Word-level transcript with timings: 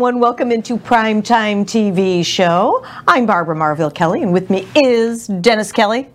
Everyone. 0.00 0.18
Welcome 0.18 0.50
into 0.50 0.78
Primetime 0.78 1.66
TV 1.66 2.24
Show. 2.24 2.82
I'm 3.06 3.26
Barbara 3.26 3.54
Marville 3.54 3.90
Kelly, 3.90 4.22
and 4.22 4.32
with 4.32 4.48
me 4.48 4.66
is 4.74 5.26
Dennis 5.26 5.72
Kelly. 5.72 6.08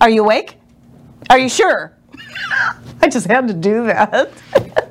Are 0.00 0.08
you 0.08 0.22
awake? 0.22 0.56
Are 1.28 1.36
you 1.36 1.48
sure? 1.48 1.98
I 3.02 3.08
just 3.08 3.26
had 3.26 3.48
to 3.48 3.54
do 3.54 3.86
that. 3.86 4.30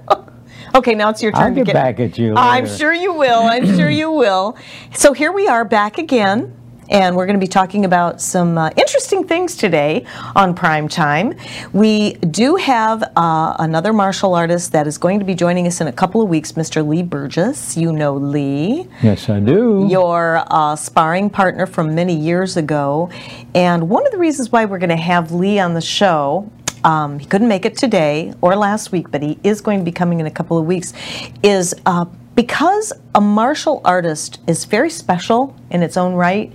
okay, 0.76 0.94
now 0.94 1.08
it's 1.08 1.24
your 1.24 1.32
turn 1.32 1.42
I'll 1.42 1.50
to 1.52 1.56
get 1.56 1.68
get 1.68 1.74
back 1.74 2.02
at 2.02 2.18
you 2.18 2.34
I'm 2.36 2.68
sure 2.68 2.92
you 2.92 3.14
will. 3.14 3.44
I'm 3.44 3.66
sure 3.78 3.90
you 3.90 4.12
will. 4.12 4.58
So 4.94 5.14
here 5.14 5.32
we 5.32 5.48
are 5.48 5.64
back 5.64 5.98
again. 5.98 6.54
And 6.92 7.16
we're 7.16 7.26
going 7.26 7.40
to 7.40 7.44
be 7.44 7.48
talking 7.48 7.86
about 7.86 8.20
some 8.20 8.58
uh, 8.58 8.70
interesting 8.76 9.26
things 9.26 9.56
today 9.56 10.06
on 10.36 10.54
Prime 10.54 10.90
Time. 10.90 11.34
We 11.72 12.16
do 12.16 12.58
have 12.58 13.02
uh, 13.16 13.56
another 13.60 13.94
martial 13.94 14.34
artist 14.36 14.74
that 14.74 14.88
is 14.88 14.98
going 14.98 15.20
to 15.20 15.26
be 15.26 15.34
joining 15.34 15.68
us 15.68 15.80
in 15.80 15.88
a 15.88 15.92
couple 15.94 16.22
of 16.22 16.28
weeks, 16.28 16.52
Mr. 16.52 16.86
Lee 16.86 17.02
Burgess. 17.02 17.78
You 17.78 17.94
know 17.94 18.16
Lee 18.16 18.90
Yes, 19.02 19.30
I 19.30 19.40
do. 19.40 19.88
your 19.90 20.44
uh, 20.48 20.76
sparring 20.76 21.30
partner 21.30 21.66
from 21.66 21.96
many 21.96 22.14
years 22.14 22.58
ago. 22.58 23.10
And 23.56 23.88
one 23.88 24.06
of 24.06 24.12
the 24.12 24.18
reasons 24.18 24.52
why 24.52 24.66
we're 24.66 24.78
going 24.80 24.90
to 24.90 24.98
have 24.98 25.32
Lee 25.32 25.60
on 25.60 25.74
the 25.74 25.82
show, 25.82 26.52
um, 26.84 27.20
he 27.20 27.26
couldn't 27.26 27.48
make 27.48 27.64
it 27.66 27.78
today 27.78 28.34
or 28.42 28.58
last 28.58 28.92
week, 28.92 29.10
but 29.12 29.22
he 29.24 29.40
is 29.46 29.62
going 29.62 29.80
to 29.80 29.86
be 29.86 29.94
coming 29.94 30.20
in 30.20 30.26
a 30.26 30.32
couple 30.32 30.58
of 30.58 30.66
weeks, 30.66 30.92
is 31.42 31.74
uh, 31.86 32.04
because 32.36 32.94
a 33.14 33.22
martial 33.22 33.82
artist 33.84 34.40
is 34.48 34.66
very 34.66 34.90
special 34.90 35.56
in 35.70 35.84
its 35.84 35.98
own 35.98 36.14
right. 36.14 36.52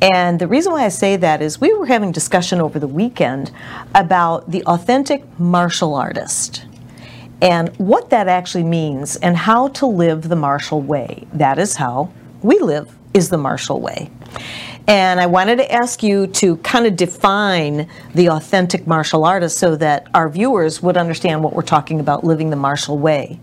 And 0.00 0.38
the 0.38 0.46
reason 0.46 0.72
why 0.72 0.84
I 0.84 0.88
say 0.88 1.16
that 1.16 1.42
is 1.42 1.60
we 1.60 1.72
were 1.74 1.86
having 1.86 2.12
discussion 2.12 2.60
over 2.60 2.78
the 2.78 2.88
weekend 2.88 3.50
about 3.94 4.50
the 4.50 4.64
authentic 4.64 5.22
martial 5.38 5.94
artist 5.94 6.64
and 7.40 7.68
what 7.76 8.10
that 8.10 8.26
actually 8.26 8.64
means 8.64 9.16
and 9.16 9.36
how 9.36 9.68
to 9.68 9.86
live 9.86 10.28
the 10.28 10.36
martial 10.36 10.80
way. 10.80 11.26
That 11.32 11.58
is 11.58 11.76
how 11.76 12.10
we 12.42 12.58
live 12.58 12.94
is 13.14 13.28
the 13.28 13.38
martial 13.38 13.80
way. 13.80 14.10
And 14.86 15.20
I 15.20 15.26
wanted 15.26 15.56
to 15.56 15.70
ask 15.70 16.02
you 16.02 16.26
to 16.28 16.56
kind 16.58 16.86
of 16.86 16.96
define 16.96 17.88
the 18.14 18.30
authentic 18.30 18.86
martial 18.86 19.24
artist 19.24 19.58
so 19.58 19.76
that 19.76 20.06
our 20.14 20.30
viewers 20.30 20.82
would 20.82 20.96
understand 20.96 21.44
what 21.44 21.52
we're 21.52 21.62
talking 21.62 22.00
about 22.00 22.24
living 22.24 22.48
the 22.48 22.56
martial 22.56 22.98
way. 22.98 23.38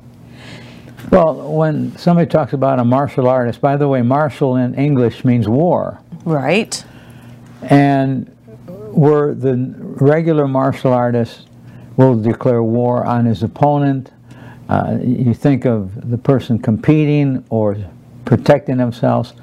Well, 1.11 1.35
when 1.53 1.95
somebody 1.97 2.29
talks 2.29 2.53
about 2.53 2.79
a 2.79 2.83
martial 2.83 3.27
artist, 3.27 3.61
by 3.61 3.77
the 3.77 3.87
way, 3.87 4.01
martial 4.01 4.55
in 4.55 4.75
English 4.75 5.23
means 5.23 5.47
war. 5.47 5.99
Right? 6.23 6.83
And 7.61 8.27
where 8.91 9.33
the 9.33 9.73
regular 9.77 10.47
martial 10.47 10.93
artist 10.93 11.47
will 11.97 12.19
declare 12.19 12.63
war 12.63 13.05
on 13.05 13.25
his 13.25 13.43
opponent, 13.43 14.11
uh, 14.67 14.97
you 15.01 15.33
think 15.33 15.65
of 15.65 16.09
the 16.09 16.17
person 16.17 16.57
competing 16.59 17.45
or 17.49 17.77
protecting 18.25 18.77
themselves. 18.77 19.33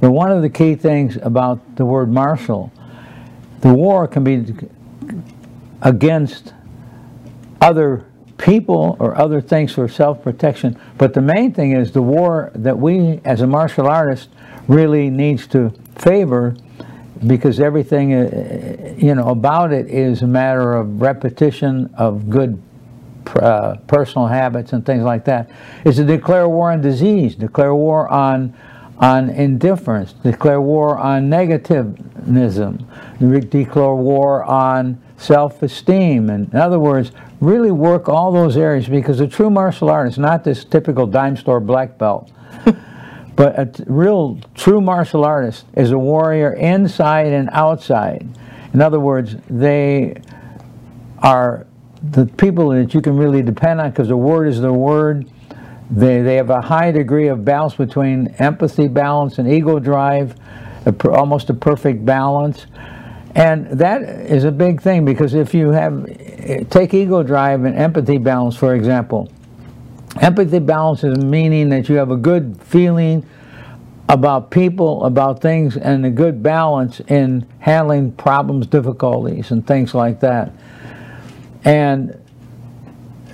But 0.00 0.12
one 0.12 0.30
of 0.30 0.42
the 0.42 0.50
key 0.50 0.74
things 0.74 1.16
about 1.22 1.76
the 1.76 1.84
word 1.84 2.10
martial, 2.12 2.72
the 3.60 3.72
war 3.72 4.06
can 4.06 4.24
be 4.24 4.54
against 5.82 6.54
other 7.60 8.04
people 8.42 8.96
or 8.98 9.16
other 9.16 9.40
things 9.40 9.72
for 9.72 9.88
self-protection. 9.88 10.78
But 10.98 11.14
the 11.14 11.20
main 11.22 11.54
thing 11.54 11.72
is 11.72 11.92
the 11.92 12.02
war 12.02 12.50
that 12.56 12.76
we, 12.76 13.20
as 13.24 13.40
a 13.40 13.46
martial 13.46 13.86
artist, 13.86 14.28
really 14.66 15.08
needs 15.10 15.46
to 15.48 15.70
favor 15.94 16.56
because 17.24 17.60
everything, 17.60 18.14
uh, 18.14 18.94
you 18.98 19.14
know, 19.14 19.28
about 19.28 19.72
it 19.72 19.86
is 19.86 20.22
a 20.22 20.26
matter 20.26 20.74
of 20.74 21.00
repetition 21.00 21.88
of 21.96 22.28
good 22.28 22.60
uh, 23.36 23.76
personal 23.86 24.26
habits 24.26 24.72
and 24.72 24.84
things 24.84 25.04
like 25.04 25.24
that, 25.26 25.48
is 25.84 25.96
to 25.96 26.04
declare 26.04 26.48
war 26.48 26.72
on 26.72 26.80
disease, 26.80 27.36
declare 27.36 27.74
war 27.74 28.08
on 28.08 28.54
on 28.98 29.30
indifference, 29.30 30.12
declare 30.12 30.60
war 30.60 30.96
on 30.96 31.28
negativism, 31.28 32.84
declare 33.50 33.94
war 33.94 34.44
on 34.44 35.02
self-esteem. 35.16 36.30
And 36.30 36.52
in 36.52 36.58
other 36.58 36.78
words, 36.78 37.10
really 37.42 37.72
work 37.72 38.08
all 38.08 38.30
those 38.30 38.56
areas 38.56 38.88
because 38.88 39.18
a 39.18 39.26
true 39.26 39.50
martial 39.50 39.90
art 39.90 40.08
is 40.08 40.16
not 40.16 40.44
this 40.44 40.64
typical 40.64 41.08
dime 41.08 41.36
store 41.36 41.58
black 41.58 41.98
belt. 41.98 42.30
but 43.36 43.58
a 43.58 43.84
real 43.86 44.38
true 44.54 44.80
martial 44.80 45.24
artist 45.24 45.66
is 45.74 45.90
a 45.90 45.98
warrior 45.98 46.52
inside 46.52 47.26
and 47.26 47.50
outside. 47.52 48.26
In 48.72 48.80
other 48.80 49.00
words, 49.00 49.34
they 49.50 50.22
are 51.18 51.66
the 52.10 52.26
people 52.26 52.68
that 52.70 52.94
you 52.94 53.02
can 53.02 53.16
really 53.16 53.42
depend 53.42 53.80
on 53.80 53.90
because 53.90 54.06
the 54.06 54.16
word 54.16 54.46
is 54.46 54.60
the 54.60 54.72
word. 54.72 55.28
They, 55.90 56.22
they 56.22 56.36
have 56.36 56.50
a 56.50 56.60
high 56.60 56.92
degree 56.92 57.26
of 57.26 57.44
balance 57.44 57.74
between 57.74 58.28
empathy 58.38 58.86
balance 58.86 59.38
and 59.38 59.52
ego 59.52 59.80
drive, 59.80 60.36
a 60.86 60.92
per, 60.92 61.10
almost 61.10 61.50
a 61.50 61.54
perfect 61.54 62.04
balance. 62.04 62.66
And 63.34 63.66
that 63.78 64.02
is 64.02 64.44
a 64.44 64.52
big 64.52 64.82
thing 64.82 65.04
because 65.04 65.34
if 65.34 65.54
you 65.54 65.70
have, 65.70 66.04
take 66.68 66.92
ego 66.92 67.22
drive 67.22 67.64
and 67.64 67.76
empathy 67.76 68.18
balance, 68.18 68.56
for 68.56 68.74
example. 68.74 69.30
Empathy 70.20 70.58
balance 70.58 71.04
is 71.04 71.16
meaning 71.18 71.70
that 71.70 71.88
you 71.88 71.96
have 71.96 72.10
a 72.10 72.16
good 72.16 72.60
feeling 72.62 73.26
about 74.08 74.50
people, 74.50 75.04
about 75.06 75.40
things, 75.40 75.76
and 75.78 76.04
a 76.04 76.10
good 76.10 76.42
balance 76.42 77.00
in 77.00 77.46
handling 77.60 78.12
problems, 78.12 78.66
difficulties, 78.66 79.50
and 79.50 79.66
things 79.66 79.94
like 79.94 80.20
that. 80.20 80.52
And 81.64 82.18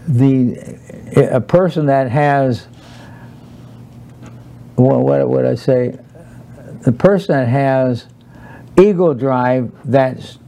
the 0.07 0.79
a 1.17 1.41
person 1.41 1.87
that 1.87 2.11
has 2.11 2.69
what 4.77 5.01
what 5.01 5.29
would 5.29 5.45
I 5.45 5.57
say? 5.57 5.99
The 6.83 6.93
person 6.93 7.35
that 7.35 7.49
has 7.49 8.07
ego 8.79 9.15
drive 9.15 9.71
that's 9.85 10.39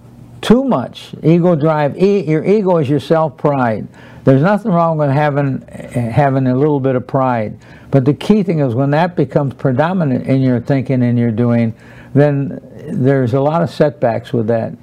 too 0.41 0.65
much 0.65 1.15
ego 1.23 1.55
drive. 1.55 2.01
E, 2.01 2.21
your 2.23 2.45
ego 2.45 2.79
is 2.79 2.89
your 2.89 3.01
self 3.01 3.37
pride. 3.37 3.87
There's 4.25 4.43
nothing 4.43 4.73
wrong 4.73 4.99
with 4.99 5.11
having 5.11 5.63
having 5.67 6.47
a 6.47 6.57
little 6.57 6.81
bit 6.81 6.95
of 6.95 7.07
pride, 7.07 7.59
but 7.91 8.04
the 8.04 8.15
key 8.15 8.43
thing 8.43 8.60
is 8.60 8.75
when 8.75 8.91
that 8.91 9.16
becomes 9.16 9.54
predominant 9.54 10.27
in 10.27 10.41
your 10.41 10.60
thinking 10.60 11.03
and 11.03 11.19
your 11.19 11.31
doing, 11.31 11.75
then 12.15 12.60
there's 12.93 13.34
a 13.34 13.41
lot 13.41 13.63
of 13.63 13.71
setbacks 13.71 14.33
with 14.33 14.47
that. 14.49 14.75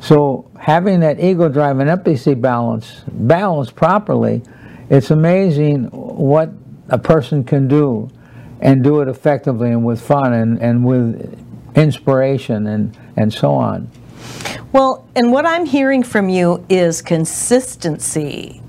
So 0.00 0.48
having 0.58 1.00
that 1.00 1.18
ego 1.18 1.48
drive 1.48 1.78
and 1.80 1.90
empathy 1.90 2.34
balance 2.34 3.02
balanced 3.08 3.74
properly, 3.74 4.42
it's 4.90 5.10
amazing 5.10 5.84
what 5.84 6.50
a 6.88 6.98
person 6.98 7.44
can 7.44 7.68
do 7.68 8.10
and 8.60 8.82
do 8.82 9.00
it 9.00 9.08
effectively 9.08 9.70
and 9.70 9.84
with 9.84 10.00
fun 10.00 10.32
and, 10.32 10.60
and 10.60 10.84
with 10.84 11.47
inspiration 11.78 12.66
and, 12.66 12.98
and 13.16 13.32
so 13.32 13.52
on. 13.52 13.90
Well, 14.72 15.08
and 15.16 15.32
what 15.32 15.46
I'm 15.46 15.64
hearing 15.64 16.02
from 16.02 16.28
you 16.28 16.64
is 16.68 17.00
consistency. 17.00 18.60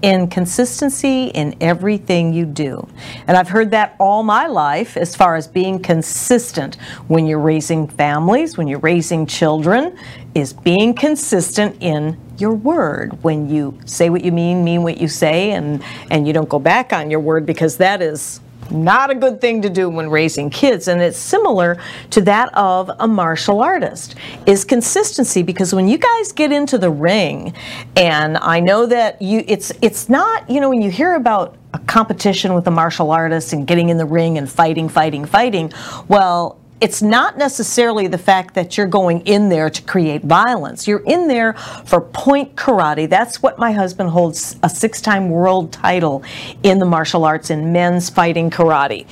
In 0.00 0.28
consistency 0.28 1.24
in 1.28 1.56
everything 1.60 2.32
you 2.32 2.44
do. 2.44 2.86
And 3.26 3.36
I've 3.36 3.48
heard 3.48 3.72
that 3.72 3.96
all 3.98 4.22
my 4.22 4.46
life 4.46 4.96
as 4.96 5.16
far 5.16 5.34
as 5.34 5.48
being 5.48 5.80
consistent 5.80 6.76
when 7.08 7.26
you're 7.26 7.40
raising 7.40 7.88
families, 7.88 8.56
when 8.56 8.68
you're 8.68 8.78
raising 8.78 9.26
children, 9.26 9.98
is 10.36 10.52
being 10.52 10.94
consistent 10.94 11.76
in 11.80 12.16
your 12.38 12.52
word. 12.52 13.24
When 13.24 13.48
you 13.48 13.76
say 13.86 14.08
what 14.08 14.24
you 14.24 14.30
mean, 14.30 14.62
mean 14.62 14.84
what 14.84 14.98
you 14.98 15.08
say, 15.08 15.50
and, 15.50 15.82
and 16.12 16.28
you 16.28 16.32
don't 16.32 16.48
go 16.48 16.60
back 16.60 16.92
on 16.92 17.10
your 17.10 17.20
word 17.20 17.44
because 17.44 17.78
that 17.78 18.00
is 18.00 18.40
not 18.70 19.10
a 19.10 19.14
good 19.14 19.40
thing 19.40 19.62
to 19.62 19.70
do 19.70 19.88
when 19.88 20.08
raising 20.08 20.50
kids 20.50 20.88
and 20.88 21.00
it's 21.00 21.18
similar 21.18 21.78
to 22.10 22.20
that 22.20 22.52
of 22.54 22.90
a 22.98 23.08
martial 23.08 23.60
artist 23.60 24.14
is 24.46 24.64
consistency 24.64 25.42
because 25.42 25.74
when 25.74 25.88
you 25.88 25.98
guys 25.98 26.32
get 26.32 26.52
into 26.52 26.78
the 26.78 26.90
ring 26.90 27.54
and 27.96 28.36
I 28.38 28.60
know 28.60 28.86
that 28.86 29.20
you 29.20 29.44
it's 29.46 29.72
it's 29.82 30.08
not 30.08 30.48
you 30.50 30.60
know 30.60 30.68
when 30.68 30.82
you 30.82 30.90
hear 30.90 31.14
about 31.14 31.56
a 31.74 31.78
competition 31.80 32.54
with 32.54 32.66
a 32.66 32.70
martial 32.70 33.10
artist 33.10 33.52
and 33.52 33.66
getting 33.66 33.88
in 33.88 33.98
the 33.98 34.06
ring 34.06 34.38
and 34.38 34.50
fighting 34.50 34.88
fighting 34.88 35.24
fighting 35.24 35.72
well 36.08 36.58
it's 36.80 37.02
not 37.02 37.36
necessarily 37.36 38.06
the 38.06 38.18
fact 38.18 38.54
that 38.54 38.76
you're 38.76 38.86
going 38.86 39.20
in 39.26 39.48
there 39.48 39.68
to 39.68 39.82
create 39.82 40.22
violence. 40.22 40.86
You're 40.86 41.02
in 41.06 41.26
there 41.26 41.54
for 41.84 42.00
point 42.00 42.54
karate. 42.56 43.08
That's 43.08 43.42
what 43.42 43.58
my 43.58 43.72
husband 43.72 44.10
holds 44.10 44.56
a 44.62 44.68
six 44.68 45.00
time 45.00 45.30
world 45.30 45.72
title 45.72 46.22
in 46.62 46.78
the 46.78 46.86
martial 46.86 47.24
arts 47.24 47.50
in 47.50 47.72
men's 47.72 48.10
fighting 48.10 48.50
karate. 48.50 49.06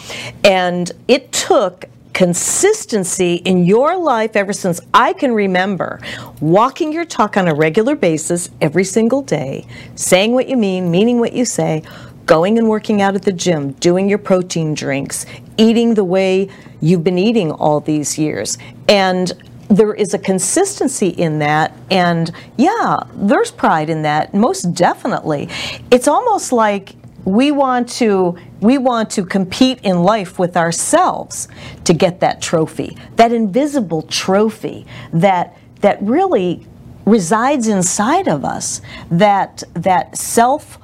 And 0.45 0.93
it 1.09 1.33
took 1.33 1.87
consistency 2.13 3.35
in 3.35 3.67
your 3.67 3.95
life 3.99 4.37
ever 4.37 4.55
since 4.55 4.81
I 4.95 5.13
can 5.13 5.33
remember 5.33 6.01
walking 6.41 6.91
your 6.91 7.05
talk 7.05 7.37
on 7.37 7.47
a 7.47 7.55
regular 7.55 7.95
basis 7.95 8.49
every 8.63 8.85
single 8.85 9.21
day, 9.21 9.67
saying 9.97 10.33
what 10.33 10.49
you 10.49 10.57
mean, 10.57 10.91
meaning 10.91 11.21
what 11.21 11.35
you 11.35 11.45
say, 11.45 11.83
going 12.27 12.59
and 12.59 12.69
working 12.69 13.01
out 13.01 13.15
at 13.15 13.23
the 13.23 13.33
gym, 13.33 13.73
doing 13.73 14.09
your 14.09 14.19
protein 14.19 14.75
drinks, 14.75 15.25
eating 15.57 15.95
the 15.95 16.05
way 16.05 16.49
you've 16.81 17.05
been 17.05 17.19
eating 17.19 17.51
all 17.53 17.81
these 17.81 18.19
years. 18.19 18.59
And 18.89 19.33
there 19.69 19.95
is 19.95 20.15
a 20.15 20.19
consistency 20.19 21.09
in 21.09 21.41
that 21.41 21.73
and 21.91 22.31
yeah 22.57 23.01
there's 23.15 23.51
pride 23.51 23.91
in 23.91 24.03
that 24.03 24.33
most 24.33 24.63
definitely 24.75 25.49
it's 25.91 26.07
almost 26.07 26.53
like 26.53 26.95
we 27.27 27.51
want 27.51 27.89
to 27.89 28.39
we 28.61 28.79
want 28.79 29.11
to 29.11 29.25
compete 29.27 29.81
in 29.83 30.03
life 30.03 30.39
with 30.39 30.57
ourselves 30.57 31.49
to 31.85 31.93
get 31.93 32.21
that 32.21 32.41
trophy, 32.41 32.97
that 33.17 33.33
invisible 33.33 34.03
trophy 34.03 34.87
that 35.13 35.57
that 35.81 36.01
really 36.01 36.67
resides 37.05 37.69
inside 37.69 38.29
of 38.29 38.45
us, 38.45 38.81
that 39.11 39.63
that 39.75 40.17
self 40.17 40.79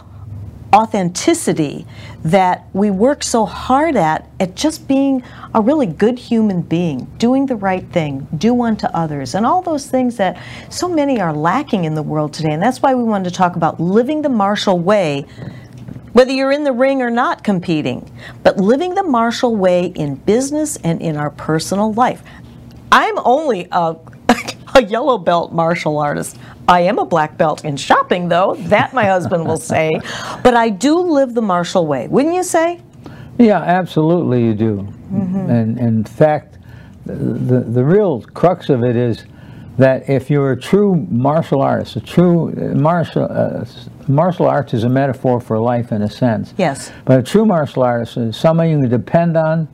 authenticity 0.72 1.86
that 2.24 2.66
we 2.72 2.90
work 2.90 3.22
so 3.22 3.44
hard 3.44 3.96
at 3.96 4.28
at 4.40 4.54
just 4.54 4.88
being 4.88 5.22
a 5.54 5.60
really 5.60 5.86
good 5.86 6.18
human 6.18 6.62
being, 6.62 7.04
doing 7.18 7.46
the 7.46 7.56
right 7.56 7.86
thing, 7.92 8.26
do 8.38 8.62
unto 8.62 8.86
others, 8.88 9.34
and 9.34 9.44
all 9.44 9.60
those 9.60 9.86
things 9.86 10.16
that 10.16 10.40
so 10.70 10.88
many 10.88 11.20
are 11.20 11.34
lacking 11.34 11.84
in 11.84 11.94
the 11.94 12.02
world 12.02 12.32
today. 12.32 12.52
And 12.52 12.62
that's 12.62 12.80
why 12.80 12.94
we 12.94 13.02
wanted 13.02 13.28
to 13.28 13.34
talk 13.34 13.56
about 13.56 13.80
living 13.80 14.22
the 14.22 14.28
martial 14.28 14.78
way 14.78 15.26
whether 16.12 16.30
you're 16.30 16.52
in 16.52 16.64
the 16.64 16.72
ring 16.72 17.00
or 17.00 17.10
not 17.10 17.42
competing, 17.42 18.10
but 18.42 18.58
living 18.58 18.94
the 18.94 19.02
martial 19.02 19.56
way 19.56 19.86
in 19.86 20.14
business 20.14 20.76
and 20.84 21.00
in 21.00 21.16
our 21.16 21.30
personal 21.30 21.92
life. 21.94 22.22
I'm 22.90 23.18
only 23.20 23.66
a, 23.72 23.96
a 24.74 24.82
yellow 24.82 25.16
belt 25.16 25.52
martial 25.52 25.98
artist. 25.98 26.36
I 26.68 26.80
am 26.80 26.98
a 26.98 27.04
black 27.04 27.36
belt 27.36 27.64
in 27.64 27.76
shopping, 27.76 28.28
though, 28.28 28.54
that 28.54 28.94
my 28.94 29.04
husband 29.04 29.46
will 29.46 29.58
say. 29.58 30.00
But 30.42 30.54
I 30.54 30.68
do 30.68 30.98
live 30.98 31.34
the 31.34 31.42
martial 31.42 31.86
way, 31.86 32.08
wouldn't 32.08 32.34
you 32.34 32.42
say? 32.42 32.80
Yeah, 33.38 33.60
absolutely 33.60 34.44
you 34.44 34.54
do. 34.54 34.76
Mm-hmm. 35.12 35.50
And, 35.50 35.78
in 35.78 36.04
fact, 36.04 36.58
the, 37.04 37.14
the, 37.14 37.60
the 37.60 37.84
real 37.84 38.22
crux 38.22 38.68
of 38.68 38.84
it 38.84 38.96
is 38.96 39.24
that 39.78 40.08
if 40.08 40.30
you're 40.30 40.52
a 40.52 40.60
true 40.60 40.94
martial 41.10 41.62
artist, 41.62 41.96
a 41.96 42.00
true 42.00 42.50
uh, 42.50 42.74
martial 42.74 43.24
uh, 43.24 43.64
martial 44.06 44.46
arts 44.46 44.74
is 44.74 44.84
a 44.84 44.88
metaphor 44.88 45.40
for 45.40 45.58
life 45.58 45.92
in 45.92 46.02
a 46.02 46.10
sense. 46.10 46.52
Yes. 46.58 46.92
But 47.04 47.20
a 47.20 47.22
true 47.22 47.46
martial 47.46 47.82
artist 47.82 48.16
is 48.16 48.36
somebody 48.36 48.70
you 48.70 48.80
can 48.80 48.90
depend 48.90 49.36
on, 49.36 49.68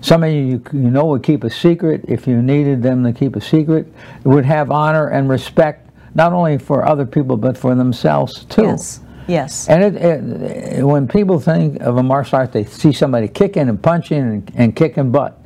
somebody 0.00 0.34
you, 0.34 0.64
you 0.72 0.90
know 0.90 1.06
would 1.06 1.22
keep 1.22 1.44
a 1.44 1.50
secret 1.50 2.04
if 2.08 2.26
you 2.26 2.40
needed 2.40 2.82
them 2.82 3.04
to 3.04 3.12
keep 3.12 3.36
a 3.36 3.40
secret, 3.40 3.92
would 4.24 4.44
have 4.44 4.70
honor 4.70 5.08
and 5.08 5.28
respect 5.28 5.83
not 6.14 6.32
only 6.32 6.58
for 6.58 6.86
other 6.86 7.06
people 7.06 7.36
but 7.36 7.56
for 7.56 7.74
themselves 7.74 8.44
too. 8.44 8.62
Yes. 8.62 9.00
Yes. 9.26 9.68
And 9.68 9.82
it, 9.82 9.96
it, 9.96 10.84
when 10.84 11.08
people 11.08 11.40
think 11.40 11.80
of 11.80 11.96
a 11.96 12.02
martial 12.02 12.38
art, 12.38 12.52
they 12.52 12.64
see 12.64 12.92
somebody 12.92 13.28
kicking 13.28 13.68
and 13.68 13.82
punching 13.82 14.18
and, 14.18 14.52
and 14.54 14.76
kicking 14.76 15.10
butt. 15.10 15.40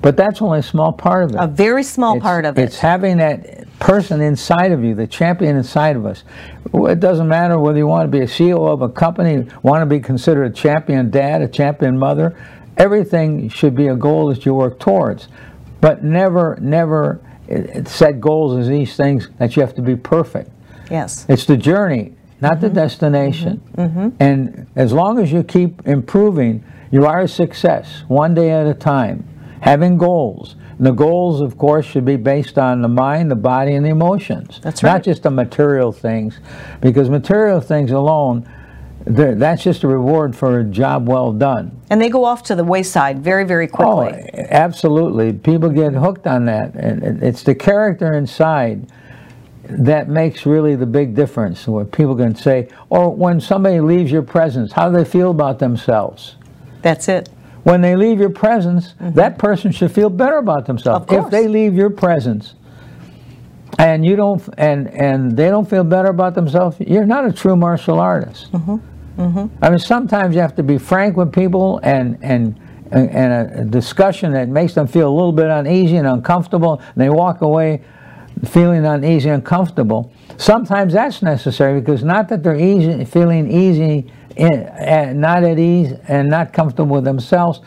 But 0.00 0.16
that's 0.16 0.42
only 0.42 0.58
a 0.58 0.62
small 0.62 0.92
part 0.92 1.24
of 1.24 1.30
it. 1.30 1.36
A 1.40 1.46
very 1.46 1.82
small 1.82 2.16
it's, 2.16 2.22
part 2.22 2.44
of 2.44 2.58
it. 2.58 2.62
It's 2.62 2.78
having 2.78 3.16
that 3.18 3.66
person 3.78 4.20
inside 4.20 4.70
of 4.70 4.84
you, 4.84 4.94
the 4.94 5.06
champion 5.06 5.56
inside 5.56 5.96
of 5.96 6.04
us. 6.04 6.24
It 6.74 7.00
doesn't 7.00 7.26
matter 7.26 7.58
whether 7.58 7.78
you 7.78 7.86
want 7.86 8.04
to 8.04 8.10
be 8.10 8.22
a 8.22 8.26
CEO 8.26 8.68
of 8.68 8.82
a 8.82 8.88
company, 8.88 9.46
want 9.62 9.80
to 9.80 9.86
be 9.86 10.00
considered 10.00 10.44
a 10.44 10.50
champion 10.50 11.10
dad, 11.10 11.40
a 11.40 11.48
champion 11.48 11.98
mother. 11.98 12.38
Everything 12.76 13.48
should 13.48 13.74
be 13.74 13.86
a 13.86 13.96
goal 13.96 14.28
that 14.28 14.44
you 14.44 14.52
work 14.52 14.78
towards. 14.78 15.28
But 15.80 16.04
never, 16.04 16.58
never 16.60 17.20
set 17.86 18.20
goals 18.20 18.58
as 18.58 18.68
these 18.68 18.96
things 18.96 19.28
that 19.38 19.56
you 19.56 19.62
have 19.62 19.74
to 19.74 19.82
be 19.82 19.96
perfect. 19.96 20.50
Yes. 20.90 21.26
It's 21.28 21.46
the 21.46 21.56
journey, 21.56 22.12
not 22.40 22.52
mm 22.52 22.56
-hmm. 22.56 22.60
the 22.60 22.66
mm-hmm. 22.66 22.74
destination. 22.74 23.60
Mm 23.76 23.90
-hmm. 23.94 24.12
And 24.18 24.66
as 24.76 24.92
long 24.92 25.18
as 25.18 25.30
you 25.30 25.42
keep 25.44 25.86
improving, 25.86 26.62
you 26.90 27.06
are 27.06 27.22
a 27.22 27.28
success, 27.28 28.04
one 28.08 28.34
day 28.34 28.50
at 28.52 28.66
a 28.66 28.74
time 28.74 29.24
having 29.64 29.96
goals. 29.96 30.56
And 30.78 30.86
the 30.86 30.92
goals, 30.92 31.40
of 31.40 31.56
course, 31.56 31.86
should 31.86 32.04
be 32.04 32.16
based 32.16 32.58
on 32.58 32.82
the 32.82 32.88
mind, 32.88 33.30
the 33.30 33.36
body, 33.36 33.74
and 33.74 33.84
the 33.84 33.90
emotions. 33.90 34.60
That's 34.60 34.82
right. 34.82 34.92
Not 34.92 35.02
just 35.02 35.22
the 35.22 35.30
material 35.30 35.90
things, 35.90 36.38
because 36.80 37.08
material 37.08 37.60
things 37.60 37.90
alone, 37.90 38.46
that's 39.06 39.62
just 39.62 39.84
a 39.84 39.88
reward 39.88 40.34
for 40.34 40.60
a 40.60 40.64
job 40.64 41.06
well 41.08 41.32
done. 41.32 41.80
And 41.90 42.00
they 42.00 42.08
go 42.08 42.24
off 42.24 42.42
to 42.44 42.54
the 42.54 42.64
wayside 42.64 43.18
very, 43.18 43.44
very 43.44 43.68
quickly. 43.68 44.30
Oh, 44.34 44.46
absolutely. 44.50 45.32
People 45.32 45.68
get 45.68 45.92
hooked 45.92 46.26
on 46.26 46.46
that. 46.46 46.74
And 46.74 47.22
it's 47.22 47.42
the 47.42 47.54
character 47.54 48.14
inside 48.14 48.90
that 49.68 50.08
makes 50.08 50.46
really 50.46 50.74
the 50.74 50.86
big 50.86 51.14
difference. 51.14 51.66
What 51.66 51.92
people 51.92 52.16
can 52.16 52.34
say, 52.34 52.68
or 52.88 53.14
when 53.14 53.40
somebody 53.40 53.80
leaves 53.80 54.10
your 54.10 54.22
presence, 54.22 54.72
how 54.72 54.90
do 54.90 54.96
they 54.96 55.04
feel 55.04 55.30
about 55.30 55.58
themselves? 55.58 56.36
That's 56.82 57.08
it 57.08 57.28
when 57.64 57.80
they 57.80 57.96
leave 57.96 58.20
your 58.20 58.30
presence, 58.30 58.94
mm 59.00 59.06
-hmm. 59.06 59.14
that 59.14 59.38
person 59.38 59.72
should 59.72 59.90
feel 59.90 60.10
better 60.10 60.36
about 60.36 60.66
themselves. 60.66 61.12
If 61.12 61.28
they 61.30 61.48
leave 61.48 61.74
your 61.74 61.90
presence 61.90 62.54
and 63.78 64.04
you 64.04 64.16
don't 64.16 64.42
and 64.58 64.88
and 65.00 65.36
they 65.36 65.50
don't 65.50 65.68
feel 65.68 65.84
better 65.84 66.08
about 66.08 66.34
themselves, 66.34 66.76
you're 66.78 67.06
not 67.06 67.24
a 67.24 67.32
true 67.32 67.56
martial 67.56 67.98
artist. 67.98 68.52
Mm 68.52 68.80
-hmm. 69.16 69.26
Mm 69.26 69.34
-hmm. 69.34 69.66
I 69.66 69.68
mean, 69.68 69.78
sometimes 69.78 70.34
you 70.34 70.40
have 70.40 70.54
to 70.54 70.62
be 70.62 70.78
frank 70.78 71.16
with 71.16 71.30
people 71.30 71.90
and 71.92 72.16
and 72.22 72.54
and 72.90 73.32
a 73.60 73.64
discussion 73.64 74.32
that 74.32 74.48
makes 74.48 74.72
them 74.72 74.86
feel 74.86 75.08
a 75.08 75.14
little 75.14 75.32
bit 75.32 75.46
uneasy 75.46 75.96
and 75.96 76.06
uncomfortable, 76.06 76.70
and 76.70 76.96
they 76.96 77.10
walk 77.10 77.42
away 77.42 77.80
feeling 78.44 78.84
uneasy 78.84 79.30
and 79.30 79.42
uncomfortable. 79.42 80.12
Sometimes 80.36 80.92
that's 80.92 81.22
necessary 81.22 81.80
because 81.80 82.04
not 82.04 82.28
that 82.28 82.42
they're 82.42 82.56
easy, 82.56 83.04
feeling 83.04 83.50
easy 83.50 84.10
in, 84.36 85.20
not 85.20 85.44
at 85.44 85.58
ease 85.58 85.94
and 86.08 86.28
not 86.28 86.52
comfortable 86.52 86.96
with 86.96 87.04
themselves, 87.04 87.60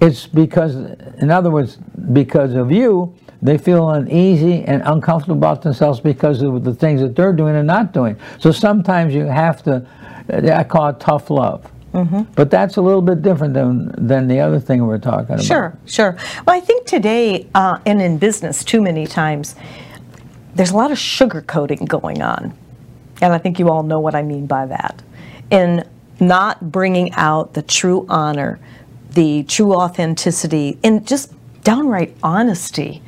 it's 0.00 0.26
because, 0.26 0.74
in 1.20 1.30
other 1.30 1.50
words, 1.50 1.78
because 2.12 2.54
of 2.54 2.72
you, 2.72 3.14
they 3.42 3.58
feel 3.58 3.90
uneasy 3.90 4.62
and 4.64 4.82
uncomfortable 4.86 5.36
about 5.36 5.62
themselves 5.62 5.98
because 6.00 6.40
of 6.42 6.62
the 6.62 6.72
things 6.72 7.00
that 7.00 7.16
they're 7.16 7.32
doing 7.32 7.56
and 7.56 7.66
not 7.66 7.92
doing. 7.92 8.16
So 8.38 8.52
sometimes 8.52 9.12
you 9.12 9.24
have 9.24 9.62
to, 9.64 9.84
I 10.30 10.62
call 10.62 10.88
it 10.88 11.00
tough 11.00 11.28
love. 11.28 11.68
Mm 11.92 12.08
-hmm. 12.08 12.26
But 12.34 12.50
that's 12.50 12.78
a 12.78 12.80
little 12.80 13.02
bit 13.02 13.22
different 13.22 13.54
than, 13.54 13.92
than 14.08 14.28
the 14.28 14.40
other 14.46 14.60
thing 14.60 14.86
we're 14.86 14.98
talking 14.98 15.34
about. 15.34 15.42
Sure, 15.42 15.72
sure. 15.86 16.14
Well, 16.46 16.58
I 16.58 16.60
think 16.60 16.86
today, 16.86 17.46
uh, 17.54 17.90
and 17.90 18.00
in 18.00 18.18
business 18.18 18.64
too 18.64 18.82
many 18.82 19.06
times, 19.06 19.56
there's 20.54 20.72
a 20.72 20.76
lot 20.76 20.90
of 20.90 20.98
sugarcoating 20.98 21.86
going 21.88 22.22
on. 22.22 22.52
And 23.20 23.34
I 23.34 23.38
think 23.38 23.58
you 23.58 23.70
all 23.70 23.82
know 23.82 24.02
what 24.02 24.14
I 24.14 24.22
mean 24.22 24.46
by 24.46 24.66
that. 24.76 25.02
In 25.50 25.84
not 26.18 26.56
bringing 26.60 27.14
out 27.16 27.52
the 27.52 27.62
true 27.62 28.04
honor, 28.08 28.58
the 29.14 29.44
true 29.44 29.74
authenticity, 29.74 30.78
and 30.82 31.10
just 31.10 31.32
downright 31.64 32.16
honesty 32.22 33.02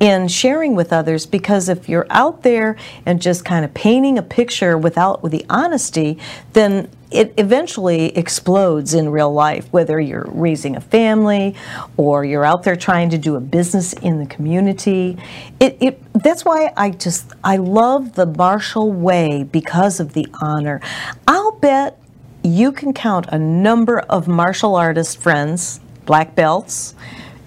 in 0.00 0.26
sharing 0.28 0.74
with 0.74 0.92
others 0.92 1.26
because 1.26 1.68
if 1.68 1.88
you're 1.88 2.06
out 2.10 2.42
there 2.42 2.76
and 3.04 3.20
just 3.20 3.44
kind 3.44 3.64
of 3.64 3.74
painting 3.74 4.16
a 4.16 4.22
picture 4.22 4.76
without 4.78 5.22
with 5.22 5.30
the 5.30 5.44
honesty 5.48 6.18
then 6.54 6.88
it 7.10 7.34
eventually 7.38 8.16
explodes 8.16 8.94
in 8.94 9.08
real 9.08 9.32
life 9.32 9.70
whether 9.72 9.98
you're 9.98 10.26
raising 10.28 10.76
a 10.76 10.80
family 10.80 11.54
or 11.96 12.24
you're 12.24 12.44
out 12.44 12.62
there 12.62 12.76
trying 12.76 13.10
to 13.10 13.18
do 13.18 13.34
a 13.34 13.40
business 13.40 13.92
in 13.94 14.20
the 14.20 14.26
community. 14.26 15.16
It, 15.58 15.76
it 15.80 16.12
that's 16.14 16.44
why 16.44 16.72
I 16.76 16.90
just 16.90 17.32
I 17.42 17.56
love 17.56 18.14
the 18.14 18.26
martial 18.26 18.92
way 18.92 19.42
because 19.42 19.98
of 19.98 20.12
the 20.12 20.28
honor. 20.40 20.80
I'll 21.26 21.52
bet 21.52 21.98
you 22.44 22.72
can 22.72 22.92
count 22.92 23.26
a 23.28 23.38
number 23.38 23.98
of 24.00 24.28
martial 24.28 24.76
artist 24.76 25.18
friends, 25.18 25.80
black 26.06 26.34
belts, 26.34 26.94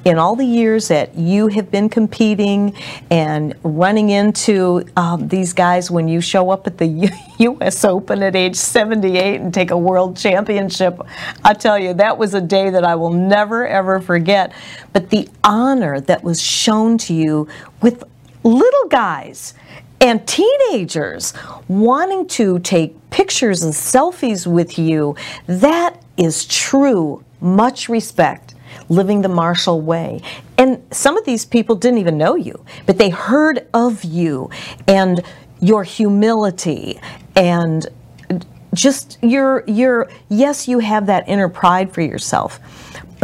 in 0.06 0.18
all 0.18 0.36
the 0.36 0.46
years 0.46 0.90
that 0.90 1.16
you 1.16 1.48
have 1.48 1.72
been 1.72 1.90
competing 1.90 2.76
and 3.10 3.56
running 3.64 4.10
into 4.10 4.84
um, 4.98 5.28
these 5.28 5.54
guys 5.54 5.90
when 5.90 6.08
you 6.08 6.20
show 6.20 6.50
up 6.50 6.68
at 6.68 6.78
the 6.78 6.86
U 6.88 7.10
U.S. 7.40 7.84
Open 7.84 8.22
at 8.24 8.36
age 8.36 8.56
78 8.56 9.42
and 9.42 9.54
take 9.54 9.72
a 9.72 9.78
world 9.78 10.16
championship, 10.16 11.02
I 11.44 11.54
tell 11.54 11.80
you, 11.80 11.94
that 11.96 12.18
was 12.18 12.34
a 12.34 12.42
day 12.42 12.70
that 12.70 12.84
I 12.84 12.96
will 12.96 13.12
never 13.12 13.68
ever 13.68 14.00
forget. 14.00 14.54
But 14.94 15.10
the 15.10 15.28
honor 15.44 16.00
that 16.02 16.24
was 16.24 16.42
shown 16.42 16.98
to 17.00 17.14
you 17.14 17.48
with 17.82 18.04
little 18.44 18.88
guys 18.90 19.54
and 20.00 20.28
teenagers 20.28 21.34
wanting 21.68 22.28
to 22.28 22.60
take 22.60 22.94
pictures 23.10 23.64
and 23.64 23.74
selfies 23.74 24.46
with 24.46 24.78
you, 24.78 25.16
that 25.48 26.02
is 26.18 26.46
true, 26.46 27.24
much 27.40 27.88
respect, 27.90 28.54
living 28.90 29.22
the 29.22 29.30
martial 29.30 29.82
way. 29.82 30.22
And 30.58 30.82
some 30.92 31.18
of 31.18 31.26
these 31.26 31.46
people 31.46 31.76
didn't 31.76 32.00
even 32.00 32.18
know 32.18 32.36
you, 32.36 32.64
but 32.86 32.98
they 32.98 33.10
heard 33.10 33.68
of 33.74 34.04
you 34.04 34.50
and 34.88 35.22
your 35.60 35.84
humility 35.84 37.00
and 37.36 37.88
just 38.74 39.18
your 39.22 39.64
your 39.68 40.10
yes 40.30 40.68
you 40.68 40.80
have 40.80 41.06
that 41.06 41.28
inner 41.28 41.48
pride 41.48 41.94
for 41.94 42.02
yourself 42.02 42.60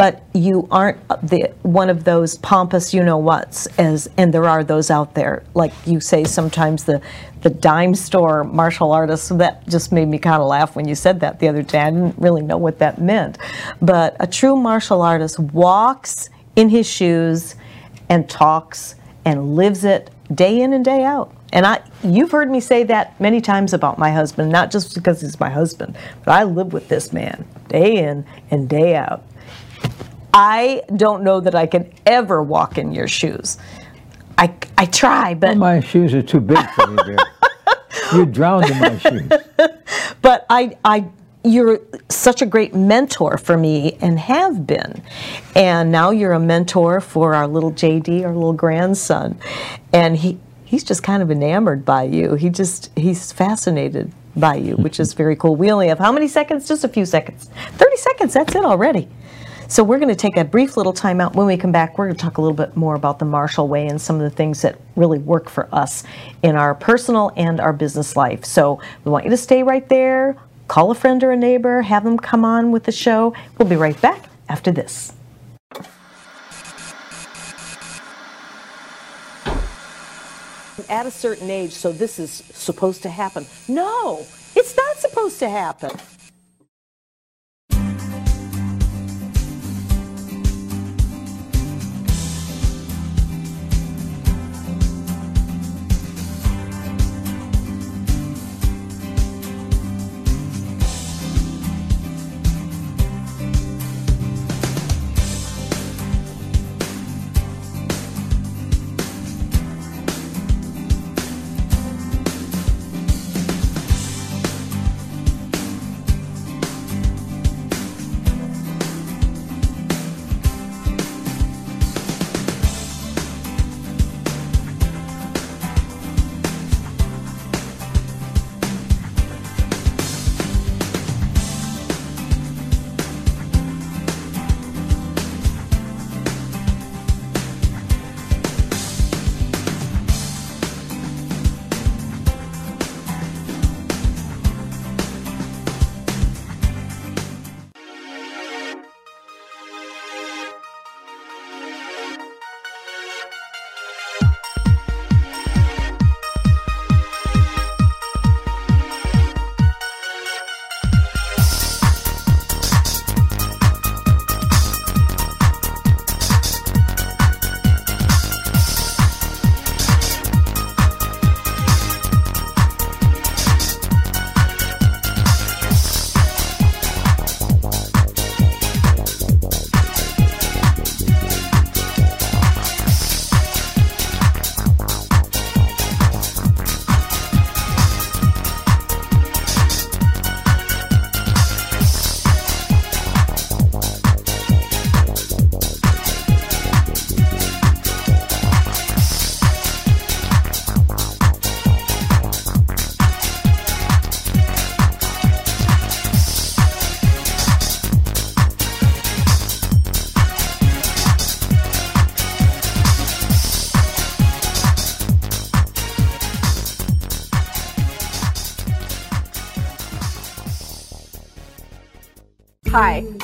but 0.00 0.22
you 0.32 0.66
aren't 0.70 0.96
the 1.28 1.52
one 1.60 1.90
of 1.90 2.04
those 2.04 2.38
pompous 2.38 2.94
you 2.94 3.04
know 3.04 3.18
what's 3.18 3.66
as 3.78 4.08
and 4.16 4.32
there 4.32 4.46
are 4.46 4.64
those 4.64 4.90
out 4.90 5.14
there. 5.14 5.42
Like 5.52 5.74
you 5.84 6.00
say 6.00 6.24
sometimes 6.24 6.84
the 6.84 7.02
the 7.42 7.50
dime 7.50 7.94
store 7.94 8.42
martial 8.42 8.92
artists 8.92 9.28
that 9.28 9.68
just 9.68 9.92
made 9.92 10.08
me 10.08 10.18
kind 10.18 10.40
of 10.40 10.48
laugh 10.48 10.74
when 10.74 10.88
you 10.88 10.94
said 10.94 11.20
that 11.20 11.38
the 11.38 11.48
other 11.48 11.60
day. 11.60 11.80
I 11.80 11.90
didn't 11.90 12.16
really 12.16 12.40
know 12.40 12.56
what 12.56 12.78
that 12.78 12.98
meant. 12.98 13.36
But 13.82 14.16
a 14.20 14.26
true 14.26 14.56
martial 14.56 15.02
artist 15.02 15.38
walks 15.38 16.30
in 16.56 16.70
his 16.70 16.88
shoes 16.88 17.54
and 18.08 18.26
talks 18.26 18.94
and 19.26 19.54
lives 19.54 19.84
it 19.84 20.08
day 20.34 20.62
in 20.62 20.72
and 20.72 20.82
day 20.82 21.04
out. 21.04 21.30
And 21.52 21.66
I, 21.66 21.82
you've 22.02 22.30
heard 22.30 22.50
me 22.50 22.60
say 22.60 22.84
that 22.84 23.20
many 23.20 23.42
times 23.42 23.74
about 23.74 23.98
my 23.98 24.12
husband, 24.12 24.50
not 24.50 24.70
just 24.70 24.94
because 24.94 25.20
he's 25.20 25.38
my 25.38 25.50
husband, 25.50 25.94
but 26.24 26.32
I 26.32 26.44
live 26.44 26.72
with 26.72 26.88
this 26.88 27.12
man 27.12 27.44
day 27.68 27.98
in 27.98 28.24
and 28.50 28.66
day 28.66 28.96
out. 28.96 29.24
I 30.32 30.82
don't 30.96 31.22
know 31.22 31.40
that 31.40 31.54
I 31.54 31.66
can 31.66 31.92
ever 32.06 32.42
walk 32.42 32.78
in 32.78 32.92
your 32.92 33.08
shoes. 33.08 33.58
I, 34.38 34.54
I 34.78 34.86
try, 34.86 35.34
but 35.34 35.56
My 35.56 35.80
shoes 35.80 36.14
are 36.14 36.22
too 36.22 36.40
big 36.40 36.58
for 36.70 36.90
you, 36.90 36.96
dear. 37.04 37.18
you 38.14 38.26
drowned 38.26 38.70
in 38.70 38.78
my 38.78 38.98
shoes. 38.98 39.30
but 40.22 40.46
I, 40.48 40.76
I, 40.84 41.06
you're 41.44 41.80
such 42.08 42.42
a 42.42 42.46
great 42.46 42.74
mentor 42.74 43.38
for 43.38 43.56
me 43.56 43.98
and 44.00 44.18
have 44.18 44.66
been. 44.66 45.02
And 45.54 45.90
now 45.90 46.10
you're 46.10 46.32
a 46.32 46.40
mentor 46.40 47.00
for 47.00 47.34
our 47.34 47.46
little 47.46 47.72
JD, 47.72 48.24
our 48.24 48.32
little 48.32 48.52
grandson. 48.52 49.38
And 49.92 50.16
he, 50.16 50.38
he's 50.64 50.84
just 50.84 51.02
kind 51.02 51.22
of 51.22 51.30
enamored 51.30 51.84
by 51.84 52.04
you. 52.04 52.34
He 52.34 52.50
just, 52.50 52.90
he's 52.96 53.32
fascinated 53.32 54.12
by 54.36 54.54
you, 54.54 54.76
which 54.76 55.00
is 55.00 55.12
very 55.12 55.34
cool. 55.36 55.56
We 55.56 55.72
only 55.72 55.88
have 55.88 55.98
how 55.98 56.12
many 56.12 56.28
seconds? 56.28 56.68
Just 56.68 56.84
a 56.84 56.88
few 56.88 57.04
seconds. 57.04 57.50
30 57.72 57.96
seconds, 57.96 58.34
that's 58.34 58.54
it 58.54 58.64
already. 58.64 59.08
So 59.70 59.84
we're 59.84 60.00
going 60.00 60.08
to 60.08 60.16
take 60.16 60.36
a 60.36 60.42
brief 60.42 60.76
little 60.76 60.92
time 60.92 61.20
out. 61.20 61.36
When 61.36 61.46
we 61.46 61.56
come 61.56 61.70
back, 61.70 61.96
we're 61.96 62.06
going 62.06 62.16
to 62.16 62.20
talk 62.20 62.38
a 62.38 62.40
little 62.40 62.56
bit 62.56 62.74
more 62.74 62.96
about 62.96 63.20
the 63.20 63.24
Martial 63.24 63.68
Way 63.68 63.86
and 63.86 64.00
some 64.00 64.16
of 64.16 64.22
the 64.22 64.30
things 64.30 64.62
that 64.62 64.80
really 64.96 65.20
work 65.20 65.48
for 65.48 65.72
us 65.72 66.02
in 66.42 66.56
our 66.56 66.74
personal 66.74 67.30
and 67.36 67.60
our 67.60 67.72
business 67.72 68.16
life. 68.16 68.44
So 68.44 68.80
we 69.04 69.12
want 69.12 69.26
you 69.26 69.30
to 69.30 69.36
stay 69.36 69.62
right 69.62 69.88
there, 69.88 70.36
call 70.66 70.90
a 70.90 70.94
friend 70.96 71.22
or 71.22 71.30
a 71.30 71.36
neighbor, 71.36 71.82
have 71.82 72.02
them 72.02 72.18
come 72.18 72.44
on 72.44 72.72
with 72.72 72.82
the 72.82 72.90
show. 72.90 73.32
We'll 73.58 73.68
be 73.68 73.76
right 73.76 73.98
back 74.00 74.28
after 74.48 74.72
this. 74.72 75.12
At 80.88 81.06
a 81.06 81.12
certain 81.12 81.48
age, 81.48 81.70
so 81.70 81.92
this 81.92 82.18
is 82.18 82.42
supposed 82.52 83.04
to 83.04 83.08
happen. 83.08 83.46
No, 83.68 84.26
it's 84.56 84.76
not 84.76 84.96
supposed 84.96 85.38
to 85.38 85.48
happen. 85.48 85.90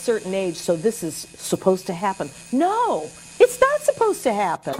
Certain 0.00 0.32
age, 0.32 0.56
so 0.56 0.76
this 0.76 1.02
is 1.02 1.14
supposed 1.14 1.86
to 1.88 1.92
happen. 1.92 2.30
No, 2.52 3.10
it's 3.38 3.60
not 3.60 3.82
supposed 3.82 4.22
to 4.22 4.32
happen. 4.32 4.74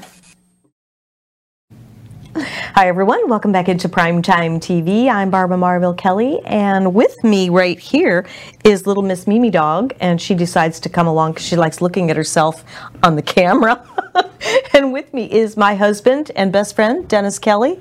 Hi, 2.35 2.89
everyone. 2.89 3.29
Welcome 3.29 3.53
back 3.53 3.69
into 3.69 3.87
Primetime 3.87 4.61
TV. 4.61 5.11
I'm 5.11 5.31
Barbara 5.31 5.59
Marville 5.59 5.93
Kelly, 5.93 6.41
and 6.47 6.95
with 6.95 7.23
me 7.23 7.51
right 7.51 7.79
here 7.79 8.27
is 8.65 8.87
little 8.87 9.03
Miss 9.03 9.27
Mimi 9.27 9.51
Dog, 9.51 9.93
and 10.01 10.19
she 10.19 10.35
decides 10.35 10.81
to 10.81 10.89
come 10.89 11.07
along 11.07 11.33
because 11.33 11.47
she 11.47 11.57
likes 11.57 11.83
looking 11.83 12.11
at 12.11 12.17
herself 12.17 12.65
on 13.03 13.15
the 13.15 13.23
camera. 13.23 13.87
and 14.73 14.91
with 14.91 15.13
me 15.13 15.31
is 15.31 15.55
my 15.55 15.75
husband 15.75 16.31
and 16.35 16.51
best 16.51 16.75
friend, 16.75 17.07
Dennis 17.09 17.39
Kelly. 17.39 17.79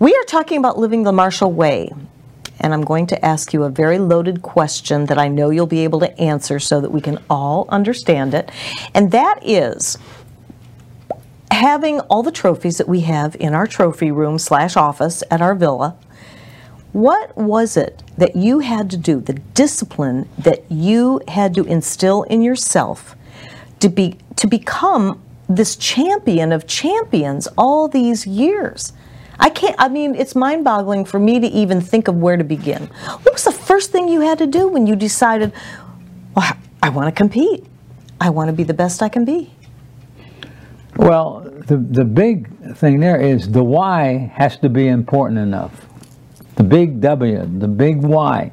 We 0.00 0.12
are 0.12 0.24
talking 0.24 0.58
about 0.58 0.76
living 0.76 1.04
the 1.04 1.12
Martial 1.12 1.52
Way. 1.52 1.92
And 2.60 2.74
I'm 2.74 2.82
going 2.82 3.06
to 3.08 3.24
ask 3.24 3.52
you 3.52 3.64
a 3.64 3.70
very 3.70 3.98
loaded 3.98 4.42
question 4.42 5.06
that 5.06 5.18
I 5.18 5.28
know 5.28 5.50
you'll 5.50 5.66
be 5.66 5.84
able 5.84 6.00
to 6.00 6.20
answer 6.20 6.58
so 6.58 6.80
that 6.80 6.90
we 6.90 7.00
can 7.00 7.18
all 7.30 7.66
understand 7.68 8.34
it. 8.34 8.50
And 8.94 9.12
that 9.12 9.40
is 9.42 9.98
having 11.50 12.00
all 12.00 12.22
the 12.22 12.32
trophies 12.32 12.78
that 12.78 12.88
we 12.88 13.00
have 13.00 13.36
in 13.36 13.54
our 13.54 13.66
trophy 13.66 14.10
room 14.10 14.38
slash 14.38 14.76
office 14.76 15.22
at 15.30 15.40
our 15.40 15.54
villa. 15.54 15.96
What 16.92 17.36
was 17.36 17.76
it 17.76 18.02
that 18.16 18.34
you 18.36 18.60
had 18.60 18.90
to 18.90 18.96
do, 18.96 19.20
the 19.20 19.34
discipline 19.34 20.28
that 20.38 20.70
you 20.70 21.20
had 21.28 21.54
to 21.54 21.64
instill 21.64 22.22
in 22.24 22.42
yourself 22.42 23.14
to 23.80 23.88
be 23.88 24.18
to 24.36 24.46
become 24.46 25.20
this 25.48 25.76
champion 25.76 26.52
of 26.52 26.66
champions 26.66 27.46
all 27.56 27.88
these 27.88 28.26
years? 28.26 28.92
I 29.40 29.50
can't, 29.50 29.76
I 29.78 29.88
mean, 29.88 30.14
it's 30.14 30.34
mind 30.34 30.64
boggling 30.64 31.04
for 31.04 31.18
me 31.18 31.38
to 31.40 31.46
even 31.46 31.80
think 31.80 32.08
of 32.08 32.16
where 32.16 32.36
to 32.36 32.44
begin. 32.44 32.86
What 33.22 33.32
was 33.32 33.44
the 33.44 33.52
first 33.52 33.92
thing 33.92 34.08
you 34.08 34.20
had 34.22 34.38
to 34.38 34.46
do 34.46 34.68
when 34.68 34.86
you 34.86 34.96
decided, 34.96 35.52
well, 36.34 36.52
I 36.82 36.88
want 36.88 37.06
to 37.06 37.12
compete? 37.12 37.64
I 38.20 38.30
want 38.30 38.48
to 38.48 38.52
be 38.52 38.64
the 38.64 38.74
best 38.74 39.02
I 39.02 39.08
can 39.08 39.24
be? 39.24 39.54
Well, 40.96 41.40
the, 41.66 41.76
the 41.76 42.04
big 42.04 42.76
thing 42.76 42.98
there 42.98 43.20
is 43.20 43.50
the 43.52 43.62
why 43.62 44.32
has 44.34 44.56
to 44.58 44.68
be 44.68 44.88
important 44.88 45.38
enough. 45.38 45.86
The 46.56 46.64
big 46.64 47.00
W, 47.00 47.38
the 47.58 47.68
big 47.68 47.98
why. 47.98 48.50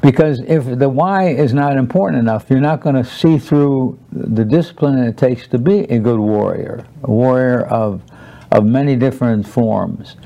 Because 0.00 0.40
if 0.40 0.78
the 0.78 0.88
why 0.88 1.28
is 1.28 1.52
not 1.52 1.76
important 1.76 2.20
enough, 2.20 2.46
you're 2.48 2.60
not 2.60 2.80
going 2.80 2.94
to 2.94 3.04
see 3.04 3.38
through 3.38 3.98
the 4.12 4.44
discipline 4.44 4.98
it 4.98 5.18
takes 5.18 5.46
to 5.48 5.58
be 5.58 5.80
a 5.80 5.98
good 5.98 6.18
warrior, 6.18 6.86
a 7.02 7.10
warrior 7.10 7.62
of 7.66 8.02
of 8.50 8.64
many 8.64 8.96
different 8.96 9.46
forms. 9.46 10.16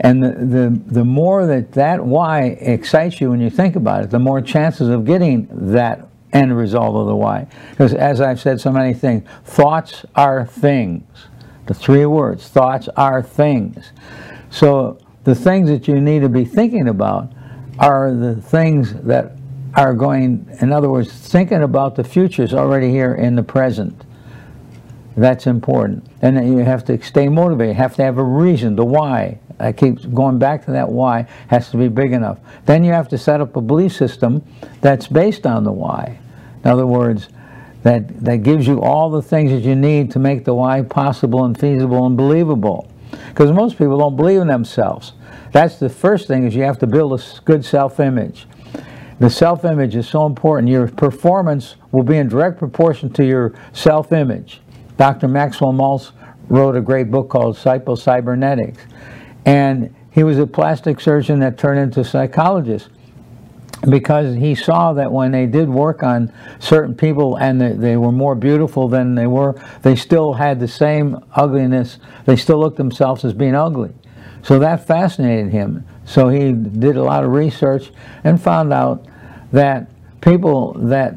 And 0.00 0.22
the, 0.22 0.30
the, 0.30 0.82
the 0.86 1.04
more 1.04 1.46
that 1.46 1.72
that 1.72 2.04
why 2.04 2.42
excites 2.60 3.20
you 3.20 3.30
when 3.30 3.40
you 3.40 3.50
think 3.50 3.76
about 3.76 4.04
it, 4.04 4.10
the 4.10 4.18
more 4.18 4.40
chances 4.40 4.88
of 4.88 5.04
getting 5.04 5.48
that 5.72 6.08
end 6.32 6.56
result 6.56 6.94
of 6.94 7.06
the 7.06 7.16
why. 7.16 7.46
Because 7.70 7.94
as 7.94 8.20
I've 8.20 8.40
said 8.40 8.60
so 8.60 8.70
many 8.70 8.94
things, 8.94 9.28
thoughts 9.44 10.04
are 10.14 10.46
things. 10.46 11.04
The 11.66 11.74
three 11.74 12.06
words, 12.06 12.48
thoughts 12.48 12.88
are 12.96 13.22
things. 13.22 13.92
So 14.50 14.98
the 15.24 15.34
things 15.34 15.68
that 15.68 15.88
you 15.88 16.00
need 16.00 16.20
to 16.20 16.28
be 16.28 16.44
thinking 16.44 16.88
about 16.88 17.32
are 17.78 18.14
the 18.14 18.36
things 18.36 18.94
that 19.02 19.32
are 19.74 19.94
going, 19.94 20.48
in 20.60 20.72
other 20.72 20.90
words, 20.90 21.12
thinking 21.12 21.62
about 21.62 21.94
the 21.94 22.04
future 22.04 22.42
is 22.42 22.54
already 22.54 22.90
here 22.90 23.14
in 23.14 23.36
the 23.36 23.42
present. 23.42 24.04
That's 25.18 25.48
important. 25.48 26.06
And 26.22 26.48
you 26.48 26.58
have 26.58 26.84
to 26.84 27.02
stay 27.02 27.28
motivated. 27.28 27.74
You 27.74 27.82
have 27.82 27.96
to 27.96 28.04
have 28.04 28.18
a 28.18 28.22
reason, 28.22 28.76
the 28.76 28.84
why. 28.84 29.40
I 29.58 29.72
keep 29.72 30.14
going 30.14 30.38
back 30.38 30.64
to 30.66 30.70
that 30.70 30.88
why 30.88 31.26
has 31.48 31.70
to 31.70 31.76
be 31.76 31.88
big 31.88 32.12
enough. 32.12 32.38
Then 32.66 32.84
you 32.84 32.92
have 32.92 33.08
to 33.08 33.18
set 33.18 33.40
up 33.40 33.56
a 33.56 33.60
belief 33.60 33.92
system 33.92 34.44
that's 34.80 35.08
based 35.08 35.44
on 35.44 35.64
the 35.64 35.72
why. 35.72 36.20
In 36.62 36.70
other 36.70 36.86
words, 36.86 37.30
that, 37.82 38.24
that 38.24 38.44
gives 38.44 38.68
you 38.68 38.80
all 38.80 39.10
the 39.10 39.20
things 39.20 39.50
that 39.50 39.62
you 39.62 39.74
need 39.74 40.12
to 40.12 40.20
make 40.20 40.44
the 40.44 40.54
why 40.54 40.82
possible 40.82 41.44
and 41.44 41.58
feasible 41.58 42.06
and 42.06 42.16
believable. 42.16 42.88
Because 43.30 43.50
most 43.50 43.76
people 43.76 43.98
don't 43.98 44.14
believe 44.14 44.40
in 44.40 44.46
themselves. 44.46 45.14
That's 45.50 45.80
the 45.80 45.88
first 45.88 46.28
thing 46.28 46.46
is 46.46 46.54
you 46.54 46.62
have 46.62 46.78
to 46.78 46.86
build 46.86 47.18
a 47.18 47.24
good 47.44 47.64
self-image. 47.64 48.46
The 49.18 49.30
self-image 49.30 49.96
is 49.96 50.08
so 50.08 50.26
important. 50.26 50.68
Your 50.68 50.86
performance 50.86 51.74
will 51.90 52.04
be 52.04 52.18
in 52.18 52.28
direct 52.28 52.60
proportion 52.60 53.12
to 53.14 53.24
your 53.24 53.52
self-image. 53.72 54.60
Dr. 54.98 55.28
Maxwell 55.28 55.72
Maltz 55.72 56.10
wrote 56.48 56.76
a 56.76 56.80
great 56.80 57.10
book 57.10 57.30
called 57.30 57.56
Psycho-Cybernetics. 57.56 58.82
And 59.46 59.94
he 60.10 60.24
was 60.24 60.38
a 60.38 60.46
plastic 60.46 61.00
surgeon 61.00 61.38
that 61.40 61.56
turned 61.56 61.78
into 61.78 62.00
a 62.00 62.04
psychologist 62.04 62.90
because 63.88 64.34
he 64.34 64.56
saw 64.56 64.92
that 64.94 65.12
when 65.12 65.30
they 65.30 65.46
did 65.46 65.68
work 65.68 66.02
on 66.02 66.32
certain 66.58 66.94
people 66.94 67.36
and 67.36 67.60
they, 67.60 67.72
they, 67.72 67.96
were 67.96 68.10
more 68.10 68.34
beautiful 68.34 68.88
than 68.88 69.14
they 69.14 69.28
were, 69.28 69.54
they 69.82 69.94
still 69.94 70.32
had 70.32 70.58
the 70.58 70.66
same 70.66 71.24
ugliness. 71.36 71.98
They 72.26 72.34
still 72.34 72.58
looked 72.58 72.76
themselves 72.76 73.24
as 73.24 73.32
being 73.32 73.54
ugly. 73.54 73.92
So 74.42 74.58
that 74.58 74.86
fascinated 74.86 75.52
him. 75.52 75.86
So 76.04 76.28
he 76.28 76.52
did 76.52 76.96
a 76.96 77.02
lot 77.02 77.22
of 77.22 77.30
research 77.30 77.92
and 78.24 78.40
found 78.42 78.72
out 78.72 79.06
that 79.52 79.88
people 80.20 80.72
that 80.74 81.16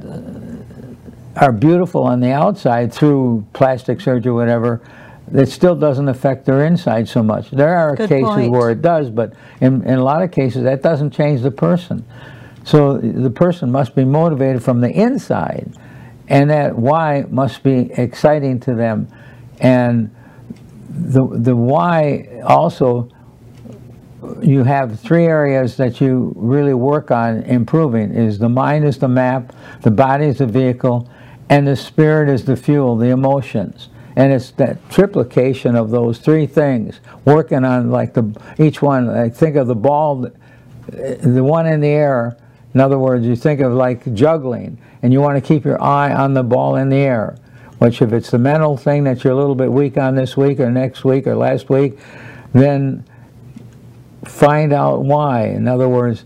are 1.36 1.52
beautiful 1.52 2.04
on 2.04 2.20
the 2.20 2.32
outside 2.32 2.94
through 2.94 3.46
plastic 3.54 4.02
surgery 4.02 4.32
or 4.32 4.36
whatever, 4.36 4.82
it 5.34 5.48
still 5.48 5.76
doesn't 5.76 6.10
affect 6.10 6.46
their 6.46 6.66
inside 6.66 7.08
so 7.08 7.24
much. 7.24 7.52
There 7.52 7.76
are 7.76 7.96
Good 7.96 8.10
cases 8.10 8.30
point. 8.30 8.52
where 8.52 8.70
it 8.70 8.82
does, 8.82 9.10
but 9.10 9.34
in, 9.62 9.82
in 9.84 10.00
a 10.00 10.04
lot 10.04 10.22
of 10.22 10.32
cases 10.32 10.64
that 10.64 10.82
doesn't 10.82 11.12
change 11.12 11.42
the 11.42 11.52
person. 11.52 12.06
So 12.64 12.98
the 12.98 13.30
person 13.30 13.72
must 13.72 13.96
be 13.96 14.04
motivated 14.04 14.62
from 14.62 14.82
the 14.82 14.90
inside, 14.90 15.72
and 16.28 16.50
that 16.50 16.76
why 16.76 17.26
must 17.30 17.64
be 17.64 17.92
exciting 17.94 18.60
to 18.62 18.76
them. 18.76 19.08
And 19.60 20.14
the, 20.90 21.28
the 21.32 21.56
why 21.56 22.42
also, 22.44 23.10
you 24.42 24.64
have 24.64 25.00
three 25.00 25.26
areas 25.26 25.78
that 25.78 26.02
you 26.02 26.34
really 26.36 26.74
work 26.74 27.10
on 27.10 27.44
improving, 27.44 28.12
is 28.12 28.38
the 28.38 28.50
mind 28.50 28.86
is 28.86 28.98
the 29.00 29.08
map, 29.08 29.56
the 29.82 29.92
body 29.92 30.26
is 30.26 30.40
the 30.40 30.46
vehicle, 30.46 31.10
and 31.52 31.68
the 31.68 31.76
spirit 31.76 32.30
is 32.30 32.46
the 32.46 32.56
fuel, 32.56 32.96
the 32.96 33.10
emotions. 33.10 33.90
And 34.16 34.32
it's 34.32 34.52
that 34.52 34.88
triplication 34.88 35.76
of 35.76 35.92
those 35.92 36.20
three 36.20 36.48
things, 36.48 37.02
working 37.26 37.66
on 37.66 37.92
like 37.92 38.14
the 38.14 38.34
each 38.58 38.82
one. 38.82 39.10
I 39.10 39.28
think 39.30 39.58
of 39.58 39.68
the 39.68 39.76
ball, 39.76 40.32
the 40.88 41.44
one 41.44 41.68
in 41.68 41.82
the 41.82 41.90
air. 41.90 42.38
In 42.74 42.80
other 42.80 42.98
words, 42.98 43.26
you 43.26 43.36
think 43.36 43.60
of 43.60 43.74
like 43.74 44.14
juggling, 44.14 44.78
and 45.04 45.12
you 45.12 45.20
want 45.20 45.36
to 45.36 45.46
keep 45.46 45.66
your 45.66 45.82
eye 45.82 46.14
on 46.14 46.34
the 46.34 46.44
ball 46.44 46.78
in 46.78 46.88
the 46.88 46.98
air. 46.98 47.38
Which, 47.80 48.02
if 48.02 48.14
it's 48.14 48.32
the 48.32 48.40
mental 48.40 48.78
thing 48.78 49.04
that 49.04 49.24
you're 49.24 49.34
a 49.34 49.36
little 49.36 49.56
bit 49.56 49.72
weak 49.72 49.98
on 49.98 50.16
this 50.16 50.38
week 50.38 50.60
or 50.60 50.72
next 50.72 51.04
week 51.04 51.28
or 51.28 51.36
last 51.36 51.70
week, 51.70 52.00
then 52.54 53.04
find 54.24 54.72
out 54.72 55.04
why. 55.04 55.48
In 55.48 55.68
other 55.68 55.90
words, 55.90 56.24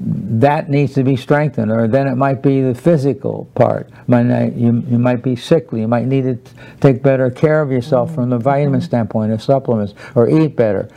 that 0.00 0.68
needs 0.68 0.94
to 0.94 1.04
be 1.04 1.16
strengthened, 1.16 1.70
or 1.70 1.86
then 1.86 2.06
it 2.06 2.16
might 2.16 2.42
be 2.42 2.60
the 2.60 2.74
physical 2.74 3.48
part. 3.54 3.90
You, 4.08 4.84
you 4.88 4.98
might 4.98 5.22
be 5.22 5.36
sickly. 5.36 5.80
You 5.80 5.88
might 5.88 6.06
need 6.06 6.22
to 6.22 6.38
take 6.80 7.02
better 7.02 7.30
care 7.30 7.60
of 7.60 7.70
yourself 7.70 8.14
from 8.14 8.30
the 8.30 8.38
vitamin 8.38 8.80
mm-hmm. 8.80 8.86
standpoint, 8.86 9.32
or 9.32 9.38
supplements, 9.38 9.94
or 10.14 10.28
eat 10.28 10.56
better. 10.56 10.88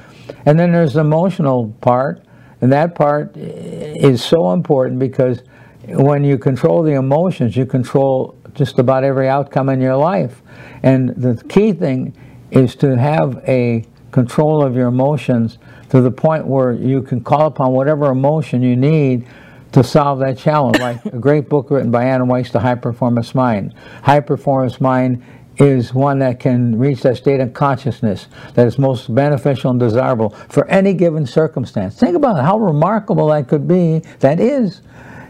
And 0.45 0.59
then 0.59 0.71
there's 0.71 0.93
the 0.93 1.01
emotional 1.01 1.73
part, 1.81 2.23
and 2.61 2.71
that 2.71 2.95
part 2.95 3.35
is 3.35 4.23
so 4.23 4.51
important 4.53 4.99
because 4.99 5.41
when 5.85 6.23
you 6.23 6.37
control 6.37 6.83
the 6.83 6.93
emotions, 6.93 7.55
you 7.55 7.65
control 7.65 8.35
just 8.53 8.79
about 8.79 9.03
every 9.03 9.29
outcome 9.29 9.69
in 9.69 9.79
your 9.79 9.95
life. 9.95 10.41
And 10.83 11.09
the 11.09 11.41
key 11.45 11.73
thing 11.73 12.15
is 12.51 12.75
to 12.77 12.97
have 12.97 13.43
a 13.47 13.85
control 14.11 14.63
of 14.63 14.75
your 14.75 14.87
emotions 14.87 15.59
to 15.89 16.01
the 16.01 16.11
point 16.11 16.45
where 16.45 16.73
you 16.73 17.01
can 17.01 17.21
call 17.21 17.47
upon 17.47 17.71
whatever 17.71 18.11
emotion 18.11 18.61
you 18.61 18.75
need 18.75 19.27
to 19.71 19.83
solve 19.83 20.19
that 20.19 20.37
challenge. 20.37 20.79
Like 20.79 21.05
a 21.05 21.17
great 21.17 21.49
book 21.49 21.69
written 21.69 21.91
by 21.91 22.05
Anna 22.05 22.25
Wise, 22.25 22.51
The 22.51 22.59
High 22.59 22.75
Performance 22.75 23.35
Mind. 23.35 23.73
High 24.03 24.19
Performance 24.19 24.81
Mind 24.81 25.23
is 25.57 25.93
one 25.93 26.19
that 26.19 26.39
can 26.39 26.77
reach 26.77 27.01
that 27.01 27.17
state 27.17 27.39
of 27.39 27.53
consciousness 27.53 28.27
that 28.53 28.67
is 28.67 28.77
most 28.77 29.13
beneficial 29.13 29.71
and 29.71 29.79
desirable 29.79 30.29
for 30.49 30.67
any 30.67 30.93
given 30.93 31.25
circumstance. 31.25 31.99
Think 31.99 32.15
about 32.15 32.43
how 32.43 32.59
remarkable 32.59 33.27
that 33.27 33.47
could 33.47 33.67
be. 33.67 33.99
That 34.19 34.39
is, 34.39 34.81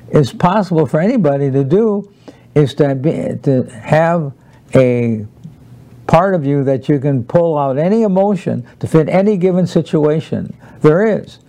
is 0.09 0.33
possible 0.33 0.85
for 0.85 0.99
anybody 0.99 1.49
to 1.51 1.63
do, 1.63 2.11
is 2.55 2.73
to, 2.75 2.95
be, 2.95 3.37
to 3.43 3.63
have 3.71 4.33
a 4.75 5.25
part 6.07 6.33
of 6.33 6.45
you 6.45 6.63
that 6.63 6.89
you 6.89 6.99
can 6.99 7.23
pull 7.23 7.57
out 7.57 7.77
any 7.77 8.03
emotion 8.03 8.65
to 8.79 8.87
fit 8.87 9.09
any 9.09 9.37
given 9.37 9.67
situation 9.67 10.55
there 10.81 11.05
is. 11.05 11.39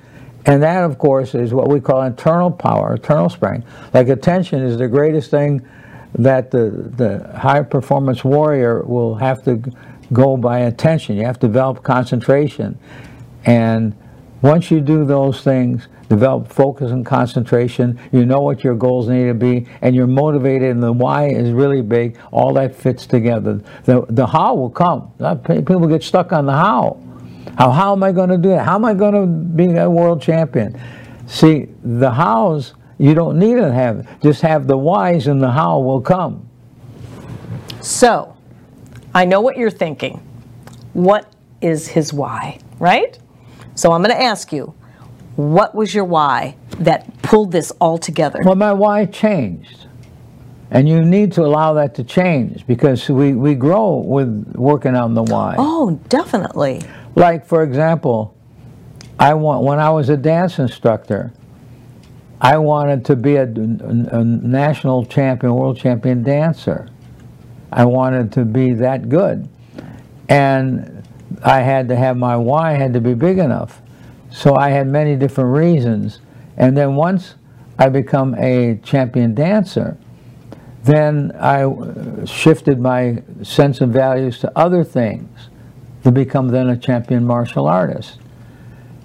And 0.47 0.63
that, 0.63 0.85
of 0.85 0.99
course, 0.99 1.35
is 1.35 1.53
what 1.53 1.69
we 1.69 1.81
call 1.81 2.03
internal 2.03 2.51
power, 2.51 2.95
internal 2.95 3.29
spring. 3.29 3.65
Like 3.93 4.09
attention 4.09 4.63
is 4.63 4.79
the 4.79 4.89
greatest 4.89 5.31
thing 5.31 5.67
that 6.15 6.51
the, 6.51 6.71
the 6.97 7.37
high 7.37 7.63
performance 7.63 8.25
warrior 8.25 8.83
will 8.83 9.15
have 9.17 9.45
to 9.45 9.63
go 10.13 10.37
by 10.37 10.61
attention. 10.61 11.17
You 11.17 11.25
have 11.25 11.39
to 11.41 11.47
develop 11.47 11.83
concentration. 11.83 12.79
And 13.45 13.95
once 14.41 14.71
you 14.71 14.81
do 14.81 15.05
those 15.05 15.43
things, 15.43 15.89
develop 16.09 16.49
focus 16.53 16.91
and 16.91 17.05
concentration, 17.05 17.99
you 18.13 18.25
know 18.25 18.41
what 18.41 18.65
your 18.65 18.75
goals 18.75 19.09
need 19.09 19.27
to 19.27 19.35
be, 19.35 19.67
and 19.83 19.95
you're 19.95 20.07
motivated, 20.07 20.71
and 20.71 20.83
the 20.83 20.93
why 20.93 21.29
is 21.29 21.51
really 21.51 21.83
big, 21.83 22.19
all 22.31 22.55
that 22.55 22.75
fits 22.75 23.07
together. 23.07 23.61
The, 23.85 24.07
the 24.09 24.27
how 24.27 24.55
will 24.55 24.71
come. 24.71 25.13
People 25.45 25.87
get 25.87 26.03
stuck 26.03 26.33
on 26.33 26.47
the 26.47 26.53
how. 26.53 27.01
How, 27.57 27.71
how 27.71 27.93
am 27.93 28.03
I 28.03 28.13
going 28.13 28.31
to 28.31 28.39
do 28.39 28.53
it? 28.53 28.61
How 28.61 28.77
am 28.77 28.85
I 28.85 28.95
going 28.95 29.15
to 29.15 29.27
be 29.27 29.77
a 29.77 29.89
world 29.89 30.23
champion? 30.23 30.81
See, 31.27 31.69
the 31.83 32.11
hows, 32.11 32.75
you 32.99 33.15
don't 33.15 33.39
need 33.39 33.57
to 33.57 33.73
have, 33.73 34.21
just 34.23 34.41
have 34.43 34.67
the 34.67 34.79
whys 34.79 35.27
and 35.27 35.43
the 35.43 35.51
how 35.51 35.81
will 35.81 36.01
come. 36.01 36.49
So, 37.81 38.37
I 39.15 39.25
know 39.25 39.41
what 39.41 39.57
you're 39.57 39.71
thinking. 39.71 40.23
What 40.93 41.33
is 41.61 41.89
his 41.89 42.13
why, 42.13 42.59
right? 42.79 43.19
So 43.75 43.93
I'm 43.93 44.03
going 44.03 44.15
to 44.15 44.23
ask 44.23 44.53
you, 44.53 44.75
What 45.39 45.73
was 45.73 45.95
your 45.95 46.05
why 46.05 46.57
that 46.81 47.23
pulled 47.23 47.53
this 47.53 47.71
all 47.81 47.97
together? 47.97 48.41
Well, 48.45 48.57
my 48.57 48.73
why 48.73 49.05
changed. 49.05 49.87
And 50.73 50.89
you 50.89 51.01
need 51.05 51.31
to 51.35 51.45
allow 51.45 51.75
that 51.75 51.95
to 51.95 52.03
change 52.03 52.67
because 52.67 53.09
we, 53.09 53.35
we 53.35 53.55
grow 53.55 53.99
with 53.99 54.55
working 54.57 54.97
on 54.97 55.15
the 55.15 55.23
why. 55.23 55.55
Oh, 55.57 55.93
definitely. 56.09 56.83
Like, 57.15 57.47
for 57.47 57.63
example, 57.63 58.35
I 59.17 59.35
want, 59.35 59.63
when 59.63 59.79
I 59.79 59.91
was 59.91 60.09
a 60.09 60.17
dance 60.17 60.59
instructor, 60.59 61.33
I 62.41 62.59
wanted 62.59 63.05
to 63.05 63.15
be 63.15 63.37
a, 63.37 63.45
a, 63.45 64.25
national 64.25 65.05
champion, 65.05 65.55
world 65.55 65.79
champion 65.79 66.25
dancer. 66.25 66.89
I 67.71 67.85
wanted 67.85 68.33
to 68.33 68.45
be 68.45 68.73
that 68.73 69.09
good. 69.09 69.49
And 70.29 71.07
I 71.45 71.61
had 71.61 71.87
to 71.91 71.95
have 71.95 72.17
my 72.17 72.37
why 72.37 72.73
had 72.73 72.93
to 72.95 73.01
be 73.01 73.15
big 73.15 73.39
enough. 73.39 73.81
So 74.39 74.55
I 74.55 74.71
had 74.71 74.87
many 74.87 75.17
different 75.17 75.51
reasons. 75.51 76.21
And 76.57 76.77
then 76.77 76.95
once 76.95 77.35
I 77.77 77.89
become 77.89 78.37
a 78.37 78.79
champion 78.85 79.35
dancer, 79.35 79.97
then 80.85 81.33
I 81.41 81.67
shifted 82.25 82.79
my 82.79 83.25
sense 83.43 83.81
of 83.81 83.89
values 83.89 84.39
to 84.39 84.53
other 84.55 84.85
things 84.85 85.49
to 86.05 86.13
become 86.13 86.51
then 86.51 86.69
a 86.69 86.77
champion 86.77 87.27
martial 87.27 87.67
artist. 87.67 88.21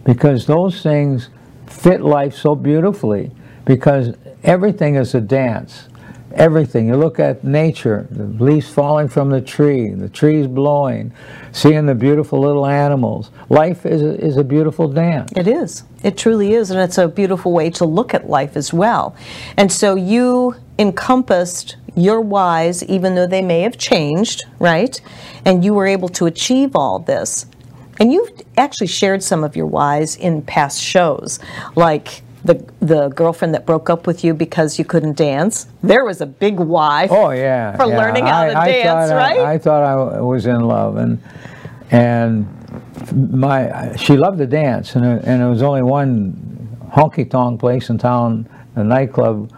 Because 0.04 0.46
those 0.46 0.84
things 0.84 1.30
fit 1.66 2.02
life 2.02 2.36
so 2.36 2.54
beautifully 2.54 3.32
because 3.66 4.16
everything 4.44 4.94
is 4.98 5.16
a 5.16 5.22
dance. 5.22 5.88
Everything. 6.34 6.88
You 6.88 6.96
look 6.96 7.20
at 7.20 7.44
nature, 7.44 8.08
the 8.10 8.24
leaves 8.44 8.68
falling 8.68 9.08
from 9.08 9.30
the 9.30 9.40
tree, 9.40 9.90
the 9.90 10.10
trees 10.10 10.48
blowing, 10.48 11.14
seeing 11.52 11.86
the 11.86 11.94
beautiful 11.94 12.40
little 12.40 12.66
animals. 12.66 13.30
Life 13.50 13.86
is 13.86 14.02
a, 14.02 14.20
is 14.20 14.38
a 14.38 14.44
beautiful 14.44 14.88
dance. 14.88 15.32
It 15.36 15.48
is. 15.48 15.84
It 16.02 16.18
truly 16.18 16.54
is. 16.54 16.72
And 16.72 16.80
it's 16.80 16.98
a 16.98 17.08
beautiful 17.08 17.52
way 17.52 17.70
to 17.72 17.86
look 17.86 18.16
at 18.16 18.28
life 18.28 18.58
as 18.58 18.74
well. 18.74 19.16
And 19.58 19.72
so 19.72 19.96
you 19.96 20.56
encompassed 20.80 21.76
your 21.96 22.20
whys, 22.20 22.84
even 22.86 23.14
though 23.14 23.28
they 23.28 23.44
may 23.44 23.62
have 23.62 23.78
changed, 23.78 24.44
right? 24.58 25.00
And 25.46 25.64
you 25.64 25.76
were 25.76 25.86
able 25.86 26.10
to 26.10 26.26
achieve 26.26 26.76
all 26.76 26.98
this. 26.98 27.46
And 28.00 28.12
you've 28.12 28.32
actually 28.58 28.88
shared 28.88 29.22
some 29.22 29.44
of 29.44 29.56
your 29.56 29.68
whys 29.68 30.16
in 30.16 30.42
past 30.42 30.82
shows, 30.82 31.40
like 31.76 32.24
the 32.44 32.66
the 32.80 33.10
girlfriend 33.10 33.54
that 33.54 33.66
broke 33.66 33.90
up 33.90 34.06
with 34.06 34.24
you 34.24 34.34
because 34.34 34.78
you 34.78 34.86
couldn't 34.86 35.16
dance. 35.18 35.68
There 35.82 36.04
was 36.04 36.22
a 36.22 36.26
big 36.26 36.60
why. 36.60 37.08
Oh 37.10 37.32
yeah, 37.32 37.76
for 37.78 37.88
yeah. 37.88 37.98
learning 37.98 38.26
how 38.26 38.42
I, 38.42 38.50
to 38.50 38.58
I 38.58 38.72
dance, 38.72 39.12
right? 39.12 39.40
I, 39.40 39.54
I, 39.54 39.58
thought 39.58 39.84
I 39.84 40.22
was 40.22 40.46
in 40.46 40.62
love, 40.62 40.98
and 40.98 41.22
and 41.92 42.48
my 43.32 43.96
she 43.96 44.18
loved 44.18 44.40
to 44.40 44.48
dance, 44.48 44.96
and 44.96 45.06
it, 45.06 45.24
and 45.26 45.42
it 45.42 45.48
was 45.48 45.62
only 45.62 45.84
one 45.84 46.78
honky 46.92 47.30
tonk 47.30 47.60
place 47.60 47.90
in 47.90 47.98
town, 47.98 48.48
a 48.76 48.84
nightclub. 48.84 49.52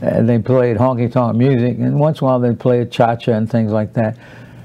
And 0.00 0.26
they 0.26 0.38
played 0.38 0.78
honky 0.78 1.12
tonk 1.12 1.36
music, 1.36 1.78
and 1.78 2.00
once 2.00 2.20
in 2.20 2.24
a 2.24 2.30
while 2.30 2.40
they'd 2.40 2.58
play 2.58 2.80
a 2.80 2.86
cha 2.86 3.14
cha 3.14 3.32
and 3.32 3.48
things 3.48 3.72
like 3.72 3.92
that. 3.92 4.16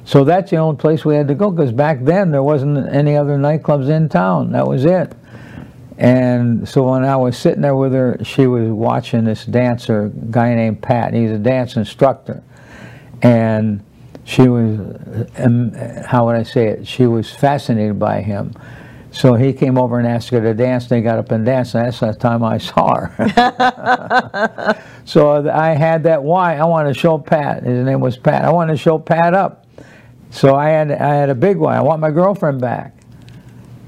So 0.06 0.24
that's 0.24 0.50
the 0.50 0.56
only 0.56 0.78
place 0.78 1.04
we 1.04 1.16
had 1.16 1.28
to 1.28 1.36
go 1.36 1.52
because 1.52 1.74
back 1.74 2.02
then 2.02 2.32
there 2.32 2.42
wasn't 2.42 2.88
any 2.96 3.18
other 3.18 3.38
nightclubs 3.38 3.90
in 3.90 4.08
town. 4.08 4.54
That 4.54 4.66
was 4.66 4.86
it. 4.86 5.13
And 5.98 6.68
so 6.70 6.84
when 6.92 7.04
I 7.04 7.16
was 7.16 7.38
sitting 7.38 7.62
there 7.62 7.76
with 7.76 7.94
her, 7.94 8.18
she 8.24 8.46
was 8.46 8.70
watching 8.70 9.24
this 9.24 9.46
dancer, 9.46 10.10
guy 10.30 10.54
named 10.54 10.82
Pat. 10.82 11.14
He's 11.14 11.32
a 11.32 11.40
dance 11.40 11.76
instructor. 11.76 12.44
And 13.24 13.84
she 14.24 14.48
was, 14.48 14.80
um, 15.40 15.72
how 16.06 16.26
would 16.26 16.36
I 16.36 16.44
say 16.44 16.68
it? 16.68 16.88
She 16.88 17.08
was 17.08 17.32
fascinated 17.32 17.98
by 17.98 18.22
him. 18.22 18.54
So 19.12 19.34
he 19.34 19.54
came 19.54 19.78
over 19.78 19.98
and 19.98 20.08
asked 20.08 20.30
her 20.30 20.42
to 20.42 20.54
dance. 20.54 20.88
They 20.88 21.02
got 21.02 21.18
up 21.18 21.32
and 21.32 21.46
danced, 21.46 21.74
and 21.74 21.88
that's 21.88 22.00
the 22.02 22.14
time 22.14 22.44
I 22.44 22.60
saw 22.60 23.06
her. 23.06 24.84
so 25.06 25.50
I 25.50 25.70
had 25.70 26.04
that 26.04 26.22
why. 26.22 26.58
I 26.58 26.66
wanted 26.66 26.94
to 26.94 27.00
show 27.00 27.18
Pat. 27.18 27.64
His 27.64 27.86
name 27.86 28.02
was 28.02 28.18
Pat. 28.18 28.46
I 28.46 28.52
wanted 28.52 28.74
to 28.74 28.78
show 28.78 29.00
Pat 29.00 29.34
up. 29.34 29.66
So 30.30 30.56
I 30.56 30.70
had 30.70 30.92
I 30.92 31.16
had 31.16 31.30
a 31.30 31.36
big 31.36 31.58
why. 31.58 31.78
I 31.78 31.82
want 31.82 32.02
my 32.02 32.12
girlfriend 32.12 32.60
back. 32.62 32.97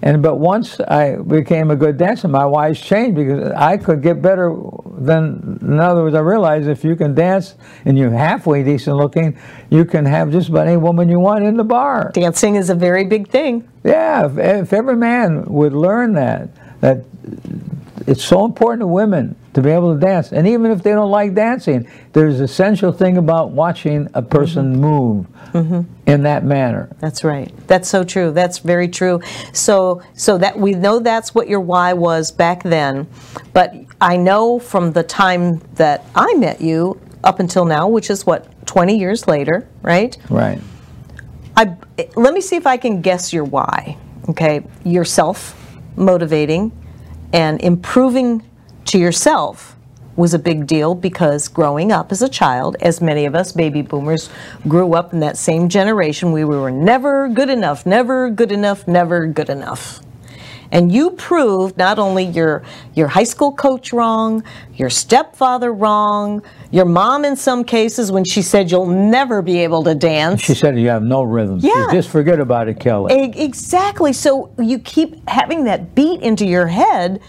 And 0.02 0.22
but 0.22 0.36
once 0.36 0.80
I 0.80 1.18
became 1.18 1.72
a 1.72 1.76
good 1.76 1.98
dancer, 1.98 2.28
my 2.28 2.46
wise 2.46 2.80
changed 2.80 3.16
because 3.16 3.52
I 3.52 3.78
could 3.78 4.02
get 4.02 4.22
better 4.22 4.56
than. 4.98 5.60
In 5.62 5.80
other 5.80 6.04
words, 6.04 6.16
I 6.16 6.20
realized 6.20 6.68
if 6.70 6.84
you 6.84 6.96
can 6.96 7.14
dance 7.14 7.56
and 7.86 7.98
you're 7.98 8.12
halfway 8.12 8.64
decent 8.64 8.96
looking, 8.96 9.38
you 9.70 9.84
can 9.84 10.06
have 10.06 10.32
just 10.32 10.50
about 10.50 10.68
any 10.68 10.78
woman 10.78 11.10
you 11.10 11.20
want 11.20 11.44
in 11.44 11.58
the 11.58 11.64
bar. 11.64 12.12
Dancing 12.14 12.56
is 12.56 12.70
a 12.70 12.76
very 12.76 13.06
big 13.06 13.30
thing. 13.30 13.68
Yeah, 13.84 14.26
if, 14.26 14.38
if 14.38 14.74
every 14.74 14.96
man 14.96 15.44
would 15.46 15.74
learn 15.74 16.14
that, 16.14 16.50
that 16.80 17.04
it's 18.08 18.24
so 18.24 18.46
important 18.46 18.82
to 18.82 18.88
women 18.88 19.36
to 19.54 19.62
be 19.62 19.70
able 19.70 19.94
to 19.94 20.00
dance. 20.00 20.32
And 20.32 20.48
even 20.48 20.72
if 20.72 20.84
they 20.84 20.92
don't 20.92 21.10
like 21.10 21.34
dancing, 21.34 21.90
there's 22.14 22.40
essential 22.40 22.92
thing 22.92 23.18
about 23.18 23.52
watching 23.52 24.08
a 24.14 24.22
person 24.22 24.74
mm-hmm. 24.74 24.82
move 24.82 25.28
mm-hmm. 25.54 26.10
in 26.10 26.24
that 26.24 26.44
manner. 26.44 26.90
That's 27.00 27.24
right. 27.24 27.52
That's 27.68 27.90
so 27.90 28.04
true. 28.04 28.32
That's 28.32 28.60
very 28.60 28.88
true. 28.88 29.22
So 29.54 30.02
so 30.14 30.38
that 30.38 30.60
we 30.60 30.74
know 30.74 31.00
that's 31.00 31.34
what 31.34 31.48
your 31.48 31.62
why 31.62 31.94
was 31.94 32.32
back 32.32 32.64
then. 32.64 33.08
But 33.54 33.74
I 34.00 34.18
know 34.18 34.60
from 34.60 34.92
the 34.92 35.04
time 35.04 35.60
that 35.76 36.06
I 36.16 36.34
met 36.36 36.62
you 36.62 37.00
up 37.24 37.40
until 37.40 37.66
now, 37.66 37.88
which 37.88 38.10
is 38.10 38.26
what 38.26 38.68
20 38.68 38.98
years 38.98 39.28
later, 39.28 39.68
right? 39.82 40.16
Right. 40.30 40.62
I 41.58 41.76
let 42.16 42.34
me 42.34 42.42
see 42.42 42.56
if 42.56 42.68
I 42.68 42.78
can 42.78 43.02
guess 43.02 43.34
your 43.34 43.44
why. 43.44 43.98
Okay, 44.30 44.64
yourself 44.84 45.56
motivating 45.96 46.72
and 47.34 47.62
improving 47.62 48.44
to 48.90 48.98
yourself 48.98 49.76
was 50.16 50.34
a 50.34 50.40
big 50.40 50.66
deal 50.66 50.96
because 50.96 51.48
growing 51.48 51.92
up 51.92 52.12
as 52.12 52.22
a 52.22 52.28
child, 52.28 52.76
as 52.82 53.02
many 53.02 53.26
of 53.26 53.36
us 53.36 53.52
baby 53.52 53.82
boomers 53.82 54.30
grew 54.68 54.94
up 54.94 55.14
in 55.14 55.20
that 55.20 55.38
same 55.38 55.70
generation, 55.70 56.32
we 56.32 56.44
were 56.44 56.72
never 56.72 57.30
good 57.30 57.50
enough, 57.50 57.86
never 57.86 58.30
good 58.30 58.52
enough, 58.52 58.88
never 58.88 59.28
good 59.28 59.50
enough. 59.50 60.02
And 60.72 60.92
you 60.92 61.12
proved 61.12 61.78
not 61.78 61.98
only 61.98 62.26
your 62.26 62.64
your 62.94 63.08
high 63.08 63.24
school 63.24 63.52
coach 63.52 63.94
wrong, 63.94 64.44
your 64.76 64.90
stepfather 64.90 65.72
wrong, 65.72 66.44
your 66.72 66.86
mom 66.86 67.26
in 67.26 67.36
some 67.36 67.64
cases 67.64 68.12
when 68.12 68.24
she 68.24 68.42
said 68.42 68.70
you'll 68.70 68.86
never 68.86 69.42
be 69.42 69.60
able 69.60 69.84
to 69.84 69.96
dance. 69.96 70.42
She 70.42 70.54
said 70.54 70.80
you 70.80 70.90
have 70.90 71.04
no 71.04 71.24
rhythm. 71.24 71.60
Yeah. 71.62 71.88
just 71.92 72.10
forget 72.10 72.40
about 72.40 72.68
it, 72.68 72.80
Kelly. 72.80 73.32
Exactly. 73.36 74.14
So 74.14 74.52
you 74.60 74.80
keep 74.80 75.28
having 75.30 75.64
that 75.66 75.96
beat 75.96 76.22
into 76.22 76.46
your 76.46 76.68
head 76.68 77.20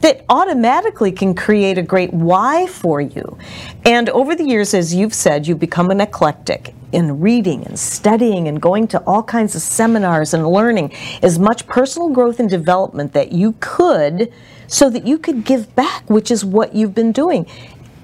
that 0.00 0.24
automatically 0.28 1.12
can 1.12 1.34
create 1.34 1.78
a 1.78 1.82
great 1.82 2.12
why 2.12 2.66
for 2.66 3.00
you. 3.00 3.38
And 3.84 4.08
over 4.10 4.34
the 4.34 4.44
years, 4.44 4.74
as 4.74 4.94
you've 4.94 5.14
said, 5.14 5.46
you've 5.46 5.60
become 5.60 5.90
an 5.90 6.00
eclectic 6.00 6.74
in 6.92 7.20
reading 7.20 7.66
and 7.66 7.78
studying 7.78 8.46
and 8.46 8.60
going 8.62 8.86
to 8.88 9.00
all 9.00 9.22
kinds 9.22 9.56
of 9.56 9.62
seminars 9.62 10.32
and 10.32 10.46
learning 10.46 10.92
as 11.22 11.38
much 11.38 11.66
personal 11.66 12.10
growth 12.10 12.38
and 12.38 12.48
development 12.48 13.12
that 13.12 13.32
you 13.32 13.54
could 13.60 14.32
so 14.66 14.88
that 14.90 15.06
you 15.06 15.18
could 15.18 15.44
give 15.44 15.74
back, 15.74 16.08
which 16.08 16.30
is 16.30 16.44
what 16.44 16.74
you've 16.74 16.94
been 16.94 17.12
doing. 17.12 17.46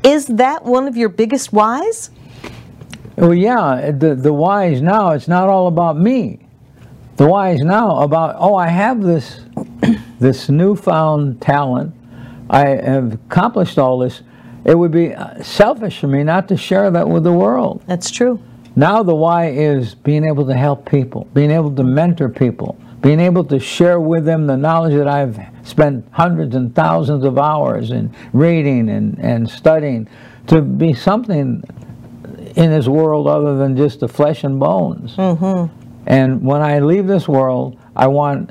Is 0.02 0.26
that 0.26 0.64
one 0.64 0.88
of 0.88 0.96
your 0.96 1.08
biggest 1.08 1.52
whys? 1.52 2.10
Well, 3.16 3.34
yeah, 3.34 3.90
the, 3.90 4.14
the 4.14 4.32
whys 4.32 4.80
now, 4.80 5.10
it's 5.10 5.28
not 5.28 5.48
all 5.48 5.66
about 5.66 5.98
me. 5.98 6.40
The 7.16 7.26
whys 7.26 7.60
now 7.60 8.00
about, 8.00 8.36
oh, 8.38 8.54
I 8.54 8.68
have 8.68 9.02
this 9.02 9.42
this 10.20 10.48
newfound 10.48 11.40
talent. 11.40 11.94
I 12.48 12.66
have 12.66 13.14
accomplished 13.14 13.78
all 13.78 13.98
this. 13.98 14.22
It 14.64 14.76
would 14.76 14.90
be 14.90 15.14
uh, 15.14 15.42
selfish 15.42 16.00
for 16.00 16.08
me 16.08 16.22
not 16.22 16.48
to 16.48 16.56
share 16.56 16.90
that 16.90 17.08
with 17.08 17.24
the 17.24 17.32
world. 17.32 17.82
That's 17.86 18.10
true. 18.10 18.42
Now 18.76 19.02
the 19.02 19.14
why 19.14 19.50
is 19.50 19.94
being 19.94 20.24
able 20.24 20.46
to 20.46 20.54
help 20.54 20.88
people, 20.88 21.28
being 21.34 21.50
able 21.50 21.74
to 21.74 21.82
mentor 21.82 22.28
people, 22.28 22.78
being 23.00 23.20
able 23.20 23.44
to 23.44 23.58
share 23.58 24.00
with 24.00 24.24
them 24.24 24.46
the 24.46 24.56
knowledge 24.56 24.94
that 24.94 25.08
I've 25.08 25.38
spent 25.62 26.04
hundreds 26.12 26.54
and 26.54 26.74
thousands 26.74 27.24
of 27.24 27.38
hours 27.38 27.90
in 27.90 28.14
reading 28.32 28.88
and, 28.88 29.18
and 29.18 29.48
studying 29.48 30.08
to 30.48 30.60
be 30.60 30.92
something 30.92 31.62
in 32.56 32.70
this 32.70 32.88
world 32.88 33.26
other 33.26 33.56
than 33.56 33.76
just 33.76 34.00
the 34.00 34.08
flesh 34.08 34.44
and 34.44 34.58
bones. 34.58 35.16
Mm-hmm. 35.16 35.76
And 36.06 36.42
when 36.42 36.60
I 36.60 36.80
leave 36.80 37.06
this 37.06 37.28
world, 37.28 37.78
I 37.94 38.06
want 38.08 38.50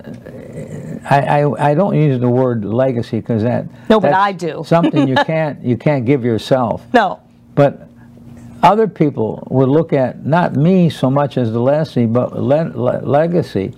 I, 1.10 1.42
I, 1.42 1.72
I, 1.72 1.74
don't 1.74 1.96
use 1.96 2.20
the 2.20 2.30
word 2.30 2.64
legacy 2.64 3.20
because 3.20 3.42
that 3.42 3.66
no, 3.90 4.00
but 4.00 4.14
I 4.14 4.32
do 4.32 4.64
something 4.66 5.08
you 5.08 5.16
can't 5.26 5.62
you 5.64 5.76
can't 5.76 6.06
give 6.06 6.24
yourself. 6.24 6.86
No, 6.94 7.20
but 7.56 7.90
other 8.62 8.88
people 8.88 9.48
would 9.50 9.70
look 9.70 9.92
at 9.92 10.26
not 10.26 10.56
me 10.56 10.90
so 10.90 11.10
much 11.10 11.38
as 11.38 11.52
the 11.52 11.60
legacy, 11.60 12.06
but 12.06 12.38
le 12.38 12.72
le 12.76 13.02
legacy, 13.02 13.74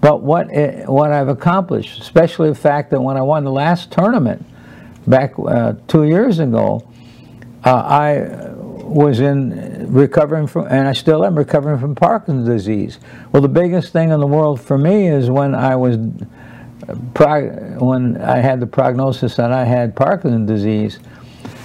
but 0.00 0.22
what 0.22 0.50
it, 0.50 0.88
what 0.88 1.12
I've 1.12 1.28
accomplished. 1.28 2.00
Especially 2.00 2.48
the 2.48 2.54
fact 2.54 2.90
that 2.90 3.00
when 3.00 3.16
I 3.16 3.22
won 3.22 3.44
the 3.44 3.52
last 3.52 3.92
tournament 3.92 4.44
back 5.06 5.34
uh, 5.38 5.74
two 5.86 6.04
years 6.04 6.40
ago, 6.40 6.88
uh, 7.64 7.74
I 7.74 8.50
was 8.84 9.20
in 9.20 9.92
recovering 9.92 10.46
from, 10.46 10.66
and 10.66 10.88
I 10.88 10.92
still 10.92 11.24
am 11.24 11.36
recovering 11.36 11.78
from 11.78 11.94
Parkinson's 11.94 12.48
disease. 12.48 12.98
Well, 13.32 13.42
the 13.42 13.48
biggest 13.48 13.92
thing 13.92 14.10
in 14.10 14.20
the 14.20 14.26
world 14.26 14.60
for 14.60 14.76
me 14.76 15.08
is 15.08 15.30
when 15.30 15.54
I 15.54 15.76
was 15.76 15.98
when 17.78 18.20
I 18.20 18.38
had 18.38 18.60
the 18.60 18.66
prognosis 18.66 19.36
that 19.36 19.52
I 19.52 19.64
had 19.64 19.94
Parkinson's 19.96 20.48
disease, 20.48 20.98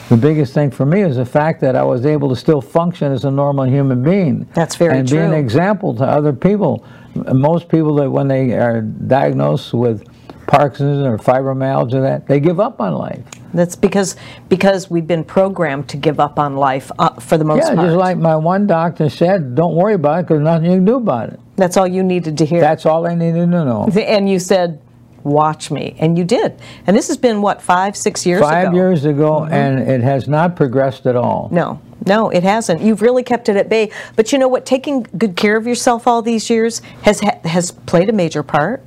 the 0.10 0.17
biggest 0.17 0.53
thing 0.53 0.71
for 0.71 0.86
me 0.86 1.01
is 1.01 1.17
the 1.17 1.25
fact 1.25 1.62
that 1.62 1.75
I 1.75 1.84
was 1.84 2.05
able 2.05 2.29
to 2.29 2.36
still 2.36 2.62
function 2.62 3.12
as 3.12 3.25
a 3.25 3.32
normal 3.32 3.65
human 3.65 4.01
being. 4.01 4.47
That's 4.55 4.75
very 4.75 4.97
and 4.97 5.10
be 5.10 5.17
an 5.17 5.34
example 5.34 5.93
to 5.95 6.03
other 6.03 6.34
people. 6.34 6.84
Most 7.15 7.69
people 7.69 7.95
that 7.95 8.10
when 8.10 8.27
they 8.27 8.53
are 8.53 8.82
diagnosed 8.82 9.73
with 9.73 10.03
Parkinson's 10.47 11.05
or 11.05 11.17
fibromyalgia, 11.17 12.01
that 12.01 12.27
they 12.27 12.39
give 12.39 12.60
up 12.60 12.82
on 12.82 12.95
life. 12.95 13.23
That's 13.53 13.75
because 13.75 14.15
because 14.47 14.89
we've 14.89 15.08
been 15.08 15.23
programmed 15.23 15.88
to 15.89 15.97
give 15.97 16.19
up 16.19 16.39
on 16.39 16.55
life 16.55 16.91
uh, 16.99 17.10
for 17.19 17.38
the 17.38 17.45
most 17.45 17.67
Yeah, 17.67 17.75
part. 17.75 17.88
just 17.88 17.97
like 17.97 18.17
my 18.17 18.36
one 18.36 18.67
doctor 18.67 19.10
said, 19.10 19.55
don't 19.55 19.75
worry 19.75 19.93
about 19.93 20.19
it 20.19 20.27
because 20.27 20.41
nothing 20.41 20.65
you 20.71 20.77
can 20.77 20.86
do 20.86 20.95
about 20.95 21.29
it. 21.29 21.39
That's 21.55 21.77
all 21.77 21.88
you 21.88 22.03
needed 22.03 22.38
to 22.39 22.45
hear. 22.45 22.62
That's 22.62 22.86
all 22.86 23.05
I 23.05 23.15
needed 23.15 23.39
to 23.39 23.47
know. 23.47 23.88
and 24.01 24.29
you 24.29 24.39
said, 24.39 24.82
"Watch 25.23 25.71
me," 25.71 25.95
and 25.99 26.17
you 26.17 26.23
did. 26.23 26.60
And 26.88 26.95
this 26.95 27.08
has 27.08 27.17
been 27.17 27.41
what 27.41 27.62
five, 27.62 27.95
six 27.95 28.25
years 28.25 28.41
Five 28.41 28.69
ago. 28.69 28.75
years 28.75 29.05
ago, 29.05 29.41
mm-hmm. 29.41 29.53
and 29.53 29.79
it 29.79 30.01
has 30.01 30.27
not 30.27 30.55
progressed 30.55 31.05
at 31.05 31.15
all. 31.15 31.49
No, 31.51 31.82
no, 32.05 32.29
it 32.29 32.43
hasn't. 32.43 32.82
You've 32.82 33.01
really 33.01 33.23
kept 33.23 33.49
it 33.49 33.58
at 33.58 33.69
bay. 33.69 33.91
But 34.15 34.32
you 34.32 34.38
know 34.38 34.47
what? 34.47 34.65
Taking 34.65 35.05
good 35.17 35.36
care 35.36 35.58
of 35.58 35.67
yourself 35.67 36.08
all 36.08 36.21
these 36.21 36.49
years 36.49 36.82
has 37.03 37.19
ha- 37.19 37.39
has 37.43 37.71
played 37.71 38.10
a 38.10 38.13
major 38.13 38.43
part. 38.43 38.84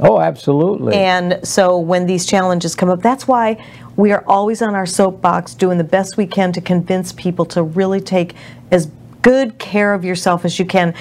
Oh, 0.00 0.20
absolutely. 0.20 0.94
And 0.94 1.40
so 1.42 1.78
when 1.78 2.06
these 2.06 2.24
challenges 2.24 2.74
come 2.74 2.88
up, 2.88 3.02
that's 3.02 3.26
why 3.26 3.62
we 3.96 4.12
are 4.12 4.22
always 4.26 4.62
on 4.62 4.74
our 4.74 4.86
soapbox 4.86 5.54
doing 5.54 5.78
the 5.78 5.84
best 5.84 6.16
we 6.16 6.26
can 6.26 6.52
to 6.52 6.60
convince 6.60 7.12
people 7.12 7.44
to 7.46 7.62
really 7.62 8.00
take 8.00 8.34
as 8.70 8.86
good 9.22 9.58
care 9.58 9.94
of 9.94 10.04
yourself 10.04 10.44
as 10.44 10.58
you 10.58 10.64
can. 10.64 10.94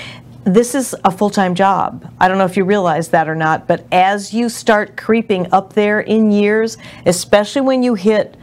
This 0.47 0.75
is 0.75 0.95
a 1.03 1.11
full 1.11 1.29
time 1.29 1.55
job. 1.55 2.09
I 2.21 2.29
don't 2.29 2.37
know 2.37 2.45
if 2.45 2.55
you 2.55 2.63
realize 2.63 3.09
that 3.09 3.27
or 3.27 3.35
not, 3.35 3.67
but 3.67 3.85
as 3.91 4.33
you 4.33 4.47
start 4.47 4.95
creeping 4.95 5.51
up 5.51 5.73
there 5.73 5.99
in 5.99 6.31
years, 6.31 6.77
especially 7.05 7.61
when 7.61 7.83
you 7.83 7.95
hit 7.95 8.37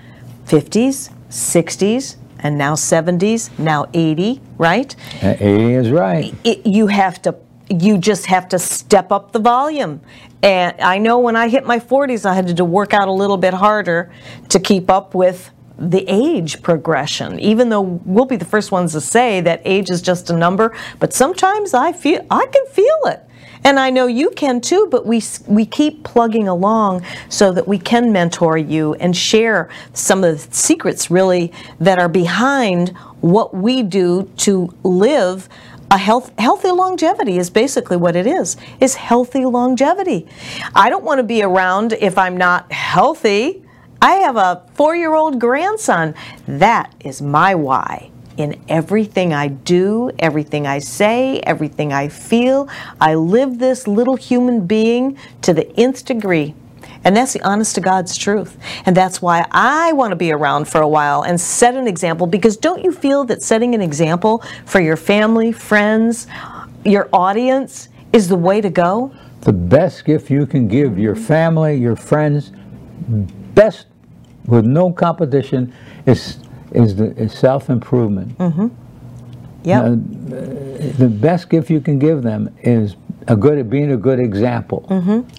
50s, 0.45 1.11
60s, 1.31 2.17
and 2.41 2.59
now 2.59 2.75
70s, 2.75 3.59
now 3.59 3.87
80, 3.95 4.39
right? 4.59 4.95
Uh, 5.23 5.35
80 5.41 5.73
is 5.73 5.91
right. 5.91 6.35
it, 6.45 6.67
you 6.67 6.89
have 6.89 7.23
to 7.23 7.35
you 7.71 7.97
just 7.97 8.27
have 8.27 8.51
to 8.51 8.59
step 8.59 9.11
up 9.11 9.33
the 9.33 9.39
volume 9.39 9.99
and 10.43 10.79
i 10.83 10.99
know 10.99 11.19
when 11.19 11.35
i 11.35 11.49
hit 11.49 11.65
my 11.65 11.79
40s 11.79 12.27
i 12.27 12.35
had 12.35 12.55
to 12.55 12.65
work 12.65 12.93
out 12.93 13.09
a 13.09 13.13
little 13.13 13.39
bit 13.39 13.55
harder 13.55 14.13
to 14.51 14.61
keep 14.61 14.91
up 14.91 15.15
with 15.15 15.51
the 15.79 16.05
age 16.09 16.63
progression 16.63 17.39
even 17.41 17.69
though 17.69 17.81
we'll 17.81 18.25
be 18.25 18.37
the 18.37 18.45
first 18.45 18.71
ones 18.71 18.93
to 18.93 19.01
say 19.01 19.41
that 19.41 19.61
age 19.65 19.91
is 19.91 20.01
just 20.01 20.31
a 20.31 20.37
number 20.37 20.75
but 21.01 21.13
sometimes 21.13 21.75
i 21.75 21.93
feel 21.93 22.25
i 22.31 22.47
can 22.47 22.67
feel 22.67 23.01
it. 23.07 23.21
And 23.67 23.81
I 23.81 23.89
know 23.89 24.07
you 24.07 24.31
can 24.31 24.61
too, 24.61 24.89
but 24.91 25.07
we 25.07 25.23
we 25.47 25.65
keep 25.65 26.05
plugging 26.05 26.47
along 26.49 27.03
so 27.31 27.51
that 27.53 27.67
we 27.67 27.79
can 27.79 28.13
mentor 28.13 28.59
you 28.59 28.93
and 28.95 29.17
share 29.17 29.71
some 29.95 30.23
of 30.23 30.51
the 30.51 30.55
secrets 30.55 31.11
really 31.11 31.51
that 31.81 31.99
are 31.99 32.11
behind 32.11 32.91
what 33.23 33.55
we 33.55 33.83
do 33.83 34.31
to 34.39 34.73
live 34.83 35.49
a 35.91 35.97
health, 35.97 36.33
healthy 36.39 36.71
longevity 36.71 37.39
is 37.39 37.51
basically 37.51 37.97
what 37.97 38.17
it 38.17 38.27
is 38.27 38.57
is 38.81 38.97
healthy 38.97 39.45
longevity. 39.45 40.27
I 40.75 40.91
don't 40.91 41.05
want 41.05 41.19
to 41.19 41.23
be 41.23 41.43
around 41.43 41.95
if 41.95 42.19
i'm 42.19 42.37
not 42.37 42.71
healthy 42.73 43.64
i 44.05 44.13
have 44.27 44.37
a 44.37 44.63
four-year-old 44.75 45.41
grandson 45.41 46.15
that 46.47 46.95
is 47.01 47.21
my 47.21 47.55
why 47.55 48.11
in 48.37 48.61
everything 48.69 49.33
I 49.33 49.49
do, 49.49 50.11
everything 50.19 50.67
I 50.67 50.81
say, 50.81 51.41
everything 51.41 51.93
I 51.93 52.09
feel. 52.09 52.69
I 53.01 53.15
live 53.15 53.59
this 53.59 53.87
little 53.87 54.17
human 54.17 54.67
being 54.67 55.17
to 55.43 55.55
the 55.55 55.71
nth 55.77 56.05
degree. 56.05 56.55
And 57.05 57.17
that's 57.17 57.35
the 57.35 57.43
honest 57.43 57.75
to 57.75 57.81
God's 57.81 58.17
truth. 58.17 58.57
And 58.87 58.97
that's 58.97 59.21
why 59.21 59.47
I 59.51 59.93
want 59.93 60.13
to 60.13 60.17
be 60.17 60.33
around 60.33 60.67
for 60.69 60.81
a 60.81 60.89
while 60.89 61.23
and 61.23 61.39
set 61.39 61.75
an 61.75 61.87
example 61.87 62.27
because 62.27 62.57
don't 62.57 62.83
you 62.83 62.93
feel 62.93 63.25
that 63.25 63.43
setting 63.43 63.75
an 63.75 63.83
example 63.83 64.43
for 64.65 64.81
your 64.81 64.97
family, 64.97 65.53
friends, 65.53 66.27
your 66.85 67.09
audience 67.13 67.89
is 68.13 68.29
the 68.29 68.37
way 68.37 68.61
to 68.61 68.71
go? 68.71 69.15
The 69.43 69.53
best 69.53 70.07
gift 70.07 70.31
you 70.31 70.47
can 70.47 70.67
give 70.67 70.99
your 70.99 71.15
family, 71.15 71.77
your 71.77 71.97
friends, 71.97 72.53
best 73.55 73.87
with 74.47 74.65
no 74.65 74.93
competition 74.93 75.73
is 76.07 76.39
is 76.73 76.97
the 76.97 77.17
is 77.17 77.33
self-improvement. 77.33 78.37
Yep. 79.65 79.83
Uh, 79.83 79.89
the 80.99 81.09
best 81.09 81.49
gift 81.49 81.71
you 81.71 81.81
can 81.81 81.99
give 81.99 82.23
them 82.23 82.55
is 82.63 82.97
a 83.29 83.37
good 83.37 83.71
being 83.71 83.93
a 83.93 83.97
good 83.97 84.21
example. 84.21 84.85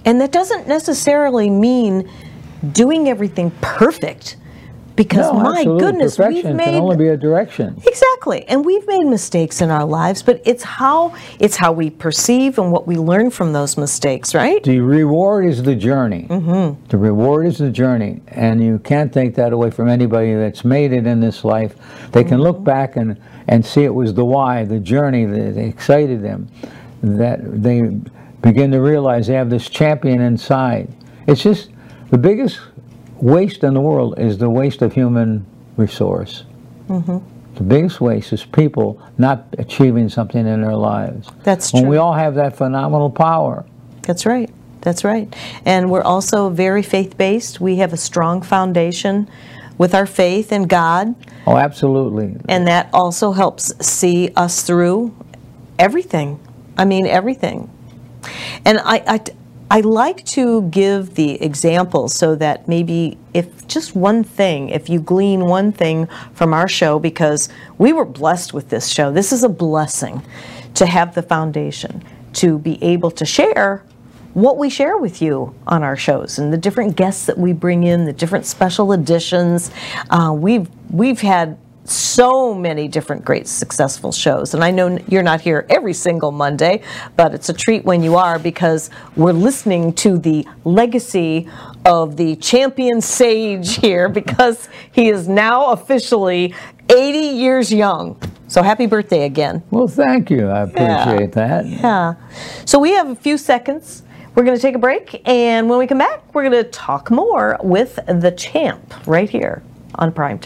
And 0.05 0.19
that 0.19 0.31
doesn't 0.31 0.67
necessarily 0.67 1.49
mean 1.49 2.09
doing 2.71 3.07
everything 3.07 3.51
perfect 3.61 4.37
because 4.95 5.31
No, 5.31 5.39
my 5.39 5.63
goodness, 5.63 6.15
Perfection 6.15 6.47
we've 6.51 6.55
made 6.55 6.65
can 6.65 6.75
only 6.75 6.97
be 6.97 7.09
a 7.09 7.17
direction. 7.17 7.81
Exactly. 7.85 8.45
And 8.45 8.65
we've 8.65 8.87
made 8.87 9.03
mistakes 9.03 9.61
in 9.61 9.69
our 9.69 9.85
lives, 9.85 10.23
but 10.23 10.41
it's 10.45 10.63
how 10.63 11.13
it's 11.39 11.55
how 11.55 11.71
we 11.71 11.89
perceive 11.89 12.57
and 12.57 12.71
what 12.71 12.87
we 12.87 12.95
learn 12.95 13.29
from 13.29 13.53
those 13.53 13.77
mistakes, 13.77 14.33
right? 14.33 14.63
The 14.63 14.79
reward 14.79 15.45
is 15.45 15.63
the 15.63 15.75
journey. 15.75 16.27
Mm-hmm. 16.29 16.87
The 16.87 16.97
reward 16.97 17.45
is 17.47 17.57
the 17.57 17.71
journey, 17.71 18.21
and 18.27 18.63
you 18.63 18.79
can't 18.79 19.13
take 19.13 19.35
that 19.35 19.53
away 19.53 19.71
from 19.71 19.89
anybody 19.89 20.33
that's 20.33 20.63
made 20.63 20.93
it 20.93 21.05
in 21.05 21.19
this 21.19 21.43
life. 21.43 21.75
They 22.11 22.23
can 22.23 22.41
look 22.41 22.63
back 22.63 22.95
and, 22.95 23.21
and 23.47 23.65
see 23.65 23.83
it 23.83 23.93
was 23.93 24.13
the 24.13 24.25
why, 24.25 24.63
the 24.63 24.79
journey 24.79 25.25
that 25.25 25.57
excited 25.57 26.23
them, 26.23 26.47
that 27.01 27.39
they 27.61 27.81
begin 28.41 28.71
to 28.71 28.79
realize 28.79 29.27
they 29.27 29.33
have 29.33 29.49
this 29.49 29.69
champion 29.69 30.21
inside. 30.21 30.87
It's 31.27 31.41
just 31.41 31.69
the 32.11 32.17
biggest 32.17 32.59
waste 33.17 33.63
in 33.63 33.73
the 33.73 33.81
world 33.81 34.19
is 34.19 34.37
the 34.37 34.49
waste 34.49 34.81
of 34.81 34.93
human 34.93 35.45
resource. 35.77 36.43
Mm-hmm. 36.87 37.17
The 37.55 37.63
biggest 37.63 38.01
waste 38.01 38.33
is 38.33 38.43
people 38.45 39.01
not 39.17 39.45
achieving 39.57 40.09
something 40.09 40.45
in 40.45 40.61
their 40.61 40.75
lives. 40.75 41.29
That's 41.43 41.71
When 41.73 41.83
true. 41.83 41.91
we 41.91 41.97
all 41.97 42.13
have 42.13 42.35
that 42.35 42.55
phenomenal 42.57 43.09
power. 43.09 43.65
That's 44.01 44.25
right. 44.25 44.49
That's 44.81 45.03
right. 45.03 45.33
And 45.65 45.89
we're 45.89 46.03
also 46.03 46.49
very 46.49 46.83
faith 46.83 47.17
based. 47.17 47.59
We 47.61 47.77
have 47.77 47.93
a 47.93 47.97
strong 47.97 48.41
foundation 48.41 49.29
with 49.77 49.95
our 49.95 50.05
faith 50.05 50.51
in 50.51 50.63
God, 50.63 51.15
Oh, 51.47 51.57
absolutely. 51.57 52.37
and 52.47 52.67
that 52.67 52.89
also 52.93 53.31
helps 53.33 53.73
see 53.85 54.29
us 54.35 54.61
through 54.63 55.13
everything. 55.79 56.39
I 56.77 56.85
mean, 56.85 57.07
everything. 57.07 57.69
And 58.63 58.79
I, 58.79 59.03
I, 59.07 59.19
I 59.69 59.81
like 59.81 60.23
to 60.25 60.63
give 60.69 61.15
the 61.15 61.41
example 61.41 62.07
so 62.07 62.35
that 62.35 62.67
maybe 62.67 63.17
if 63.33 63.67
just 63.67 63.95
one 63.95 64.23
thing, 64.23 64.69
if 64.69 64.89
you 64.89 64.99
glean 64.99 65.45
one 65.45 65.71
thing 65.71 66.07
from 66.33 66.53
our 66.53 66.67
show, 66.67 66.99
because 66.99 67.49
we 67.79 67.91
were 67.91 68.05
blessed 68.05 68.53
with 68.53 68.69
this 68.69 68.87
show, 68.87 69.11
this 69.11 69.33
is 69.33 69.43
a 69.43 69.49
blessing 69.49 70.21
to 70.75 70.85
have 70.85 71.15
the 71.15 71.23
foundation 71.23 72.03
to 72.33 72.59
be 72.59 72.81
able 72.83 73.09
to 73.11 73.25
share 73.25 73.83
what 74.35 74.57
we 74.57 74.69
share 74.69 74.97
with 74.97 75.21
you 75.21 75.55
on 75.65 75.81
our 75.81 75.95
shows 75.95 76.37
and 76.37 76.51
the 76.51 76.57
different 76.57 76.95
guests 76.97 77.25
that 77.25 77.37
we 77.37 77.53
bring 77.53 77.85
in, 77.85 78.05
the 78.05 78.13
different 78.13 78.45
special 78.45 78.91
editions. 78.91 79.71
Uh, 80.09 80.35
we've 80.37 80.69
we've 80.91 81.21
had 81.21 81.57
so 81.85 82.53
many 82.53 82.87
different 82.87 83.23
great 83.23 83.47
successful 83.47 84.11
shows 84.11 84.53
and 84.53 84.63
i 84.63 84.71
know 84.71 84.97
you're 85.07 85.23
not 85.23 85.39
here 85.39 85.65
every 85.69 85.93
single 85.93 86.31
monday 86.31 86.81
but 87.15 87.33
it's 87.33 87.49
a 87.49 87.53
treat 87.53 87.85
when 87.85 88.01
you 88.03 88.15
are 88.15 88.39
because 88.39 88.89
we're 89.15 89.31
listening 89.31 89.93
to 89.93 90.17
the 90.17 90.45
legacy 90.63 91.47
of 91.85 92.17
the 92.17 92.35
champion 92.37 92.99
sage 93.01 93.75
here 93.77 94.09
because 94.09 94.67
he 94.91 95.09
is 95.09 95.27
now 95.27 95.67
officially 95.71 96.53
80 96.89 97.17
years 97.19 97.71
young 97.71 98.19
so 98.47 98.61
happy 98.63 98.85
birthday 98.85 99.25
again 99.25 99.63
Well, 99.71 99.87
thank 99.87 100.29
you. 100.29 100.47
I 100.47 100.61
appreciate 100.61 101.31
that. 101.33 101.65
yeah. 101.65 102.13
So 102.65 102.77
we 102.79 102.91
have 102.91 103.09
a 103.09 103.15
few 103.15 103.37
seconds. 103.39 104.03
We're 104.35 104.43
going 104.43 104.55
to 104.55 104.61
take 104.61 104.75
a 104.75 104.79
break, 104.79 105.21
and 105.27 105.67
when 105.67 105.79
we 105.79 105.87
come 105.87 105.97
back, 105.97 106.33
we're 106.35 106.47
going 106.47 106.63
to 106.63 106.69
talk 106.69 107.09
more 107.09 107.57
with 107.63 107.95
the 108.07 108.31
champ 108.31 108.93
right 109.07 109.29
here 109.29 109.63
on 109.95 110.11
Prime 110.11 110.37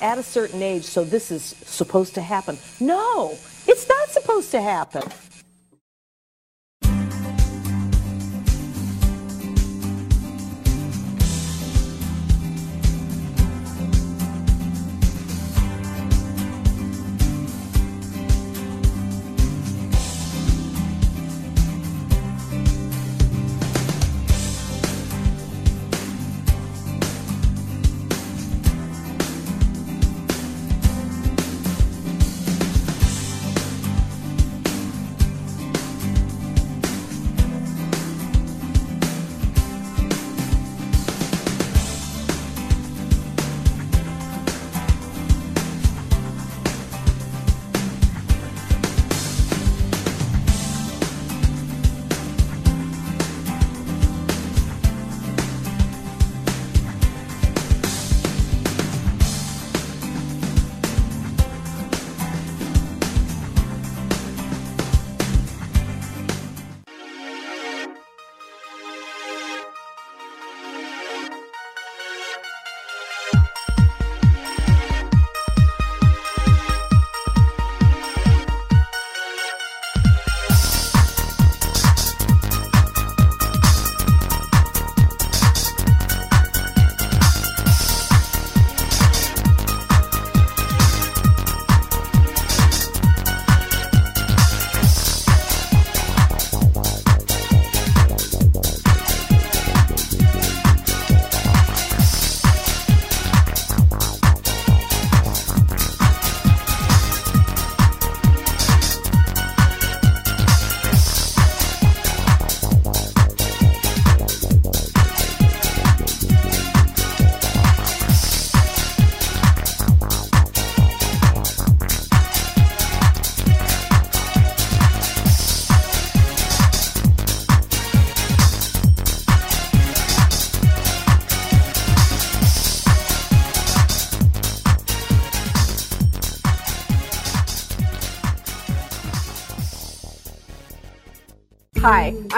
At 0.00 0.16
a 0.18 0.22
certain 0.22 0.62
age, 0.62 0.84
so 0.84 1.04
this 1.04 1.30
is 1.30 1.54
supposed 1.64 2.14
to 2.14 2.22
happen. 2.22 2.56
No, 2.80 3.36
it's 3.66 3.88
not 3.88 4.08
supposed 4.08 4.50
to 4.52 4.60
happen. 4.62 5.02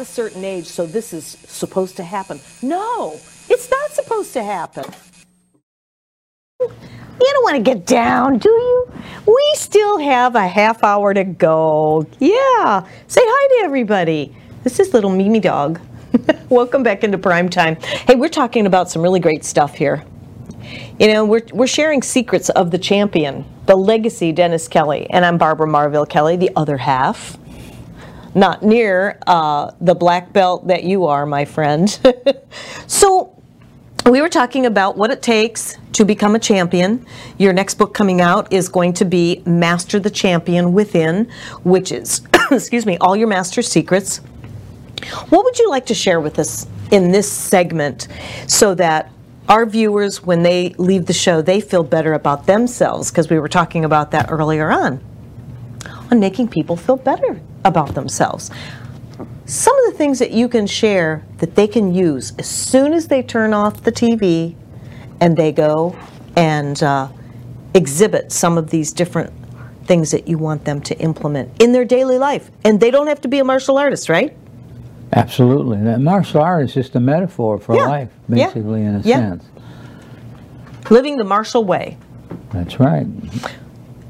A 0.00 0.04
certain 0.04 0.44
age, 0.44 0.66
so 0.66 0.86
this 0.86 1.12
is 1.12 1.24
supposed 1.46 1.96
to 1.98 2.02
happen. 2.02 2.40
No, 2.62 3.20
it's 3.48 3.70
not 3.70 3.90
supposed 3.90 4.32
to 4.32 4.42
happen. 4.42 4.84
You 6.60 6.68
don't 7.18 7.44
want 7.44 7.56
to 7.56 7.62
get 7.62 7.86
down, 7.86 8.38
do 8.38 8.48
you? 8.48 8.92
We 9.26 9.44
still 9.54 9.98
have 9.98 10.34
a 10.34 10.46
half 10.46 10.82
hour 10.82 11.12
to 11.12 11.24
go. 11.24 12.06
Yeah. 12.18 12.86
Say 13.08 13.20
hi 13.22 13.58
to 13.58 13.64
everybody. 13.64 14.34
This 14.64 14.80
is 14.80 14.94
little 14.94 15.10
Mimi 15.10 15.40
Dog. 15.40 15.80
Welcome 16.48 16.82
back 16.82 17.04
into 17.04 17.18
prime 17.18 17.48
time. 17.48 17.76
Hey, 17.76 18.14
we're 18.14 18.28
talking 18.28 18.66
about 18.66 18.90
some 18.90 19.02
really 19.02 19.20
great 19.20 19.44
stuff 19.44 19.74
here. 19.74 20.04
You 20.98 21.08
know, 21.08 21.24
we're, 21.24 21.42
we're 21.52 21.66
sharing 21.66 22.02
secrets 22.02 22.48
of 22.50 22.70
the 22.70 22.78
champion, 22.78 23.44
the 23.66 23.76
legacy 23.76 24.32
Dennis 24.32 24.68
Kelly, 24.68 25.06
and 25.10 25.24
I'm 25.24 25.36
Barbara 25.38 25.66
Marville 25.66 26.06
Kelly, 26.06 26.36
the 26.36 26.50
other 26.56 26.76
half 26.76 27.36
not 28.34 28.62
near 28.62 29.18
uh, 29.26 29.72
the 29.80 29.94
black 29.94 30.32
belt 30.32 30.68
that 30.68 30.84
you 30.84 31.06
are, 31.06 31.26
my 31.26 31.44
friend. 31.44 31.98
so, 32.86 33.36
we 34.06 34.20
were 34.20 34.28
talking 34.28 34.66
about 34.66 34.96
what 34.96 35.10
it 35.10 35.22
takes 35.22 35.76
to 35.92 36.04
become 36.04 36.34
a 36.34 36.38
champion. 36.38 37.04
Your 37.38 37.52
next 37.52 37.74
book 37.74 37.92
coming 37.92 38.20
out 38.20 38.52
is 38.52 38.68
going 38.68 38.94
to 38.94 39.04
be 39.04 39.42
Master 39.44 40.00
the 40.00 40.10
Champion 40.10 40.72
Within, 40.72 41.30
which 41.64 41.92
is, 41.92 42.22
excuse 42.50 42.86
me, 42.86 42.96
all 42.98 43.14
your 43.14 43.28
master 43.28 43.62
secrets. 43.62 44.18
What 45.28 45.44
would 45.44 45.58
you 45.58 45.68
like 45.68 45.86
to 45.86 45.94
share 45.94 46.20
with 46.20 46.38
us 46.38 46.66
in 46.90 47.12
this 47.12 47.30
segment 47.30 48.08
so 48.46 48.74
that 48.74 49.10
our 49.48 49.66
viewers, 49.66 50.22
when 50.22 50.42
they 50.42 50.70
leave 50.78 51.06
the 51.06 51.12
show, 51.12 51.42
they 51.42 51.60
feel 51.60 51.82
better 51.82 52.14
about 52.14 52.46
themselves? 52.46 53.10
Because 53.10 53.28
we 53.28 53.38
were 53.38 53.48
talking 53.48 53.84
about 53.84 54.12
that 54.12 54.30
earlier 54.30 54.70
on, 54.70 55.00
on 56.10 56.20
making 56.20 56.48
people 56.48 56.76
feel 56.76 56.96
better 56.96 57.40
about 57.64 57.94
themselves. 57.94 58.50
Some 59.46 59.76
of 59.84 59.92
the 59.92 59.98
things 59.98 60.18
that 60.18 60.30
you 60.30 60.48
can 60.48 60.66
share 60.66 61.24
that 61.38 61.54
they 61.54 61.66
can 61.66 61.94
use 61.94 62.32
as 62.38 62.48
soon 62.48 62.92
as 62.92 63.08
they 63.08 63.22
turn 63.22 63.52
off 63.52 63.82
the 63.82 63.92
TV 63.92 64.54
and 65.20 65.36
they 65.36 65.52
go 65.52 65.96
and 66.36 66.82
uh, 66.82 67.08
exhibit 67.74 68.32
some 68.32 68.56
of 68.56 68.70
these 68.70 68.92
different 68.92 69.32
things 69.84 70.12
that 70.12 70.28
you 70.28 70.38
want 70.38 70.64
them 70.64 70.80
to 70.80 70.96
implement 71.00 71.50
in 71.60 71.72
their 71.72 71.84
daily 71.84 72.18
life. 72.18 72.50
And 72.64 72.80
they 72.80 72.90
don't 72.90 73.08
have 73.08 73.20
to 73.22 73.28
be 73.28 73.40
a 73.40 73.44
martial 73.44 73.76
artist, 73.76 74.08
right? 74.08 74.36
Absolutely. 75.12 75.78
That 75.82 76.00
martial 76.00 76.40
art 76.40 76.64
is 76.64 76.74
just 76.74 76.94
a 76.94 77.00
metaphor 77.00 77.58
for 77.58 77.74
yeah. 77.74 77.86
life, 77.86 78.10
basically, 78.28 78.82
yeah. 78.82 78.88
in 78.88 78.94
a 78.94 79.00
yeah. 79.00 79.16
sense. 79.16 79.44
Living 80.90 81.16
the 81.16 81.24
martial 81.24 81.64
way. 81.64 81.98
That's 82.52 82.78
right. 82.78 83.06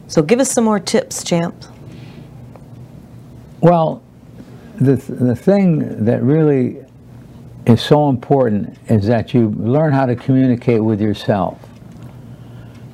So 0.07 0.23
give 0.23 0.41
us 0.41 0.51
some 0.51 0.65
more 0.65 0.79
tips, 0.79 1.25
champ. 1.25 1.55
Well, 3.61 4.03
the, 4.81 4.97
th 4.97 5.07
the 5.07 5.37
thing 5.37 6.05
that 6.05 6.23
really 6.23 6.79
is 7.67 7.83
so 7.83 8.09
important 8.09 8.79
is 8.89 9.07
that 9.07 9.35
you 9.35 9.51
learn 9.51 9.93
how 9.93 10.07
to 10.07 10.17
communicate 10.17 10.83
with 10.83 11.01
yourself. 11.01 11.59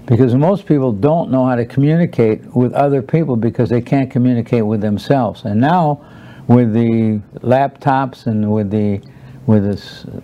Because 0.06 0.34
most 0.34 0.66
people 0.66 0.92
don't 0.92 1.30
know 1.30 1.46
how 1.46 1.56
to 1.56 1.64
communicate 1.64 2.44
with 2.54 2.72
other 2.72 3.02
people 3.02 3.36
because 3.36 3.70
they 3.70 3.80
can't 3.80 4.10
communicate 4.10 4.64
with 4.64 4.80
themselves. 4.80 5.44
And 5.44 5.60
now, 5.60 6.04
with 6.46 6.72
the 6.72 7.20
laptops 7.40 8.26
and 8.26 8.52
with 8.52 8.70
the 8.70 9.00
with 9.46 9.64
the 9.64 10.22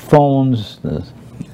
phones, 0.00 0.78
the, 0.78 1.04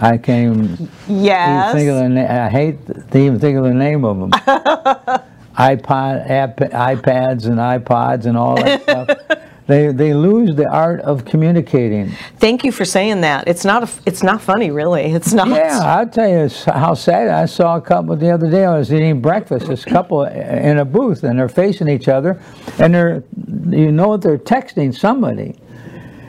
I 0.01 0.17
can't 0.19 0.55
even, 0.55 0.91
yes. 1.09 1.75
even 1.75 1.79
think 1.79 1.91
of 1.91 2.15
the 2.15 2.33
I 2.33 2.49
hate 2.49 2.87
to 2.87 3.19
even 3.19 3.39
think 3.39 3.57
of 3.57 3.65
the 3.65 3.75
name 3.75 4.05
of 4.05 4.19
them. 4.19 5.23
iPod, 5.57 6.27
iPads 6.29 7.47
and 7.47 7.59
iPods 7.59 8.27
and 8.27 8.37
all 8.37 8.57
that 8.57 8.83
stuff. 8.83 9.19
They, 9.67 9.93
they 9.93 10.13
lose 10.13 10.57
the 10.57 10.69
art 10.69 11.01
of 11.03 11.25
communicating. 11.25 12.11
Thank 12.39 12.65
you 12.65 12.73
for 12.73 12.85
saying 12.85 13.21
that. 13.21 13.47
It's 13.47 13.65
not 13.65 13.85
a, 13.85 14.03
it's 14.05 14.23
not 14.23 14.43
funny, 14.43 14.71
really. 14.71 15.05
It's 15.05 15.33
not. 15.33 15.49
Yeah, 15.49 15.81
I'll 15.83 16.09
tell 16.09 16.29
you 16.29 16.51
how 16.67 16.95
sad. 16.95 17.29
I 17.29 17.47
saw 17.47 17.77
a 17.77 17.81
couple 17.81 18.17
the 18.17 18.31
other 18.31 18.51
day. 18.51 18.65
I 18.65 18.77
was 18.77 18.93
eating 18.93 19.21
breakfast. 19.21 19.69
This 19.69 19.85
couple 19.85 20.25
in 20.25 20.79
a 20.79 20.85
booth, 20.85 21.23
and 21.23 21.39
they're 21.39 21.49
facing 21.49 21.89
each 21.89 22.09
other, 22.09 22.43
and 22.79 22.93
they're, 22.93 23.23
you 23.71 23.93
know, 23.93 24.17
they're 24.17 24.37
texting 24.37 24.95
somebody. 24.95 25.57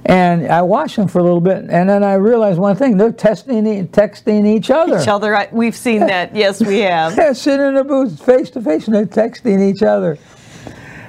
And 0.06 0.48
I 0.48 0.62
watched 0.64 0.98
them 0.98 1.08
for 1.08 1.20
a 1.20 1.24
little 1.24 1.40
bit, 1.40 1.58
and 1.70 1.90
then 1.90 2.04
I 2.04 2.16
realized 2.16 2.60
one 2.60 2.76
thing: 2.76 2.98
they're 2.98 3.14
testing, 3.14 3.64
texting 3.88 4.46
each 4.46 4.70
other. 4.70 5.00
Each 5.00 5.08
other. 5.08 5.48
We've 5.52 5.76
seen 5.76 6.00
that. 6.08 6.36
yes, 6.36 6.62
we 6.62 6.80
have. 6.80 7.16
they're 7.16 7.34
sitting 7.34 7.68
in 7.68 7.78
a 7.78 7.84
booth, 7.86 8.24
face 8.24 8.50
to 8.52 8.62
face, 8.62 8.88
and 8.88 8.96
they're 8.96 9.06
texting 9.06 9.62
each 9.62 9.82
other. 9.82 10.18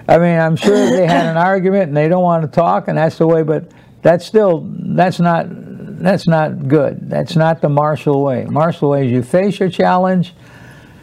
I 0.07 0.19
mean, 0.19 0.39
I'm 0.39 0.55
sure 0.55 0.77
they 0.77 1.07
had 1.07 1.27
an 1.27 1.37
argument, 1.53 1.89
and 1.89 1.97
they 1.97 2.09
don't 2.09 2.23
want 2.23 2.43
to 2.43 2.49
talk, 2.49 2.87
and 2.89 2.97
that's 2.97 3.19
the 3.19 3.27
way. 3.27 3.43
But 3.43 3.71
that's 4.03 4.25
still 4.25 4.65
that's 4.71 5.19
not 5.19 5.47
that's 5.49 6.29
not 6.29 6.69
good. 6.69 7.11
That's 7.11 7.35
not 7.35 7.61
the 7.61 7.69
martial 7.69 8.23
way. 8.23 8.45
Martial 8.45 8.91
way 8.91 9.07
is 9.07 9.13
you 9.13 9.23
face 9.23 9.59
your 9.59 9.71
challenge. 9.71 10.35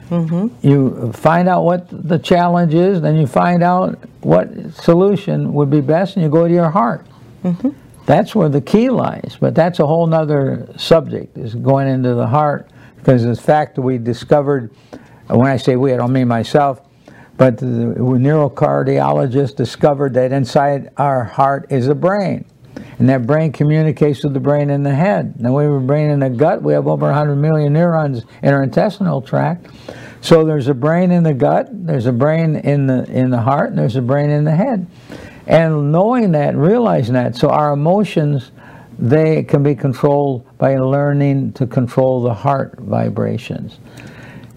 Mm 0.09 0.25
-hmm. 0.25 0.49
You 0.61 1.11
find 1.13 1.47
out 1.47 1.65
what 1.65 1.81
the 2.07 2.19
challenge 2.19 2.73
is, 2.73 3.01
then 3.01 3.15
you 3.15 3.27
find 3.27 3.63
out 3.63 3.95
what 4.21 4.47
solution 4.73 5.53
would 5.53 5.69
be 5.69 5.81
best, 5.81 6.15
and 6.15 6.25
you 6.25 6.31
go 6.31 6.47
to 6.47 6.53
your 6.53 6.71
heart. 6.71 7.01
Mm 7.43 7.55
-hmm. 7.61 7.71
That's 8.05 8.35
where 8.35 8.49
the 8.49 8.61
key 8.61 8.89
lies, 8.89 9.37
but 9.39 9.55
that's 9.55 9.79
a 9.79 9.87
whole 9.87 10.11
other 10.13 10.67
subject, 10.77 11.37
is 11.37 11.55
going 11.55 11.87
into 11.87 12.13
the 12.15 12.27
heart, 12.27 12.69
because 12.97 13.23
the 13.23 13.35
fact 13.35 13.75
that 13.75 13.81
we 13.81 13.97
discovered, 13.97 14.73
when 15.27 15.47
I 15.47 15.57
say 15.57 15.75
we, 15.75 15.93
I 15.93 15.97
don't 15.97 16.11
mean 16.11 16.27
myself, 16.27 16.81
but 17.37 17.57
the 17.57 17.65
neurocardiologist 17.65 19.55
discovered 19.55 20.13
that 20.15 20.31
inside 20.31 20.91
our 20.97 21.23
heart 21.23 21.71
is 21.71 21.87
a 21.87 21.95
brain. 21.95 22.45
And 22.99 23.09
that 23.09 23.25
brain 23.25 23.51
communicates 23.51 24.23
with 24.23 24.33
the 24.33 24.39
brain 24.39 24.69
in 24.69 24.83
the 24.83 24.93
head. 24.93 25.39
Now 25.39 25.57
we 25.57 25.63
have 25.63 25.73
a 25.73 25.79
brain 25.79 26.11
in 26.11 26.19
the 26.19 26.29
gut. 26.29 26.61
We 26.61 26.73
have 26.73 26.87
over 26.87 27.07
100 27.07 27.35
million 27.35 27.73
neurons 27.73 28.23
in 28.43 28.53
our 28.53 28.61
intestinal 28.61 29.21
tract. 29.21 29.67
So 30.21 30.45
there's 30.45 30.67
a 30.67 30.75
brain 30.75 31.09
in 31.11 31.23
the 31.23 31.33
gut, 31.33 31.67
there's 31.71 32.05
a 32.05 32.11
brain 32.11 32.55
in 32.57 32.85
the 32.85 33.05
in 33.05 33.31
the 33.31 33.41
heart, 33.41 33.71
and 33.71 33.79
there's 33.79 33.95
a 33.95 34.03
brain 34.03 34.29
in 34.29 34.43
the 34.43 34.55
head. 34.55 34.85
And 35.47 35.91
knowing 35.91 36.31
that, 36.33 36.55
realizing 36.55 37.13
that, 37.15 37.35
so 37.35 37.49
our 37.49 37.73
emotions, 37.73 38.51
they 38.99 39.43
can 39.43 39.63
be 39.63 39.75
controlled 39.75 40.45
by 40.57 40.77
learning 40.77 41.53
to 41.53 41.65
control 41.65 42.21
the 42.21 42.33
heart 42.33 42.77
vibrations. 42.79 43.79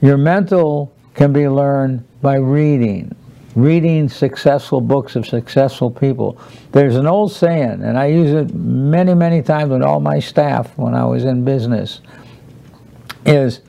Your 0.00 0.18
mental 0.18 0.94
can 1.14 1.32
be 1.32 1.48
learned 1.48 2.04
by 2.20 2.36
reading, 2.36 3.14
reading 3.54 4.08
successful 4.08 4.80
books 4.80 5.16
of 5.16 5.26
successful 5.26 5.90
people. 5.90 6.38
There's 6.72 6.96
an 6.96 7.06
old 7.06 7.32
saying, 7.32 7.82
and 7.82 7.98
I 7.98 8.06
use 8.06 8.32
it 8.32 8.54
many, 8.54 9.14
many 9.14 9.40
times 9.42 9.70
with 9.70 9.82
all 9.82 10.00
my 10.00 10.18
staff 10.18 10.76
when 10.76 10.94
I 10.94 11.06
was 11.06 11.24
in 11.24 11.44
business, 11.44 12.00
is 13.24 13.60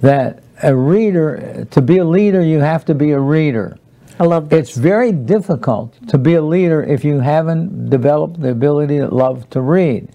that 0.00 0.42
a 0.62 0.74
reader, 0.74 1.66
to 1.70 1.82
be 1.82 1.98
a 1.98 2.04
leader, 2.04 2.42
you 2.42 2.60
have 2.60 2.84
to 2.86 2.94
be 2.94 3.10
a 3.10 3.20
reader. 3.20 3.76
I 4.18 4.24
love 4.24 4.48
this. 4.48 4.68
It's 4.68 4.78
very 4.78 5.10
difficult 5.10 5.96
to 6.08 6.18
be 6.18 6.34
a 6.34 6.42
leader 6.42 6.82
if 6.82 7.04
you 7.04 7.18
haven't 7.18 7.90
developed 7.90 8.40
the 8.40 8.50
ability 8.50 8.98
to 8.98 9.08
love 9.08 9.50
to 9.50 9.60
read. 9.60 10.08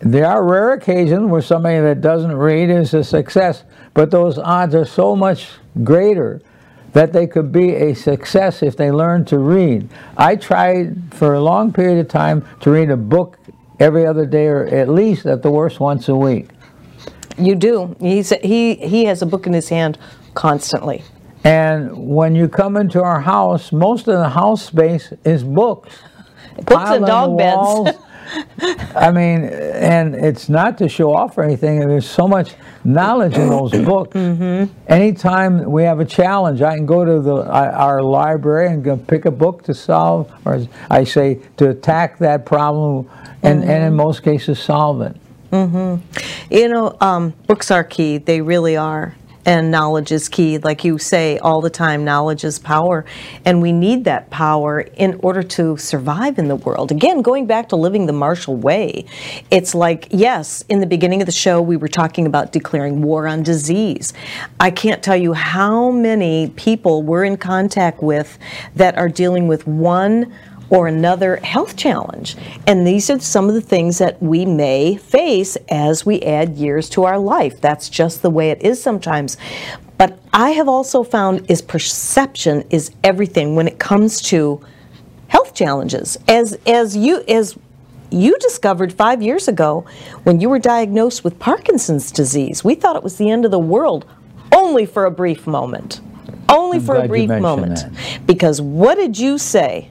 There 0.00 0.26
are 0.26 0.42
rare 0.42 0.72
occasions 0.72 1.30
where 1.30 1.42
somebody 1.42 1.78
that 1.78 2.00
doesn't 2.00 2.34
read 2.34 2.70
is 2.70 2.92
a 2.92 3.04
success, 3.04 3.62
but 3.94 4.10
those 4.10 4.36
odds 4.38 4.74
are 4.74 4.84
so 4.84 5.14
much 5.14 5.48
greater 5.84 6.40
that 6.92 7.12
they 7.12 7.28
could 7.28 7.52
be 7.52 7.74
a 7.76 7.94
success 7.94 8.64
if 8.64 8.76
they 8.76 8.90
learned 8.90 9.28
to 9.28 9.38
read. 9.38 9.88
I 10.16 10.34
tried 10.34 11.14
for 11.14 11.34
a 11.34 11.40
long 11.40 11.72
period 11.72 12.00
of 12.00 12.08
time 12.08 12.44
to 12.60 12.70
read 12.72 12.90
a 12.90 12.96
book 12.96 13.38
every 13.78 14.06
other 14.06 14.26
day 14.26 14.46
or 14.46 14.66
at 14.66 14.88
least 14.88 15.26
at 15.26 15.42
the 15.42 15.50
worst 15.52 15.78
once 15.78 16.08
a 16.08 16.16
week. 16.16 16.48
You 17.38 17.54
do. 17.54 17.94
He's, 18.00 18.30
he, 18.42 18.74
he 18.74 19.04
has 19.04 19.22
a 19.22 19.26
book 19.26 19.46
in 19.46 19.52
his 19.52 19.68
hand 19.68 19.98
constantly. 20.34 21.04
And 21.44 21.96
when 21.96 22.34
you 22.34 22.48
come 22.48 22.76
into 22.76 23.02
our 23.02 23.20
house, 23.20 23.72
most 23.72 24.08
of 24.08 24.18
the 24.18 24.28
house 24.28 24.64
space 24.64 25.12
is 25.24 25.42
books. 25.42 25.96
Books 26.66 26.90
and 26.90 27.06
dog 27.06 27.38
beds. 27.38 27.96
I 28.94 29.10
mean, 29.10 29.44
and 29.44 30.14
it's 30.14 30.48
not 30.48 30.78
to 30.78 30.88
show 30.88 31.12
off 31.14 31.36
or 31.38 31.42
anything. 31.42 31.80
There's 31.80 32.08
so 32.08 32.28
much 32.28 32.54
knowledge 32.84 33.36
in 33.36 33.48
those 33.48 33.70
books. 33.84 34.14
Mm-hmm. 34.14 34.72
Anytime 34.86 35.70
we 35.70 35.82
have 35.84 36.00
a 36.00 36.04
challenge, 36.04 36.62
I 36.62 36.76
can 36.76 36.86
go 36.86 37.04
to 37.04 37.20
the 37.20 37.46
our 37.46 38.02
library 38.02 38.68
and 38.68 38.84
go 38.84 38.96
pick 38.96 39.24
a 39.24 39.30
book 39.30 39.62
to 39.64 39.74
solve, 39.74 40.30
or 40.44 40.64
I 40.90 41.04
say 41.04 41.40
to 41.56 41.70
attack 41.70 42.18
that 42.18 42.46
problem, 42.46 43.10
and, 43.42 43.62
mm-hmm. 43.62 43.70
and 43.70 43.84
in 43.84 43.94
most 43.94 44.22
cases 44.22 44.58
solve 44.58 45.00
it. 45.02 45.16
Mm-hmm. 45.50 46.54
You 46.54 46.68
know, 46.68 46.96
um, 47.00 47.30
books 47.46 47.70
are 47.70 47.82
key. 47.82 48.18
They 48.18 48.40
really 48.40 48.76
are 48.76 49.16
and 49.50 49.68
knowledge 49.68 50.12
is 50.12 50.28
key. 50.28 50.58
Like 50.58 50.84
you 50.84 50.96
say 50.96 51.36
all 51.38 51.60
the 51.60 51.70
time, 51.70 52.04
knowledge 52.04 52.44
is 52.44 52.60
power. 52.60 53.04
And 53.44 53.60
we 53.60 53.72
need 53.72 54.04
that 54.04 54.30
power 54.30 54.82
in 54.82 55.18
order 55.24 55.42
to 55.42 55.76
survive 55.76 56.38
in 56.38 56.46
the 56.46 56.54
world. 56.54 56.92
Again, 56.92 57.20
going 57.20 57.46
back 57.46 57.68
to 57.70 57.76
living 57.76 58.06
the 58.06 58.12
martial 58.12 58.54
way, 58.54 59.06
it's 59.50 59.74
like, 59.74 60.06
yes, 60.12 60.64
in 60.68 60.78
the 60.78 60.86
beginning 60.86 61.20
of 61.20 61.26
the 61.26 61.32
show, 61.32 61.60
we 61.60 61.76
were 61.76 61.88
talking 61.88 62.26
about 62.26 62.52
declaring 62.52 63.02
war 63.02 63.26
on 63.26 63.42
disease. 63.42 64.12
I 64.60 64.70
can't 64.70 65.02
tell 65.02 65.16
you 65.16 65.32
how 65.32 65.90
many 65.90 66.50
people 66.50 67.02
we're 67.02 67.24
in 67.24 67.36
contact 67.36 68.04
with 68.04 68.38
that 68.76 68.96
are 68.96 69.08
dealing 69.08 69.48
with 69.48 69.66
one 69.66 70.32
or 70.70 70.86
another 70.86 71.36
health 71.36 71.76
challenge. 71.76 72.36
And 72.66 72.86
these 72.86 73.10
are 73.10 73.18
some 73.18 73.48
of 73.48 73.54
the 73.54 73.60
things 73.60 73.98
that 73.98 74.22
we 74.22 74.46
may 74.46 74.96
face 74.96 75.56
as 75.68 76.06
we 76.06 76.22
add 76.22 76.56
years 76.56 76.88
to 76.90 77.04
our 77.04 77.18
life. 77.18 77.60
That's 77.60 77.88
just 77.88 78.22
the 78.22 78.30
way 78.30 78.50
it 78.50 78.62
is 78.62 78.80
sometimes. 78.82 79.36
But 79.98 80.18
I 80.32 80.50
have 80.50 80.68
also 80.68 81.02
found 81.02 81.50
is 81.50 81.60
perception 81.60 82.64
is 82.70 82.92
everything 83.04 83.56
when 83.56 83.68
it 83.68 83.78
comes 83.78 84.22
to 84.22 84.64
health 85.28 85.54
challenges. 85.54 86.16
As 86.26 86.58
as 86.66 86.96
you 86.96 87.22
as 87.28 87.58
you 88.10 88.36
discovered 88.38 88.92
five 88.92 89.22
years 89.22 89.46
ago 89.46 89.84
when 90.22 90.40
you 90.40 90.48
were 90.48 90.58
diagnosed 90.58 91.22
with 91.22 91.38
Parkinson's 91.38 92.10
disease. 92.10 92.64
We 92.64 92.74
thought 92.74 92.96
it 92.96 93.02
was 93.02 93.18
the 93.18 93.30
end 93.30 93.44
of 93.44 93.50
the 93.50 93.58
world, 93.58 94.04
only 94.52 94.86
for 94.86 95.04
a 95.04 95.10
brief 95.10 95.46
moment. 95.46 96.00
Only 96.48 96.78
I'm 96.78 96.84
for 96.84 96.96
a 96.96 97.06
brief 97.06 97.30
moment. 97.30 97.76
That. 97.76 98.26
Because 98.26 98.60
what 98.60 98.96
did 98.96 99.18
you 99.18 99.38
say 99.38 99.90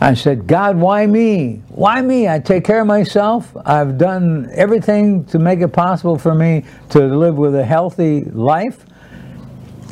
I 0.00 0.14
said, 0.14 0.46
God, 0.46 0.76
why 0.76 1.06
me? 1.06 1.62
Why 1.68 2.00
me? 2.02 2.28
I 2.28 2.38
take 2.38 2.64
care 2.64 2.80
of 2.80 2.86
myself. 2.86 3.56
I've 3.64 3.98
done 3.98 4.48
everything 4.52 5.24
to 5.26 5.38
make 5.38 5.60
it 5.60 5.68
possible 5.68 6.18
for 6.18 6.34
me 6.34 6.64
to 6.90 7.00
live 7.00 7.36
with 7.36 7.54
a 7.54 7.64
healthy 7.64 8.24
life. 8.24 8.84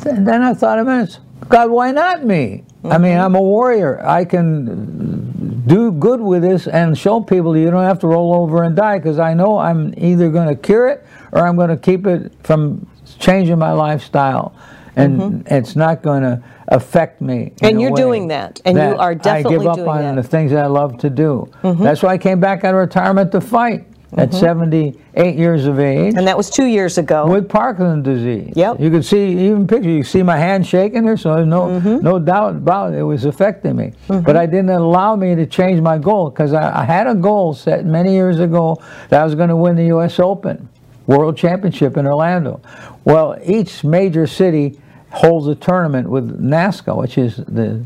And 0.05 0.27
then 0.27 0.41
I 0.41 0.53
thought 0.53 0.79
of 0.79 0.87
it, 0.87 1.19
God, 1.47 1.69
why 1.69 1.91
not 1.91 2.25
me? 2.25 2.63
Mm-hmm. 2.83 2.91
I 2.91 2.97
mean. 2.97 3.17
I'm 3.17 3.35
a 3.35 3.41
warrior. 3.41 4.05
I 4.05 4.25
can 4.25 5.63
do 5.67 5.91
good 5.91 6.19
with 6.19 6.41
this 6.41 6.67
and 6.67 6.97
show 6.97 7.21
people 7.21 7.55
you 7.55 7.69
don't 7.69 7.83
have 7.83 7.99
to 7.99 8.07
roll 8.07 8.33
over 8.33 8.63
and 8.63 8.75
die 8.75 8.97
because 8.97 9.19
I 9.19 9.33
know 9.33 9.57
I'm 9.57 9.93
either 9.97 10.29
going 10.29 10.47
to 10.47 10.55
cure 10.55 10.89
it 10.89 11.05
or 11.31 11.47
I'm 11.47 11.55
going 11.55 11.69
to 11.69 11.77
keep 11.77 12.07
it 12.07 12.33
from 12.43 12.87
changing 13.19 13.59
my 13.59 13.71
lifestyle. 13.71 14.55
And 14.95 15.19
mm-hmm. 15.19 15.53
it's 15.53 15.75
not 15.75 16.01
going 16.01 16.23
to 16.23 16.43
affect 16.71 17.21
me. 17.21 17.53
And 17.61 17.79
you're 17.79 17.91
doing 17.91 18.29
that, 18.29 18.59
and 18.65 18.77
that 18.77 18.91
you 18.91 18.97
are 18.97 19.13
definitely 19.13 19.57
doing 19.57 19.65
that. 19.65 19.71
I 19.71 19.75
give 19.75 19.85
up 19.85 19.87
on 19.87 20.15
that. 20.15 20.21
the 20.21 20.27
things 20.27 20.51
that 20.51 20.63
I 20.63 20.67
love 20.67 20.97
to 20.99 21.09
do. 21.09 21.51
Mm-hmm. 21.61 21.83
That's 21.83 22.01
why 22.01 22.13
I 22.13 22.17
came 22.17 22.39
back 22.39 22.63
out 22.63 22.73
of 22.73 22.79
retirement 22.79 23.31
to 23.33 23.41
fight 23.41 23.85
at 24.17 24.29
mm-hmm. 24.29 24.39
78 24.39 25.35
years 25.35 25.65
of 25.67 25.79
age. 25.79 26.15
And 26.15 26.27
that 26.27 26.35
was 26.35 26.49
two 26.49 26.65
years 26.65 26.97
ago. 26.97 27.27
With 27.27 27.47
Parkinson's 27.47 28.03
disease. 28.03 28.53
Yep. 28.55 28.79
You 28.79 28.89
could 28.89 29.05
see, 29.05 29.31
even 29.45 29.67
picture, 29.67 29.89
you 29.89 30.03
see 30.03 30.23
my 30.23 30.37
hand 30.37 30.65
shaking 30.65 31.05
there, 31.05 31.15
so 31.17 31.35
there's 31.35 31.47
no, 31.47 31.67
mm-hmm. 31.67 32.03
no 32.03 32.19
doubt 32.19 32.55
about 32.55 32.93
it. 32.93 32.99
It 32.99 33.03
was 33.03 33.25
affecting 33.25 33.75
me. 33.75 33.93
Mm-hmm. 34.07 34.21
But 34.21 34.35
I 34.35 34.45
didn't 34.45 34.69
allow 34.69 35.15
me 35.15 35.35
to 35.35 35.45
change 35.45 35.79
my 35.81 35.97
goal 35.97 36.29
because 36.29 36.53
I, 36.53 36.81
I 36.81 36.83
had 36.83 37.07
a 37.07 37.15
goal 37.15 37.53
set 37.53 37.85
many 37.85 38.13
years 38.13 38.39
ago 38.39 38.81
that 39.09 39.21
I 39.21 39.25
was 39.25 39.35
going 39.35 39.49
to 39.49 39.55
win 39.55 39.75
the 39.75 39.85
U.S. 39.85 40.19
Open. 40.19 40.67
World 41.07 41.35
Championship 41.35 41.97
in 41.97 42.05
Orlando. 42.05 42.61
Well, 43.03 43.37
each 43.43 43.83
major 43.83 44.27
city 44.27 44.79
holds 45.11 45.47
a 45.47 45.55
tournament 45.55 46.09
with 46.09 46.41
NASKA, 46.41 46.95
which 46.95 47.17
is 47.17 47.37
the, 47.37 47.83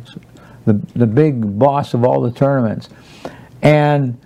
the, 0.65 0.73
the 0.95 1.07
big 1.07 1.57
boss 1.59 1.93
of 1.93 2.03
all 2.03 2.21
the 2.21 2.31
tournaments. 2.31 2.89
And 3.61 4.19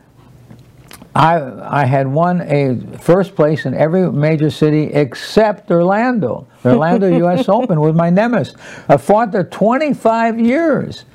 I, 1.15 1.81
I 1.81 1.85
had 1.85 2.07
won 2.07 2.41
a 2.41 2.79
first 2.99 3.35
place 3.35 3.65
in 3.65 3.73
every 3.73 4.11
major 4.11 4.49
city 4.49 4.83
except 4.83 5.71
Orlando. 5.71 6.47
The 6.61 6.71
Orlando 6.71 7.07
U.S. 7.17 7.49
Open 7.49 7.79
was 7.79 7.95
my 7.95 8.09
nemesis. 8.09 8.55
I 8.87 8.97
fought 8.97 9.31
there 9.31 9.43
25 9.43 10.39
years 10.39 11.05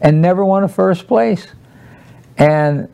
and 0.00 0.22
never 0.22 0.44
won 0.44 0.64
a 0.64 0.68
first 0.68 1.06
place. 1.06 1.46
And 2.38 2.88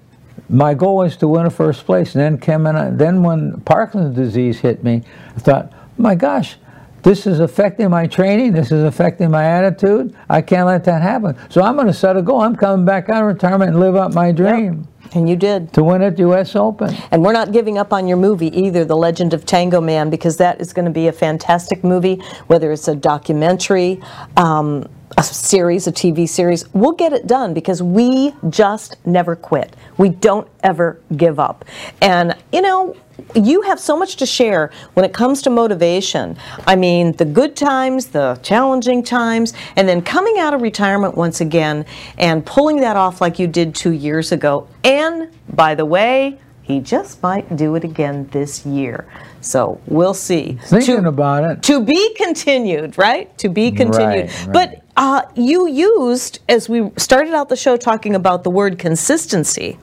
my 0.49 0.75
goal 0.75 0.97
was 0.97 1.17
to 1.19 1.29
win 1.29 1.47
a 1.47 1.51
first 1.51 1.87
place. 1.87 2.15
And 2.15 2.23
then 2.23 2.39
came 2.39 2.67
in, 2.67 2.97
then 2.97 3.23
when 3.23 3.61
Parkinson's 3.61 4.17
disease 4.17 4.59
hit 4.59 4.83
me, 4.83 5.03
I 5.37 5.41
thought, 5.41 5.73
my 5.97 6.15
gosh, 6.15 6.57
this 7.03 7.27
is 7.27 7.41
affecting 7.41 7.91
my 7.91 8.07
training. 8.07 8.53
This 8.53 8.73
is 8.73 8.85
affecting 8.85 9.31
my 9.31 9.45
attitude. 9.45 10.15
I 10.29 10.43
can't 10.43 10.67
let 10.67 10.85
that 10.85 11.03
happen. 11.03 11.37
So 11.49 11.63
I'm 11.63 11.75
going 11.75 11.87
to 11.87 11.95
set 11.95 12.17
a 12.17 12.23
goal. 12.23 12.41
I'm 12.41 12.57
coming 12.57 12.85
back 12.85 13.09
out 13.09 13.23
of 13.23 13.29
retirement 13.29 13.71
and 13.71 13.81
live 13.81 13.97
out 13.97 14.15
my 14.15 14.33
dream. 14.33 14.87
Yep. 15.05 15.15
And 15.15 15.29
you 15.29 15.37
did. 15.37 15.73
To 15.73 15.83
win 15.83 16.03
at 16.03 16.19
U.S. 16.19 16.55
Open. 16.55 16.95
And 17.11 17.23
we're 17.23 17.33
not 17.33 17.53
giving 17.53 17.79
up 17.79 17.93
on 17.93 18.09
your 18.09 18.19
movie 18.19 18.55
either, 18.59 18.85
The 18.85 18.97
Legend 18.97 19.33
of 19.33 19.47
Tango 19.47 19.81
Man, 19.81 20.11
because 20.11 20.37
that 20.37 20.61
is 20.61 20.73
going 20.73 20.85
to 20.85 20.91
be 20.91 21.07
a 21.07 21.13
fantastic 21.13 21.83
movie, 21.83 22.17
whether 22.47 22.73
it's 22.73 22.89
a 22.89 22.95
documentary, 22.95 24.03
um, 24.37 24.87
a 25.17 25.23
series, 25.23 25.87
a 25.87 25.93
TV 25.93 26.29
series. 26.29 26.73
We'll 26.75 26.93
get 26.93 27.13
it 27.13 27.27
done 27.27 27.55
because 27.55 27.83
we 27.83 28.35
just 28.51 28.97
never 29.07 29.35
quit. 29.35 29.75
We 29.97 30.11
don't 30.11 30.49
ever 30.63 31.01
give 31.17 31.41
up. 31.41 31.65
And, 32.03 32.37
you 32.53 32.63
know, 32.63 32.97
you 33.35 33.63
have 33.63 33.81
so 33.81 33.97
much 33.97 34.17
to 34.17 34.27
share 34.27 34.71
when 34.95 35.05
it 35.05 35.13
comes 35.13 35.43
to 35.43 35.51
motivation. 35.51 36.37
I 36.67 36.77
mean, 36.77 37.13
the 37.13 37.25
good 37.25 37.57
times, 37.57 38.09
the 38.09 38.39
challenging 38.43 39.03
times, 39.03 39.55
and 39.77 39.89
then 39.89 40.03
coming 40.03 40.39
out 40.39 40.55
of 40.55 40.63
retirement 40.63 41.17
once 41.17 41.41
again 41.41 41.85
and 42.17 42.45
pulling 42.45 42.81
that 42.81 42.97
off 42.97 43.21
like 43.21 43.39
you 43.39 43.47
did 43.47 43.75
two 43.75 43.93
years 43.93 44.33
ago. 44.33 44.69
And 44.85 45.31
by 45.49 45.75
the 45.75 45.85
way, 45.85 46.39
he 46.63 46.81
just 46.81 47.23
might 47.23 47.57
do 47.57 47.75
it 47.77 47.85
again 47.85 48.29
this 48.31 48.67
year. 48.67 49.07
So 49.41 49.81
we'll 49.87 50.15
see. 50.15 50.59
Thinking 50.65 51.03
to, 51.03 51.09
about 51.09 51.45
it. 51.51 51.63
To 51.65 51.83
be 51.83 52.15
continued, 52.15 52.99
right? 52.99 53.37
To 53.39 53.49
be 53.49 53.71
continued. 53.71 54.27
Right, 54.27 54.47
right. 54.47 54.53
But 54.53 54.85
uh, 54.99 55.23
you 55.37 55.69
used, 55.69 56.41
as 56.49 56.69
we 56.69 56.91
started 56.97 57.33
out 57.33 57.49
the 57.49 57.57
show 57.57 57.77
talking 57.77 58.17
about 58.17 58.43
the 58.43 58.51
word 58.51 58.81
consistency, 58.81 59.79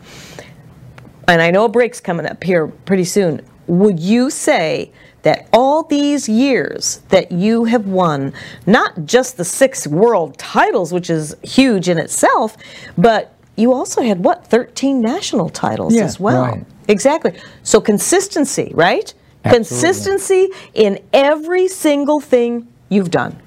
and 1.26 1.41
I 1.41 1.51
know 1.51 1.63
a 1.63 1.70
break's 1.70 2.01
coming 2.01 2.26
up 2.26 2.43
here 2.43 2.68
pretty 2.68 3.05
soon, 3.05 3.41
would 3.68 3.97
you 3.97 4.30
say 4.30 4.91
that 5.22 5.47
all 5.53 5.84
these 5.84 6.28
years 6.28 6.97
that 7.09 7.32
you 7.32 7.63
have 7.63 7.88
won, 7.88 8.34
not 8.68 9.05
just 9.05 9.38
the 9.38 9.45
six 9.45 9.88
world 9.88 10.38
titles, 10.38 10.91
which 10.91 11.09
is 11.09 11.34
huge 11.43 11.88
in 11.88 11.97
itself, 11.97 12.57
but 12.97 13.34
you 13.55 13.72
also 13.72 14.01
had 14.01 14.22
what, 14.22 14.45
13 14.45 14.99
national 14.99 15.49
titles 15.49 15.95
yeah, 15.95 16.03
as 16.03 16.20
well? 16.20 16.43
Right. 16.43 16.66
Exactly. 16.89 17.39
So 17.63 17.80
consistency, 17.80 18.70
right? 18.76 19.13
Absolutely. 19.45 19.55
Consistency 19.55 20.49
in 20.74 20.99
every 21.13 21.70
single 21.70 22.20
thing 22.20 22.68
you've 22.89 23.11
done. 23.11 23.41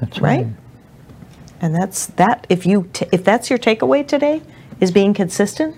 That's 0.00 0.20
right. 0.20 0.46
right? 0.46 0.54
And 1.60 1.74
that's 1.74 2.06
that 2.06 2.46
if 2.48 2.66
you 2.66 2.88
t- 2.92 3.06
if 3.12 3.24
that's 3.24 3.50
your 3.50 3.58
takeaway 3.58 4.06
today 4.06 4.42
is 4.80 4.90
being 4.90 5.14
consistent, 5.14 5.76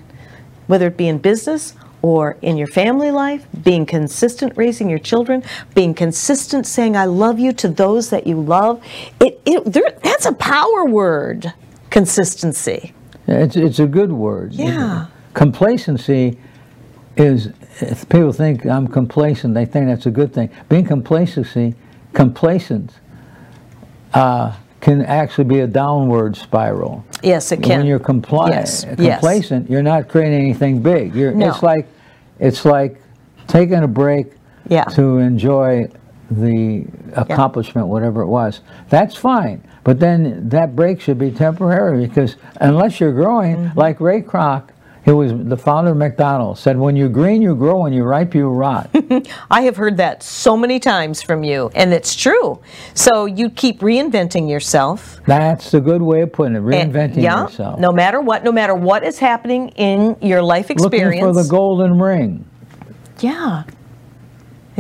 whether 0.66 0.88
it 0.88 0.96
be 0.96 1.08
in 1.08 1.18
business 1.18 1.74
or 2.02 2.36
in 2.42 2.56
your 2.56 2.66
family 2.66 3.10
life, 3.10 3.46
being 3.62 3.84
consistent 3.86 4.56
raising 4.56 4.88
your 4.88 4.98
children, 4.98 5.42
being 5.74 5.94
consistent 5.94 6.66
saying 6.66 6.96
I 6.96 7.04
love 7.06 7.38
you 7.38 7.52
to 7.54 7.68
those 7.68 8.10
that 8.10 8.26
you 8.26 8.40
love. 8.40 8.82
It, 9.20 9.40
it 9.44 9.64
there, 9.64 9.90
that's 10.02 10.26
a 10.26 10.32
power 10.32 10.84
word, 10.84 11.52
consistency. 11.90 12.92
It's, 13.26 13.56
it's 13.56 13.78
a 13.78 13.86
good 13.86 14.12
word. 14.12 14.52
Yeah. 14.52 15.06
Complacency 15.34 16.38
is, 17.16 17.50
if 17.80 18.08
people 18.08 18.32
think 18.32 18.66
I'm 18.66 18.88
complacent, 18.88 19.54
they 19.54 19.66
think 19.66 19.86
that's 19.86 20.06
a 20.06 20.10
good 20.10 20.32
thing. 20.32 20.50
Being 20.68 20.86
complacency, 20.86 21.74
complacent, 22.12 22.92
uh, 24.14 24.56
can 24.80 25.02
actually 25.02 25.44
be 25.44 25.60
a 25.60 25.66
downward 25.66 26.36
spiral. 26.36 27.04
Yes, 27.22 27.52
it 27.52 27.62
can. 27.62 27.78
When 27.78 27.86
you're 27.86 28.00
compli- 28.00 28.50
yes. 28.50 28.84
complacent, 28.84 29.64
yes. 29.64 29.70
you're 29.70 29.82
not 29.82 30.08
creating 30.08 30.40
anything 30.40 30.82
big. 30.82 31.14
You're, 31.14 31.32
no. 31.32 31.48
It's 31.50 31.62
like 31.62 31.86
it's 32.38 32.64
like 32.64 33.00
taking 33.46 33.82
a 33.82 33.88
break 33.88 34.32
yeah. 34.68 34.84
to 34.84 35.18
enjoy 35.18 35.90
the 36.30 36.86
accomplishment, 37.14 37.86
yeah. 37.86 37.92
whatever 37.92 38.22
it 38.22 38.28
was. 38.28 38.60
That's 38.88 39.16
fine. 39.16 39.62
But 39.84 39.98
then 39.98 40.48
that 40.48 40.76
break 40.76 41.00
should 41.00 41.18
be 41.18 41.30
temporary 41.30 42.06
because 42.06 42.36
unless 42.60 43.00
you're 43.00 43.12
growing, 43.12 43.56
mm-hmm. 43.56 43.78
like 43.78 44.00
Ray 44.00 44.22
Kroc, 44.22 44.70
who 45.10 45.16
was 45.16 45.32
the 45.34 45.56
founder 45.56 45.90
of 45.90 45.96
McDonald's, 45.96 46.60
said, 46.60 46.78
when 46.78 46.94
you're 46.94 47.08
green, 47.08 47.42
you 47.42 47.54
grow, 47.56 47.82
when 47.82 47.92
you're 47.92 48.06
ripe, 48.06 48.32
you 48.34 48.48
rot. 48.48 48.88
I 49.50 49.62
have 49.62 49.76
heard 49.76 49.96
that 49.96 50.22
so 50.22 50.56
many 50.56 50.78
times 50.78 51.20
from 51.20 51.42
you, 51.42 51.70
and 51.74 51.92
it's 51.92 52.14
true. 52.14 52.60
So 52.94 53.26
you 53.26 53.50
keep 53.50 53.80
reinventing 53.80 54.48
yourself. 54.48 55.20
That's 55.26 55.74
a 55.74 55.80
good 55.80 56.00
way 56.00 56.20
of 56.22 56.32
putting 56.32 56.54
it, 56.54 56.58
eh, 56.58 56.62
reinventing 56.62 57.14
and, 57.14 57.22
yeah, 57.22 57.42
yourself. 57.42 57.80
No 57.80 57.90
matter 57.90 58.20
what, 58.20 58.44
no 58.44 58.52
matter 58.52 58.74
what 58.74 59.02
is 59.02 59.18
happening 59.18 59.70
in 59.70 60.16
your 60.22 60.42
life 60.42 60.70
experience. 60.70 61.20
Looking 61.22 61.34
for 61.34 61.42
the 61.42 61.48
golden 61.48 61.98
ring. 61.98 62.44
Yeah. 63.18 63.64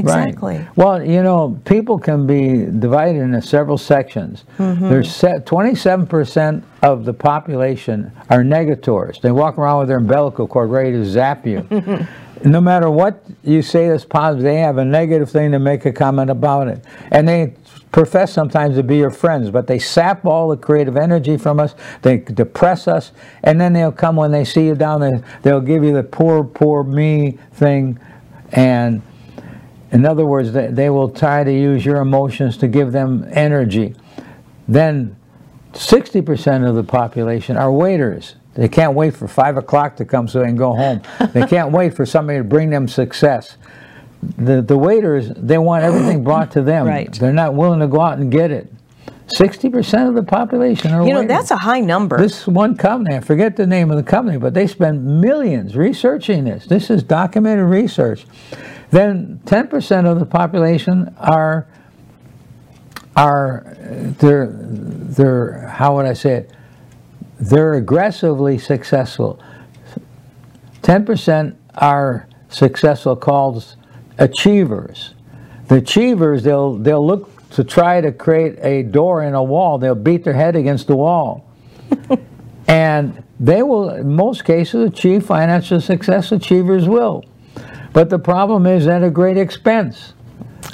Exactly. 0.00 0.58
Right. 0.58 0.76
Well, 0.76 1.04
you 1.04 1.22
know, 1.22 1.60
people 1.64 1.98
can 1.98 2.26
be 2.26 2.66
divided 2.78 3.20
into 3.20 3.40
several 3.42 3.78
sections. 3.78 4.44
Mm-hmm. 4.58 4.88
There's 4.88 5.08
27% 5.20 6.62
of 6.82 7.04
the 7.04 7.14
population 7.14 8.12
are 8.28 8.42
negators. 8.42 9.20
They 9.20 9.30
walk 9.30 9.58
around 9.58 9.80
with 9.80 9.88
their 9.88 9.98
umbilical 9.98 10.46
cord 10.46 10.70
ready 10.70 10.92
to 10.92 11.04
zap 11.04 11.46
you. 11.46 11.66
no 12.44 12.60
matter 12.60 12.90
what 12.90 13.22
you 13.44 13.62
say 13.62 13.88
that's 13.88 14.04
positive, 14.04 14.44
they 14.44 14.56
have 14.56 14.78
a 14.78 14.84
negative 14.84 15.30
thing 15.30 15.52
to 15.52 15.58
make 15.58 15.84
a 15.84 15.92
comment 15.92 16.30
about 16.30 16.68
it. 16.68 16.84
And 17.10 17.28
they 17.28 17.54
profess 17.92 18.32
sometimes 18.32 18.76
to 18.76 18.82
be 18.82 18.96
your 18.96 19.10
friends, 19.10 19.50
but 19.50 19.66
they 19.66 19.78
sap 19.78 20.24
all 20.24 20.48
the 20.48 20.56
creative 20.56 20.96
energy 20.96 21.36
from 21.36 21.58
us, 21.58 21.74
they 22.02 22.18
depress 22.18 22.86
us, 22.86 23.12
and 23.42 23.60
then 23.60 23.72
they'll 23.72 23.92
come 23.92 24.16
when 24.16 24.30
they 24.30 24.44
see 24.44 24.66
you 24.66 24.74
down 24.74 25.00
there, 25.00 25.22
they'll 25.42 25.60
give 25.60 25.82
you 25.82 25.92
the 25.92 26.02
poor, 26.02 26.44
poor 26.44 26.84
me 26.84 27.38
thing, 27.52 27.98
and 28.52 29.02
in 29.92 30.06
other 30.06 30.24
words, 30.24 30.52
they, 30.52 30.68
they 30.68 30.90
will 30.90 31.08
try 31.08 31.42
to 31.44 31.52
use 31.52 31.84
your 31.84 31.96
emotions 31.96 32.56
to 32.58 32.68
give 32.68 32.92
them 32.92 33.26
energy. 33.32 33.94
Then 34.68 35.16
60% 35.72 36.68
of 36.68 36.74
the 36.76 36.84
population 36.84 37.56
are 37.56 37.72
waiters. 37.72 38.36
They 38.54 38.68
can't 38.68 38.94
wait 38.94 39.14
for 39.16 39.28
5 39.28 39.56
o'clock 39.56 39.96
to 39.96 40.04
come 40.04 40.28
so 40.28 40.40
they 40.40 40.46
can 40.46 40.56
go 40.56 40.74
home. 40.74 41.02
they 41.32 41.46
can't 41.46 41.72
wait 41.72 41.94
for 41.94 42.04
somebody 42.04 42.38
to 42.38 42.44
bring 42.44 42.70
them 42.70 42.88
success. 42.88 43.56
The, 44.36 44.60
the 44.60 44.76
waiters, 44.76 45.30
they 45.36 45.58
want 45.58 45.84
everything 45.84 46.22
brought 46.30 46.50
to 46.52 46.62
them. 46.62 46.86
Right. 46.86 47.12
They're 47.12 47.32
not 47.32 47.54
willing 47.54 47.80
to 47.80 47.86
go 47.86 48.00
out 48.00 48.18
and 48.18 48.30
get 48.30 48.50
it. 48.50 48.72
60% 49.28 50.08
of 50.08 50.14
the 50.14 50.24
population 50.24 50.92
are 50.92 51.06
You 51.06 51.14
know, 51.14 51.20
waiters. 51.20 51.28
that's 51.28 51.50
a 51.52 51.56
high 51.56 51.80
number. 51.80 52.18
This 52.18 52.48
one 52.48 52.76
company, 52.76 53.16
I 53.16 53.20
forget 53.20 53.56
the 53.56 53.66
name 53.66 53.90
of 53.92 53.96
the 53.96 54.02
company, 54.02 54.38
but 54.38 54.54
they 54.54 54.66
spend 54.66 55.20
millions 55.20 55.76
researching 55.76 56.44
this. 56.44 56.66
This 56.66 56.90
is 56.90 57.04
documented 57.04 57.66
research. 57.66 58.26
Then 58.90 59.40
10% 59.44 60.06
of 60.06 60.18
the 60.18 60.26
population 60.26 61.14
are 61.18 61.66
are 63.16 63.76
they're 64.18 64.48
they're 64.50 65.66
how 65.68 65.96
would 65.96 66.06
I 66.06 66.12
say 66.12 66.32
it? 66.34 66.50
They're 67.38 67.74
aggressively 67.74 68.58
successful. 68.58 69.40
10% 70.82 71.56
are 71.74 72.28
successful 72.48 73.16
called 73.16 73.76
achievers. 74.18 75.14
The 75.68 75.76
achievers 75.76 76.42
they'll 76.42 76.76
they'll 76.76 77.06
look 77.06 77.48
to 77.50 77.64
try 77.64 78.00
to 78.00 78.12
create 78.12 78.58
a 78.60 78.82
door 78.82 79.22
in 79.22 79.34
a 79.34 79.42
wall. 79.42 79.78
They'll 79.78 79.94
beat 79.94 80.24
their 80.24 80.34
head 80.34 80.56
against 80.56 80.86
the 80.86 80.96
wall. 80.96 81.46
and 82.68 83.22
they 83.38 83.62
will 83.62 83.90
in 83.90 84.14
most 84.14 84.44
cases 84.44 84.88
achieve 84.88 85.26
financial 85.26 85.80
success 85.80 86.32
achievers 86.32 86.88
will. 86.88 87.24
But 87.92 88.10
the 88.10 88.18
problem 88.18 88.66
is 88.66 88.86
at 88.86 89.02
a 89.02 89.10
great 89.10 89.36
expense. 89.36 90.14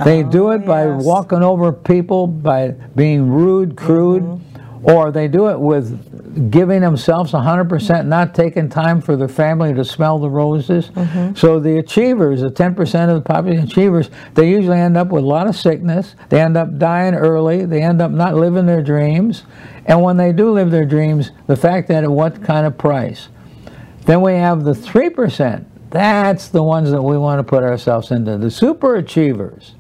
They 0.05 0.23
oh, 0.23 0.31
do 0.31 0.51
it 0.51 0.67
by 0.67 0.87
walking 0.87 1.43
over 1.43 1.73
people, 1.73 2.27
by 2.27 2.71
being 2.95 3.31
rude, 3.31 3.77
crude, 3.77 4.23
mm-hmm. 4.23 4.91
or 4.91 5.11
they 5.11 5.27
do 5.27 5.49
it 5.49 5.59
with 5.59 6.51
giving 6.51 6.83
themselves 6.83 7.33
100%, 7.33 8.07
not 8.07 8.35
taking 8.35 8.69
time 8.69 9.01
for 9.01 9.17
their 9.17 9.29
family 9.29 9.73
to 9.73 9.85
smell 9.85 10.19
the 10.19 10.29
roses. 10.29 10.89
Mm-hmm. 10.91 11.35
So 11.35 11.59
the 11.59 11.79
achievers, 11.79 12.43
the 12.43 12.51
10% 12.51 13.09
of 13.09 13.15
the 13.15 13.23
population 13.23 13.65
achievers, 13.65 14.11
they 14.35 14.51
usually 14.51 14.79
end 14.79 14.99
up 14.99 15.09
with 15.09 15.25
a 15.25 15.27
lot 15.27 15.47
of 15.47 15.57
sickness. 15.57 16.15
They 16.29 16.41
end 16.41 16.59
up 16.59 16.77
dying 16.79 17.15
early. 17.15 17.65
They 17.65 17.83
end 17.83 18.03
up 18.03 18.11
not 18.11 18.35
living 18.35 18.67
their 18.67 18.83
dreams. 18.83 19.45
And 19.87 20.03
when 20.03 20.19
they 20.19 20.33
do 20.33 20.51
live 20.51 20.71
their 20.71 20.85
dreams, 20.85 21.31
the 21.47 21.57
fact 21.57 21.89
that 21.89 22.05
at 22.05 22.11
what 22.11 22.43
kind 22.43 22.67
of 22.67 22.77
price? 22.77 23.29
Then 24.05 24.21
we 24.21 24.35
have 24.35 24.65
the 24.65 24.73
3% 24.73 25.65
that's 25.97 26.49
the 26.49 26.63
ones 26.63 26.91
that 26.91 27.03
we 27.03 27.17
want 27.17 27.39
to 27.39 27.45
put 27.45 27.63
ourselves 27.63 28.11
into. 28.11 28.37
The 28.39 28.51
super 28.51 28.97
achievers. 28.97 29.75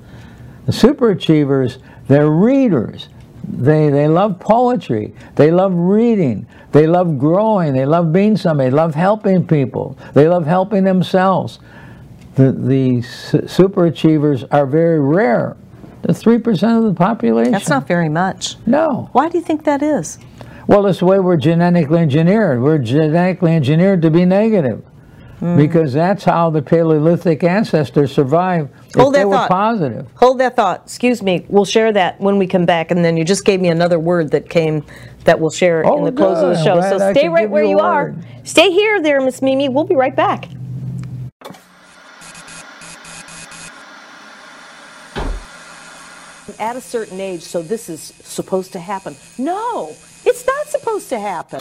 The 0.64 0.72
super 0.72 1.10
achievers, 1.10 1.78
they're 2.08 2.30
readers. 2.30 3.08
They, 3.48 3.90
they 3.90 4.08
love 4.08 4.40
poetry. 4.40 5.14
They 5.36 5.50
love 5.50 5.72
reading. 5.74 6.46
They 6.72 6.86
love 6.86 7.18
growing. 7.18 7.74
They 7.74 7.86
love 7.86 8.12
being 8.12 8.36
somebody. 8.36 8.70
They 8.70 8.76
love 8.76 8.94
helping 8.94 9.46
people. 9.46 9.96
They 10.14 10.26
love 10.26 10.46
helping 10.46 10.84
themselves. 10.84 11.60
The, 12.34 12.52
the 12.52 13.02
super 13.02 13.86
achievers 13.86 14.44
are 14.44 14.66
very 14.66 15.00
rare. 15.00 15.56
The 16.02 16.12
3% 16.12 16.78
of 16.78 16.84
the 16.84 16.94
population. 16.94 17.52
That's 17.52 17.68
not 17.68 17.86
very 17.86 18.08
much. 18.08 18.56
No. 18.66 19.08
Why 19.12 19.28
do 19.28 19.38
you 19.38 19.44
think 19.44 19.64
that 19.64 19.82
is? 19.82 20.18
Well, 20.66 20.86
it's 20.86 20.98
the 20.98 21.06
way 21.06 21.20
we're 21.20 21.36
genetically 21.36 21.98
engineered. 21.98 22.60
We're 22.60 22.78
genetically 22.78 23.54
engineered 23.54 24.02
to 24.02 24.10
be 24.10 24.24
negative. 24.24 24.84
Mm. 25.40 25.56
Because 25.56 25.92
that's 25.92 26.24
how 26.24 26.48
the 26.48 26.62
Paleolithic 26.62 27.44
ancestors 27.44 28.12
survived. 28.12 28.70
Hold 28.94 29.14
that 29.14 29.26
thought. 29.26 29.50
positive. 29.50 30.08
Hold 30.16 30.40
that 30.40 30.56
thought. 30.56 30.82
Excuse 30.84 31.22
me. 31.22 31.44
We'll 31.48 31.66
share 31.66 31.92
that 31.92 32.18
when 32.20 32.38
we 32.38 32.46
come 32.46 32.64
back. 32.64 32.90
And 32.90 33.04
then 33.04 33.16
you 33.16 33.24
just 33.24 33.44
gave 33.44 33.60
me 33.60 33.68
another 33.68 33.98
word 33.98 34.30
that 34.30 34.48
came 34.48 34.84
that 35.24 35.38
we'll 35.38 35.50
share 35.50 35.84
oh, 35.84 35.98
in 35.98 36.04
the 36.04 36.12
close 36.12 36.38
good. 36.38 36.52
of 36.52 36.56
the 36.56 36.64
show. 36.64 36.80
So 36.80 37.12
stay 37.12 37.28
right 37.28 37.50
where 37.50 37.64
you, 37.64 37.70
you 37.70 37.78
are. 37.80 38.14
Stay 38.44 38.70
here 38.70 39.02
there, 39.02 39.20
Miss 39.20 39.42
Mimi. 39.42 39.68
We'll 39.68 39.84
be 39.84 39.96
right 39.96 40.16
back. 40.16 40.48
At 46.58 46.76
a 46.76 46.80
certain 46.80 47.20
age, 47.20 47.42
so 47.42 47.60
this 47.60 47.90
is 47.90 48.00
supposed 48.00 48.72
to 48.72 48.80
happen. 48.80 49.16
No, 49.36 49.94
it's 50.24 50.46
not 50.46 50.68
supposed 50.68 51.10
to 51.10 51.18
happen. 51.18 51.60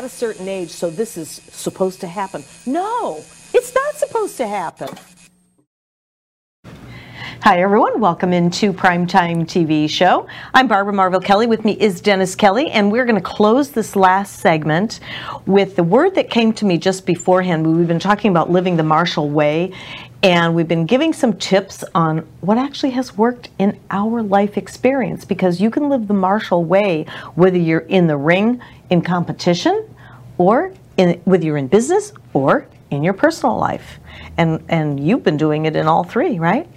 At 0.00 0.06
a 0.06 0.08
certain 0.08 0.48
age, 0.48 0.70
so 0.70 0.88
this 0.88 1.18
is 1.18 1.28
supposed 1.28 2.00
to 2.00 2.06
happen. 2.06 2.42
No, 2.64 3.22
it's 3.52 3.74
not 3.74 3.96
supposed 3.96 4.38
to 4.38 4.46
happen. 4.46 4.88
Hi, 7.42 7.60
everyone. 7.60 8.00
Welcome 8.00 8.32
into 8.32 8.72
Primetime 8.72 9.44
TV 9.44 9.90
Show. 9.90 10.26
I'm 10.54 10.68
Barbara 10.68 10.94
Marvel 10.94 11.20
Kelly. 11.20 11.46
With 11.46 11.66
me 11.66 11.72
is 11.72 12.00
Dennis 12.00 12.34
Kelly, 12.34 12.70
and 12.70 12.90
we're 12.90 13.04
going 13.04 13.16
to 13.16 13.20
close 13.20 13.72
this 13.72 13.94
last 13.94 14.38
segment 14.38 15.00
with 15.44 15.76
the 15.76 15.84
word 15.84 16.14
that 16.14 16.30
came 16.30 16.54
to 16.54 16.64
me 16.64 16.78
just 16.78 17.04
beforehand. 17.04 17.66
We've 17.66 17.86
been 17.86 17.98
talking 17.98 18.30
about 18.30 18.50
living 18.50 18.78
the 18.78 18.82
Martial 18.82 19.28
Way, 19.28 19.74
and 20.22 20.54
we've 20.54 20.68
been 20.68 20.84
giving 20.84 21.12
some 21.12 21.32
tips 21.34 21.82
on 21.94 22.18
what 22.40 22.58
actually 22.58 22.90
has 22.90 23.16
worked 23.16 23.48
in 23.58 23.78
our 23.90 24.22
life 24.22 24.58
experience 24.58 25.24
because 25.24 25.60
you 25.60 25.70
can 25.70 25.88
live 25.88 26.08
the 26.08 26.14
martial 26.14 26.64
Way 26.64 27.06
whether 27.34 27.56
you're 27.56 27.80
in 27.80 28.06
the 28.06 28.16
ring, 28.16 28.60
in 28.90 29.00
competition, 29.00 29.88
or 30.36 30.72
in, 30.96 31.20
whether 31.24 31.44
you're 31.44 31.56
in 31.56 31.68
business 31.68 32.12
or 32.34 32.66
in 32.90 33.02
your 33.02 33.14
personal 33.14 33.56
life. 33.56 33.98
And, 34.36 34.62
and 34.68 35.00
you've 35.00 35.22
been 35.22 35.38
doing 35.38 35.64
it 35.64 35.74
in 35.74 35.86
all 35.86 36.04
three, 36.04 36.38
right? 36.38 36.68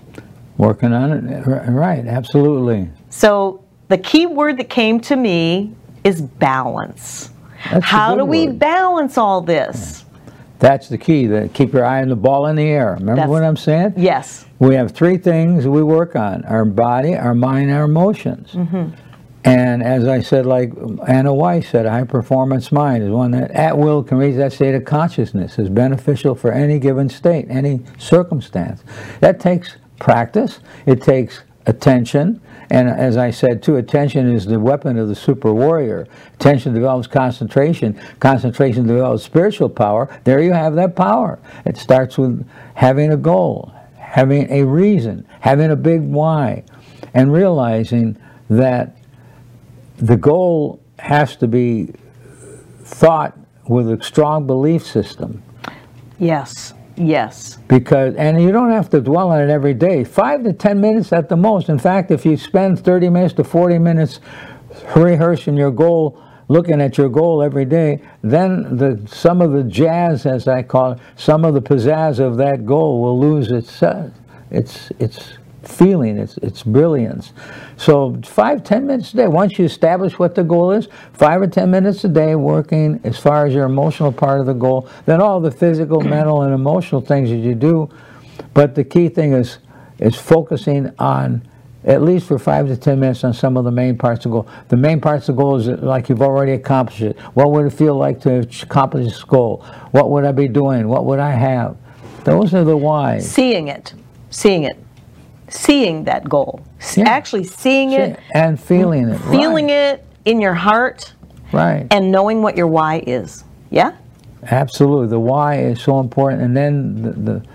Working 0.58 0.94
on 0.94 1.12
it, 1.12 1.46
right, 1.46 2.06
absolutely. 2.06 2.90
So 3.10 3.64
the 3.90 3.98
key 3.98 4.26
word 4.26 4.58
that 4.58 4.70
came 4.70 5.02
to 5.02 5.16
me 5.16 5.76
is 6.04 6.22
balance. 6.22 7.30
That's 7.72 7.86
How 7.86 8.16
do 8.16 8.24
we 8.24 8.48
balance 8.48 9.18
all 9.18 9.42
this? 9.42 10.06
That's 10.64 10.88
the 10.88 10.98
key. 10.98 11.28
To 11.28 11.50
keep 11.50 11.74
your 11.74 11.84
eye 11.84 12.02
on 12.02 12.08
the 12.08 12.16
ball 12.16 12.48
in 12.48 12.56
the 12.56 12.64
air. 12.64 12.94
Remember 12.94 13.16
That's- 13.16 13.30
what 13.30 13.44
I'm 13.44 13.58
saying? 13.58 13.96
Yes. 13.98 14.46
We 14.60 14.76
have 14.76 14.92
three 14.92 15.18
things 15.18 15.68
we 15.68 15.84
work 15.84 16.16
on: 16.16 16.46
our 16.46 16.64
body, 16.64 17.18
our 17.18 17.36
mind, 17.36 17.70
our 17.70 17.84
emotions. 17.84 18.54
Mm-hmm. 18.54 18.96
And 19.44 19.84
as 19.84 20.08
I 20.08 20.22
said, 20.22 20.46
like 20.46 20.72
Anna 21.06 21.34
Wise 21.34 21.68
said, 21.68 21.86
a 21.86 21.92
high 21.92 22.06
performance 22.06 22.72
mind 22.72 23.04
is 23.04 23.10
one 23.10 23.32
that 23.32 23.52
at 23.52 23.78
will 23.78 24.02
can 24.02 24.18
reach 24.18 24.38
that 24.38 24.54
state 24.54 24.74
of 24.74 24.86
consciousness, 24.86 25.60
is 25.60 25.68
beneficial 25.68 26.34
for 26.34 26.54
any 26.54 26.80
given 26.80 27.10
state, 27.10 27.48
any 27.50 27.82
circumstance. 27.98 28.86
That 29.20 29.42
takes 29.42 29.76
practice, 30.00 30.62
it 30.86 31.02
takes 31.02 31.42
attention, 31.66 32.40
and 32.70 32.90
as 32.90 33.18
I 33.18 33.32
said 33.32 33.62
too, 33.64 33.78
attention 33.78 34.34
is 34.34 34.46
the 34.46 34.60
weapon 34.60 34.98
of 34.98 35.08
the 35.08 35.16
super 35.16 35.54
warrior. 35.54 36.08
Attention 36.36 36.74
develops 36.74 37.08
concentration, 37.08 38.00
concentration 38.20 38.88
develops 38.88 39.24
spiritual 39.24 39.70
power. 39.70 40.10
There 40.24 40.42
you 40.42 40.54
have 40.54 40.76
that 40.76 40.96
power. 40.96 41.40
It 41.66 41.78
starts 41.78 42.18
with 42.18 42.48
having 42.76 43.12
a 43.12 43.18
goal, 43.18 43.74
having 43.98 44.52
a 44.52 44.64
reason, 44.64 45.26
having 45.40 45.72
a 45.72 45.76
big 45.76 46.02
why, 46.02 46.64
and 47.14 47.32
realizing 47.32 48.18
that 48.50 48.98
the 49.98 50.18
goal 50.18 50.80
has 51.00 51.36
to 51.38 51.48
be 51.48 51.94
thought 52.84 53.38
with 53.68 53.90
a 53.90 54.04
strong 54.04 54.46
belief 54.46 54.86
system 54.86 55.42
Yes. 56.20 56.74
Yes. 56.96 57.58
because 57.68 58.16
and 58.16 58.42
you 58.42 58.52
don't 58.52 58.72
have 58.72 58.90
to 58.92 59.02
dwell 59.02 59.32
on 59.32 59.42
it 59.42 59.50
every 59.50 59.74
day 59.74 60.04
five 60.04 60.44
to 60.44 60.54
ten 60.54 60.80
minutes 60.80 61.12
at 61.12 61.30
the 61.30 61.36
most 61.36 61.70
in 61.70 61.80
fact 61.80 62.12
if 62.12 62.26
you 62.26 62.38
spend 62.38 62.80
30 62.80 63.10
minutes 63.10 63.34
to 63.36 63.44
40 63.44 63.80
minutes 63.80 64.20
rehearsing 64.96 65.58
your 65.58 65.72
goal 65.72 66.22
looking 66.50 66.82
at 66.82 66.98
your 66.98 67.10
goal 67.10 67.42
every 67.42 67.66
day 67.66 68.02
then 68.22 68.78
the 68.78 69.02
some 69.08 69.42
of 69.42 69.52
the 69.52 69.64
jazz 69.64 70.26
as 70.26 70.48
i 70.48 70.62
call 70.62 70.92
it 70.94 71.00
some 71.16 71.46
of 71.46 71.54
the 71.54 71.62
pizzazz 71.62 72.20
of 72.20 72.38
that 72.38 72.66
goal 72.66 73.02
will 73.02 73.20
lose 73.20 73.52
its 73.52 73.82
uh, 73.82 74.10
its 74.52 74.92
its 75.00 75.34
feeling 75.64 76.18
its 76.18 76.38
its 76.38 76.64
brilliance 76.64 77.34
so 77.78 78.20
five 78.24 78.64
ten 78.64 78.86
minutes 78.86 79.14
a 79.14 79.18
day 79.18 79.28
once 79.28 79.58
you 79.58 79.66
establish 79.66 80.20
what 80.20 80.36
the 80.36 80.44
goal 80.44 80.72
is 80.72 80.88
five 81.14 81.42
or 81.42 81.48
ten 81.48 81.72
minutes 81.72 82.04
a 82.04 82.10
day 82.10 82.36
working 82.36 83.00
as 83.04 83.18
far 83.18 83.46
as 83.46 83.54
your 83.54 83.66
emotional 83.66 84.12
part 84.12 84.40
of 84.40 84.46
the 84.46 84.54
goal 84.54 84.88
then 85.06 85.22
all 85.22 85.40
the 85.40 85.52
physical 85.52 86.02
mental 86.16 86.42
and 86.42 86.54
emotional 86.54 87.02
things 87.02 87.30
that 87.30 87.38
you 87.38 87.56
do 87.56 87.90
but 88.54 88.76
the 88.76 88.84
key 88.84 89.10
thing 89.10 89.34
is 89.34 89.60
is 90.00 90.16
focusing 90.16 90.92
on 91.00 91.42
at 91.86 92.02
least 92.02 92.28
for 92.28 92.40
five 92.40 92.68
to 92.68 92.78
ten 92.78 93.00
minutes 93.00 93.24
on 93.24 93.34
some 93.34 93.58
of 93.58 93.66
the 93.66 93.72
main 93.72 93.98
parts 93.98 94.26
of 94.26 94.32
the 94.32 94.42
goal. 94.42 94.48
The 94.70 94.78
main 94.78 95.02
parts 95.02 95.28
of 95.28 95.36
the 95.36 95.42
goal 95.42 95.58
is 95.58 95.68
like 95.68 96.10
you've 96.10 96.22
already 96.22 96.54
accomplished 96.54 97.02
it. 97.02 97.20
What 97.34 97.52
would 97.52 97.66
it 97.66 97.72
feel 97.72 97.96
like 97.96 98.22
to 98.22 98.48
accomplish 98.62 99.06
this 99.06 99.24
goal? 99.24 99.66
What 99.92 100.10
would 100.10 100.26
I 100.26 100.32
be 100.32 100.48
doing? 100.48 100.88
What 100.88 101.06
would 101.06 101.20
I 101.20 101.32
have? 101.32 101.78
Those 102.24 102.54
are 102.54 102.64
the 102.64 102.78
whys. 102.78 103.30
Seeing 103.30 103.68
it. 103.68 103.94
Seeing 104.30 104.64
it. 104.64 104.83
Seeing 105.54 106.04
that 106.06 106.28
goal. 106.28 106.62
Yeah. 106.96 107.08
Actually 107.08 107.44
seeing 107.44 107.92
it, 107.92 108.20
and 108.34 108.60
feeling 108.60 109.10
it. 109.10 109.20
feeling 109.20 109.66
right. 109.66 110.00
it 110.00 110.06
in 110.26 110.42
your 110.42 110.56
heart, 110.56 111.14
Right. 111.52 111.86
and 111.92 112.12
knowing 112.12 112.42
what 112.42 112.58
your 112.58 112.68
why 112.68 113.04
is. 113.06 113.44
Yeah? 113.70 113.94
Absolutely, 114.44 115.08
the 115.08 115.20
why 115.20 115.60
is 115.60 115.80
so 115.82 116.00
important, 116.00 116.42
and 116.42 116.58
then 116.58 117.02
the, 117.02 117.12
the 117.12 117.46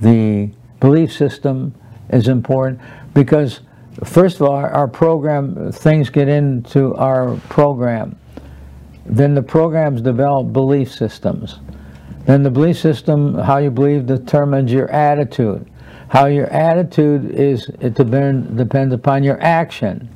the 0.00 0.50
belief 0.78 1.12
system 1.12 1.74
is 2.10 2.28
important 2.28 2.80
because 3.14 3.60
first 4.04 4.36
of 4.36 4.42
all, 4.42 4.54
our, 4.54 4.70
our 4.70 4.88
program 4.88 5.72
things 5.72 6.08
get 6.08 6.28
into 6.28 6.94
our 6.94 7.36
program. 7.48 8.16
Then 9.04 9.34
the 9.34 9.42
programs 9.42 10.00
develop 10.00 10.52
belief 10.52 10.92
systems. 10.92 11.58
Then 12.26 12.42
the 12.42 12.50
belief 12.50 12.78
system, 12.78 13.34
how 13.34 13.58
you 13.58 13.70
believe, 13.70 14.06
determines 14.06 14.72
your 14.72 14.88
attitude. 14.90 15.69
How 16.10 16.26
your 16.26 16.48
attitude 16.48 17.30
is, 17.30 17.68
it 17.80 17.94
depend, 17.94 18.56
depends 18.56 18.92
upon 18.92 19.22
your 19.22 19.40
action. 19.40 20.08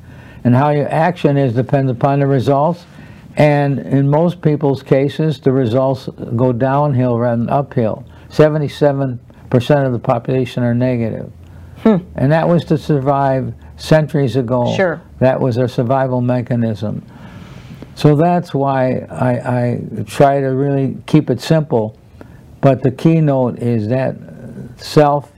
And 0.43 0.53
how 0.53 0.71
your 0.71 0.89
action 0.89 1.37
is 1.37 1.53
depends 1.53 1.89
upon 1.89 2.19
the 2.19 2.27
results. 2.27 2.85
And 3.37 3.79
in 3.79 4.09
most 4.09 4.41
people's 4.41 4.83
cases, 4.83 5.39
the 5.39 5.53
results 5.53 6.09
go 6.35 6.51
downhill 6.51 7.17
rather 7.17 7.37
than 7.37 7.49
uphill. 7.49 8.05
77% 8.27 9.19
of 9.85 9.93
the 9.93 9.99
population 9.99 10.63
are 10.63 10.73
negative. 10.73 11.31
Hmm. 11.77 11.97
And 12.15 12.29
that 12.29 12.45
was 12.45 12.65
to 12.65 12.77
survive 12.77 13.53
centuries 13.77 14.35
ago. 14.35 14.75
Sure. 14.75 15.01
That 15.19 15.39
was 15.39 15.55
their 15.55 15.69
survival 15.69 16.19
mechanism. 16.19 17.05
So 17.95 18.17
that's 18.17 18.53
why 18.53 19.07
I, 19.09 19.31
I 19.31 20.03
try 20.05 20.41
to 20.41 20.47
really 20.47 20.97
keep 21.05 21.29
it 21.29 21.39
simple. 21.39 21.97
But 22.59 22.83
the 22.83 22.91
keynote 22.91 23.59
is 23.59 23.87
that 23.87 24.17
self 24.75 25.31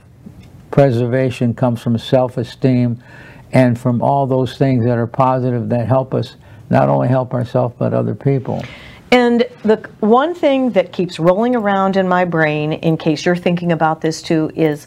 preservation 0.78 1.52
comes 1.52 1.82
from 1.82 1.98
self 1.98 2.36
esteem 2.36 3.02
and 3.50 3.76
from 3.76 4.00
all 4.00 4.28
those 4.28 4.56
things 4.56 4.84
that 4.84 4.96
are 4.96 5.08
positive 5.08 5.68
that 5.68 5.88
help 5.88 6.14
us 6.14 6.36
not 6.70 6.88
only 6.88 7.08
help 7.08 7.34
ourselves 7.34 7.74
but 7.80 7.92
other 7.92 8.14
people. 8.14 8.62
And 9.10 9.44
the 9.64 9.78
one 9.98 10.36
thing 10.36 10.70
that 10.70 10.92
keeps 10.92 11.18
rolling 11.18 11.56
around 11.56 11.96
in 11.96 12.06
my 12.06 12.24
brain, 12.24 12.74
in 12.74 12.96
case 12.96 13.26
you're 13.26 13.34
thinking 13.34 13.72
about 13.72 14.02
this 14.02 14.22
too, 14.22 14.52
is, 14.54 14.86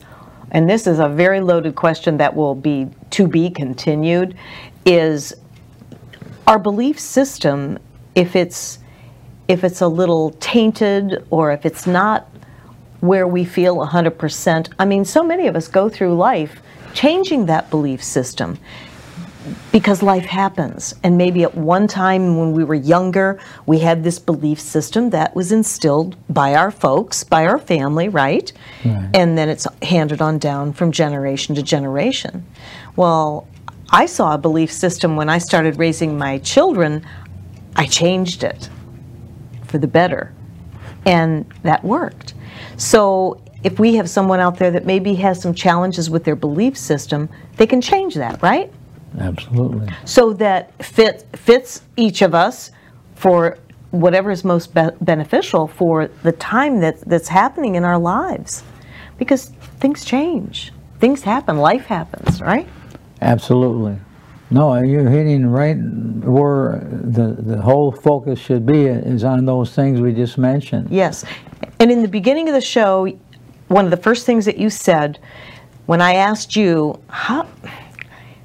and 0.51 0.69
this 0.69 0.87
is 0.87 0.99
a 0.99 1.09
very 1.09 1.41
loaded 1.41 1.75
question 1.75 2.15
that 2.19 2.33
will 2.33 2.55
be 2.55 2.87
to 3.09 3.27
be 3.27 3.49
continued, 3.49 4.37
is 4.85 5.33
our 6.47 6.57
belief 6.57 7.01
system, 7.01 7.77
if 8.15 8.37
it's 8.37 8.79
if 9.49 9.65
it's 9.65 9.81
a 9.81 9.87
little 9.89 10.29
tainted 10.39 11.27
or 11.31 11.51
if 11.51 11.65
it's 11.65 11.85
not 11.85 12.30
where 13.01 13.27
we 13.27 13.43
feel 13.43 13.77
100%, 13.77 14.73
I 14.79 14.85
mean, 14.85 15.05
so 15.05 15.23
many 15.23 15.47
of 15.47 15.55
us 15.55 15.67
go 15.67 15.89
through 15.89 16.15
life 16.15 16.61
changing 16.93 17.47
that 17.47 17.69
belief 17.69 18.03
system 18.03 18.57
because 19.71 20.03
life 20.03 20.25
happens. 20.25 20.93
And 21.03 21.17
maybe 21.17 21.43
at 21.43 21.55
one 21.55 21.87
time 21.87 22.37
when 22.37 22.51
we 22.51 22.63
were 22.63 22.75
younger, 22.75 23.39
we 23.65 23.79
had 23.79 24.03
this 24.03 24.19
belief 24.19 24.59
system 24.59 25.09
that 25.09 25.35
was 25.35 25.51
instilled 25.51 26.15
by 26.29 26.53
our 26.53 26.69
folks, 26.69 27.23
by 27.23 27.45
our 27.45 27.57
family, 27.57 28.07
right? 28.07 28.53
right? 28.85 29.09
And 29.13 29.37
then 29.37 29.49
it's 29.49 29.65
handed 29.81 30.21
on 30.21 30.37
down 30.37 30.73
from 30.73 30.91
generation 30.91 31.55
to 31.55 31.63
generation. 31.63 32.45
Well, 32.95 33.47
I 33.89 34.05
saw 34.05 34.35
a 34.35 34.37
belief 34.37 34.71
system 34.71 35.15
when 35.15 35.27
I 35.27 35.39
started 35.39 35.77
raising 35.77 36.17
my 36.17 36.37
children, 36.39 37.05
I 37.75 37.87
changed 37.87 38.43
it 38.43 38.69
for 39.65 39.77
the 39.79 39.87
better. 39.87 40.33
And 41.05 41.51
that 41.63 41.83
worked. 41.83 42.35
So 42.81 43.39
if 43.63 43.77
we 43.77 43.93
have 43.95 44.09
someone 44.09 44.39
out 44.39 44.57
there 44.57 44.71
that 44.71 44.87
maybe 44.87 45.13
has 45.15 45.39
some 45.39 45.53
challenges 45.53 46.09
with 46.09 46.23
their 46.23 46.35
belief 46.35 46.75
system, 46.75 47.29
they 47.57 47.67
can 47.67 47.79
change 47.79 48.15
that, 48.15 48.41
right? 48.41 48.73
Absolutely. 49.19 49.87
So 50.03 50.33
that 50.33 50.83
fit, 50.83 51.27
fits 51.33 51.83
each 51.95 52.23
of 52.23 52.33
us 52.33 52.71
for 53.13 53.59
whatever 53.91 54.31
is 54.31 54.43
most 54.43 54.73
be 54.73 54.89
beneficial 54.99 55.67
for 55.67 56.07
the 56.23 56.31
time 56.31 56.79
that, 56.79 56.99
that's 57.01 57.27
happening 57.27 57.75
in 57.75 57.83
our 57.83 57.99
lives. 57.99 58.63
Because 59.19 59.49
things 59.79 60.03
change, 60.03 60.73
things 60.99 61.21
happen, 61.21 61.57
life 61.57 61.85
happens, 61.85 62.41
right? 62.41 62.67
Absolutely. 63.21 63.99
No, 64.49 64.81
you're 64.81 65.07
hitting 65.07 65.45
right 65.45 65.77
where 65.77 66.79
the, 66.89 67.35
the 67.37 67.61
whole 67.61 67.91
focus 67.91 68.39
should 68.39 68.65
be 68.65 68.87
is 68.87 69.23
on 69.23 69.45
those 69.45 69.75
things 69.75 70.01
we 70.01 70.13
just 70.13 70.39
mentioned. 70.39 70.89
Yes. 70.89 71.23
And 71.79 71.91
in 71.91 72.01
the 72.01 72.07
beginning 72.07 72.47
of 72.47 72.53
the 72.53 72.61
show, 72.61 73.07
one 73.67 73.85
of 73.85 73.91
the 73.91 73.97
first 73.97 74.25
things 74.25 74.45
that 74.45 74.57
you 74.57 74.69
said 74.69 75.19
when 75.85 76.01
I 76.01 76.13
asked 76.13 76.55
you, 76.55 76.99
how, 77.09 77.47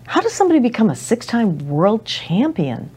how 0.06 0.20
does 0.20 0.32
somebody 0.32 0.58
become 0.58 0.90
a 0.90 0.96
six 0.96 1.26
time 1.26 1.68
world 1.68 2.04
champion? 2.04 2.90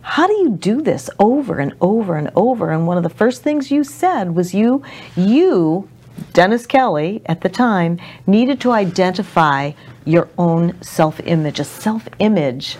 How 0.00 0.26
do 0.26 0.34
you 0.34 0.50
do 0.50 0.82
this 0.82 1.08
over 1.18 1.58
and 1.58 1.74
over 1.80 2.16
and 2.16 2.30
over? 2.36 2.70
And 2.70 2.86
one 2.86 2.96
of 2.96 3.02
the 3.02 3.08
first 3.10 3.42
things 3.42 3.70
you 3.70 3.84
said 3.84 4.34
was 4.34 4.54
you, 4.54 4.82
you, 5.16 5.88
Dennis 6.32 6.66
Kelly, 6.66 7.22
at 7.26 7.40
the 7.40 7.48
time, 7.48 7.98
needed 8.26 8.60
to 8.60 8.70
identify 8.70 9.72
your 10.04 10.28
own 10.36 10.80
self 10.82 11.20
image, 11.20 11.58
a 11.58 11.64
self 11.64 12.06
image 12.18 12.76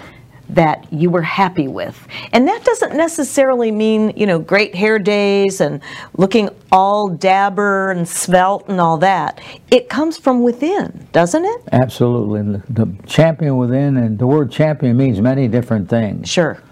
that 0.50 0.86
you 0.92 1.10
were 1.10 1.22
happy 1.22 1.68
with. 1.68 2.06
And 2.32 2.46
that 2.48 2.64
doesn't 2.64 2.94
necessarily 2.94 3.70
mean, 3.70 4.12
you 4.16 4.26
know, 4.26 4.38
great 4.38 4.74
hair 4.74 4.98
days 4.98 5.60
and 5.60 5.80
looking 6.16 6.50
all 6.70 7.08
dapper 7.08 7.90
and 7.90 8.06
svelte 8.06 8.68
and 8.68 8.80
all 8.80 8.98
that. 8.98 9.40
It 9.70 9.88
comes 9.88 10.18
from 10.18 10.42
within, 10.42 11.08
doesn't 11.12 11.44
it? 11.44 11.62
Absolutely. 11.72 12.42
The, 12.42 12.72
the 12.86 13.06
champion 13.06 13.56
within, 13.56 13.96
and 13.96 14.18
the 14.18 14.26
word 14.26 14.50
champion 14.52 14.96
means 14.96 15.20
many 15.20 15.48
different 15.48 15.88
things. 15.88 16.28
Sure. 16.28 16.62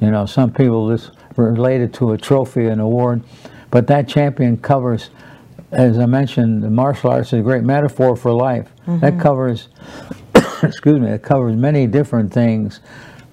You 0.00 0.10
know, 0.10 0.26
some 0.26 0.52
people 0.52 0.86
this 0.86 1.10
related 1.36 1.92
to 1.94 2.12
a 2.12 2.18
trophy, 2.18 2.66
an 2.66 2.80
award, 2.80 3.22
but 3.70 3.86
that 3.88 4.06
champion 4.06 4.56
covers, 4.56 5.10
as 5.72 5.98
I 5.98 6.06
mentioned, 6.06 6.62
the 6.62 6.70
martial 6.70 7.10
arts 7.10 7.32
is 7.32 7.40
a 7.40 7.42
great 7.42 7.64
metaphor 7.64 8.14
for 8.16 8.32
life. 8.32 8.68
Mm 8.86 8.94
-hmm. 8.94 9.00
That 9.00 9.18
covers 9.18 9.68
excuse 10.68 10.98
me, 10.98 11.10
it 11.10 11.22
covers 11.22 11.56
many 11.56 11.86
different 11.86 12.32
things. 12.32 12.80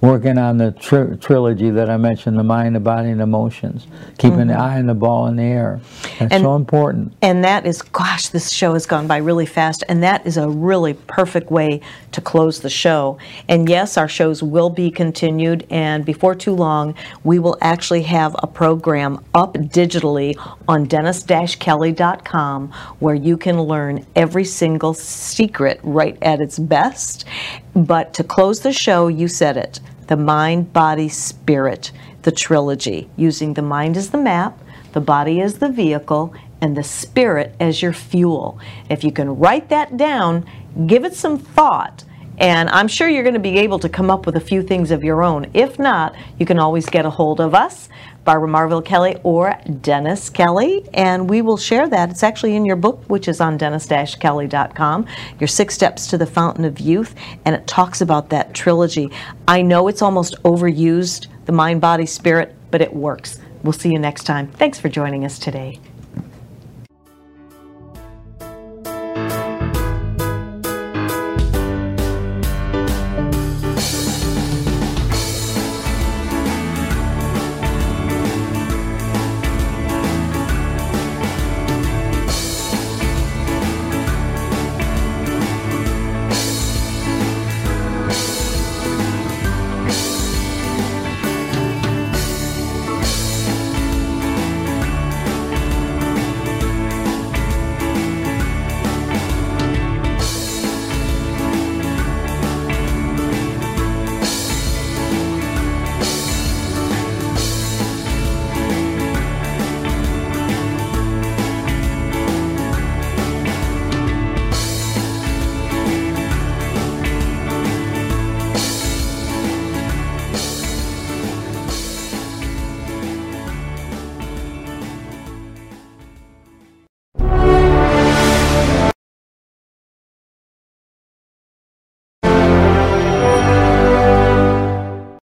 Working 0.01 0.39
on 0.39 0.57
the 0.57 0.71
tri 0.71 1.15
trilogy 1.17 1.69
that 1.69 1.87
I 1.87 1.97
mentioned, 1.97 2.35
the 2.39 2.43
mind, 2.43 2.75
the 2.75 2.79
body, 2.79 3.09
and 3.11 3.21
emotions. 3.21 3.85
Keeping 4.17 4.31
mm 4.31 4.41
-hmm. 4.41 4.47
the 4.47 4.53
mm-hmm. 4.53 4.73
eye 4.73 4.79
and 4.79 4.89
the 4.89 4.95
ball 4.95 5.27
in 5.27 5.35
the 5.35 5.43
air. 5.43 5.79
That's 6.17 6.33
and, 6.33 6.43
so 6.43 6.55
important. 6.55 7.13
And 7.21 7.43
that 7.43 7.65
is, 7.65 7.83
gosh, 7.83 8.29
this 8.29 8.49
show 8.51 8.73
has 8.73 8.87
gone 8.87 9.07
by 9.07 9.17
really 9.17 9.45
fast, 9.45 9.83
and 9.89 10.01
that 10.03 10.21
is 10.25 10.37
a 10.37 10.47
really 10.47 10.93
perfect 10.93 11.51
way 11.51 11.81
to 12.11 12.21
close 12.21 12.61
the 12.61 12.69
show. 12.69 13.17
And 13.47 13.69
yes, 13.69 13.97
our 13.97 14.09
shows 14.09 14.41
will 14.41 14.69
be 14.69 14.89
continued, 14.91 15.65
and 15.69 16.05
before 16.05 16.35
too 16.35 16.55
long, 16.55 16.95
we 17.23 17.39
will 17.39 17.57
actually 17.61 18.03
have 18.03 18.35
a 18.39 18.47
program 18.47 19.13
up 19.33 19.53
digitally 19.53 20.35
on 20.67 20.87
dennis-kelly.com 20.87 22.71
where 22.99 23.15
you 23.27 23.37
can 23.37 23.57
learn 23.61 24.05
every 24.15 24.45
single 24.45 24.93
secret 24.93 25.79
right 25.83 26.17
at 26.21 26.39
its 26.41 26.57
best. 26.59 27.25
But 27.73 28.13
to 28.15 28.23
close 28.23 28.59
the 28.61 28.73
show, 28.73 29.07
you 29.07 29.27
said 29.27 29.57
it 29.57 29.79
the 30.11 30.17
mind, 30.17 30.73
body, 30.73 31.07
spirit, 31.07 31.89
the 32.23 32.31
trilogy, 32.33 33.09
using 33.15 33.53
the 33.53 33.61
mind 33.61 33.95
as 33.95 34.09
the 34.09 34.17
map, 34.17 34.59
the 34.91 34.99
body 34.99 35.39
as 35.39 35.59
the 35.59 35.69
vehicle, 35.69 36.35
and 36.59 36.75
the 36.75 36.83
spirit 36.83 37.55
as 37.61 37.81
your 37.81 37.93
fuel. 37.93 38.59
If 38.89 39.05
you 39.05 39.13
can 39.13 39.39
write 39.39 39.69
that 39.69 39.95
down, 39.95 40.45
give 40.85 41.05
it 41.05 41.15
some 41.15 41.37
thought, 41.37 42.03
and 42.39 42.69
I'm 42.71 42.89
sure 42.89 43.07
you're 43.07 43.23
going 43.23 43.35
to 43.35 43.39
be 43.39 43.59
able 43.59 43.79
to 43.79 43.87
come 43.87 44.11
up 44.11 44.25
with 44.25 44.35
a 44.35 44.41
few 44.41 44.61
things 44.61 44.91
of 44.91 45.01
your 45.01 45.23
own. 45.23 45.49
If 45.53 45.79
not, 45.79 46.13
you 46.37 46.45
can 46.45 46.59
always 46.59 46.87
get 46.87 47.05
a 47.05 47.09
hold 47.09 47.39
of 47.39 47.55
us, 47.55 47.87
Barbara 48.23 48.47
Marville 48.47 48.81
Kelly 48.81 49.17
or 49.23 49.55
Dennis 49.81 50.29
Kelly, 50.29 50.87
and 50.93 51.29
we 51.29 51.41
will 51.41 51.57
share 51.57 51.87
that. 51.89 52.09
It's 52.09 52.23
actually 52.23 52.55
in 52.55 52.65
your 52.65 52.75
book, 52.75 53.03
which 53.07 53.27
is 53.27 53.41
on 53.41 53.57
dennis-kelly.com, 53.57 55.07
your 55.39 55.47
six 55.47 55.73
steps 55.73 56.07
to 56.07 56.17
the 56.17 56.25
fountain 56.25 56.65
of 56.65 56.79
youth, 56.79 57.15
and 57.45 57.55
it 57.55 57.65
talks 57.67 58.01
about 58.01 58.29
that 58.29 58.53
trilogy. 58.53 59.09
I 59.47 59.61
know 59.61 59.87
it's 59.87 60.01
almost 60.01 60.41
overused, 60.43 61.27
the 61.45 61.51
mind, 61.51 61.81
body, 61.81 62.05
spirit, 62.05 62.55
but 62.69 62.81
it 62.81 62.93
works. 62.93 63.39
We'll 63.63 63.73
see 63.73 63.91
you 63.91 63.99
next 63.99 64.23
time. 64.23 64.47
Thanks 64.47 64.79
for 64.79 64.89
joining 64.89 65.25
us 65.25 65.39
today. 65.39 65.79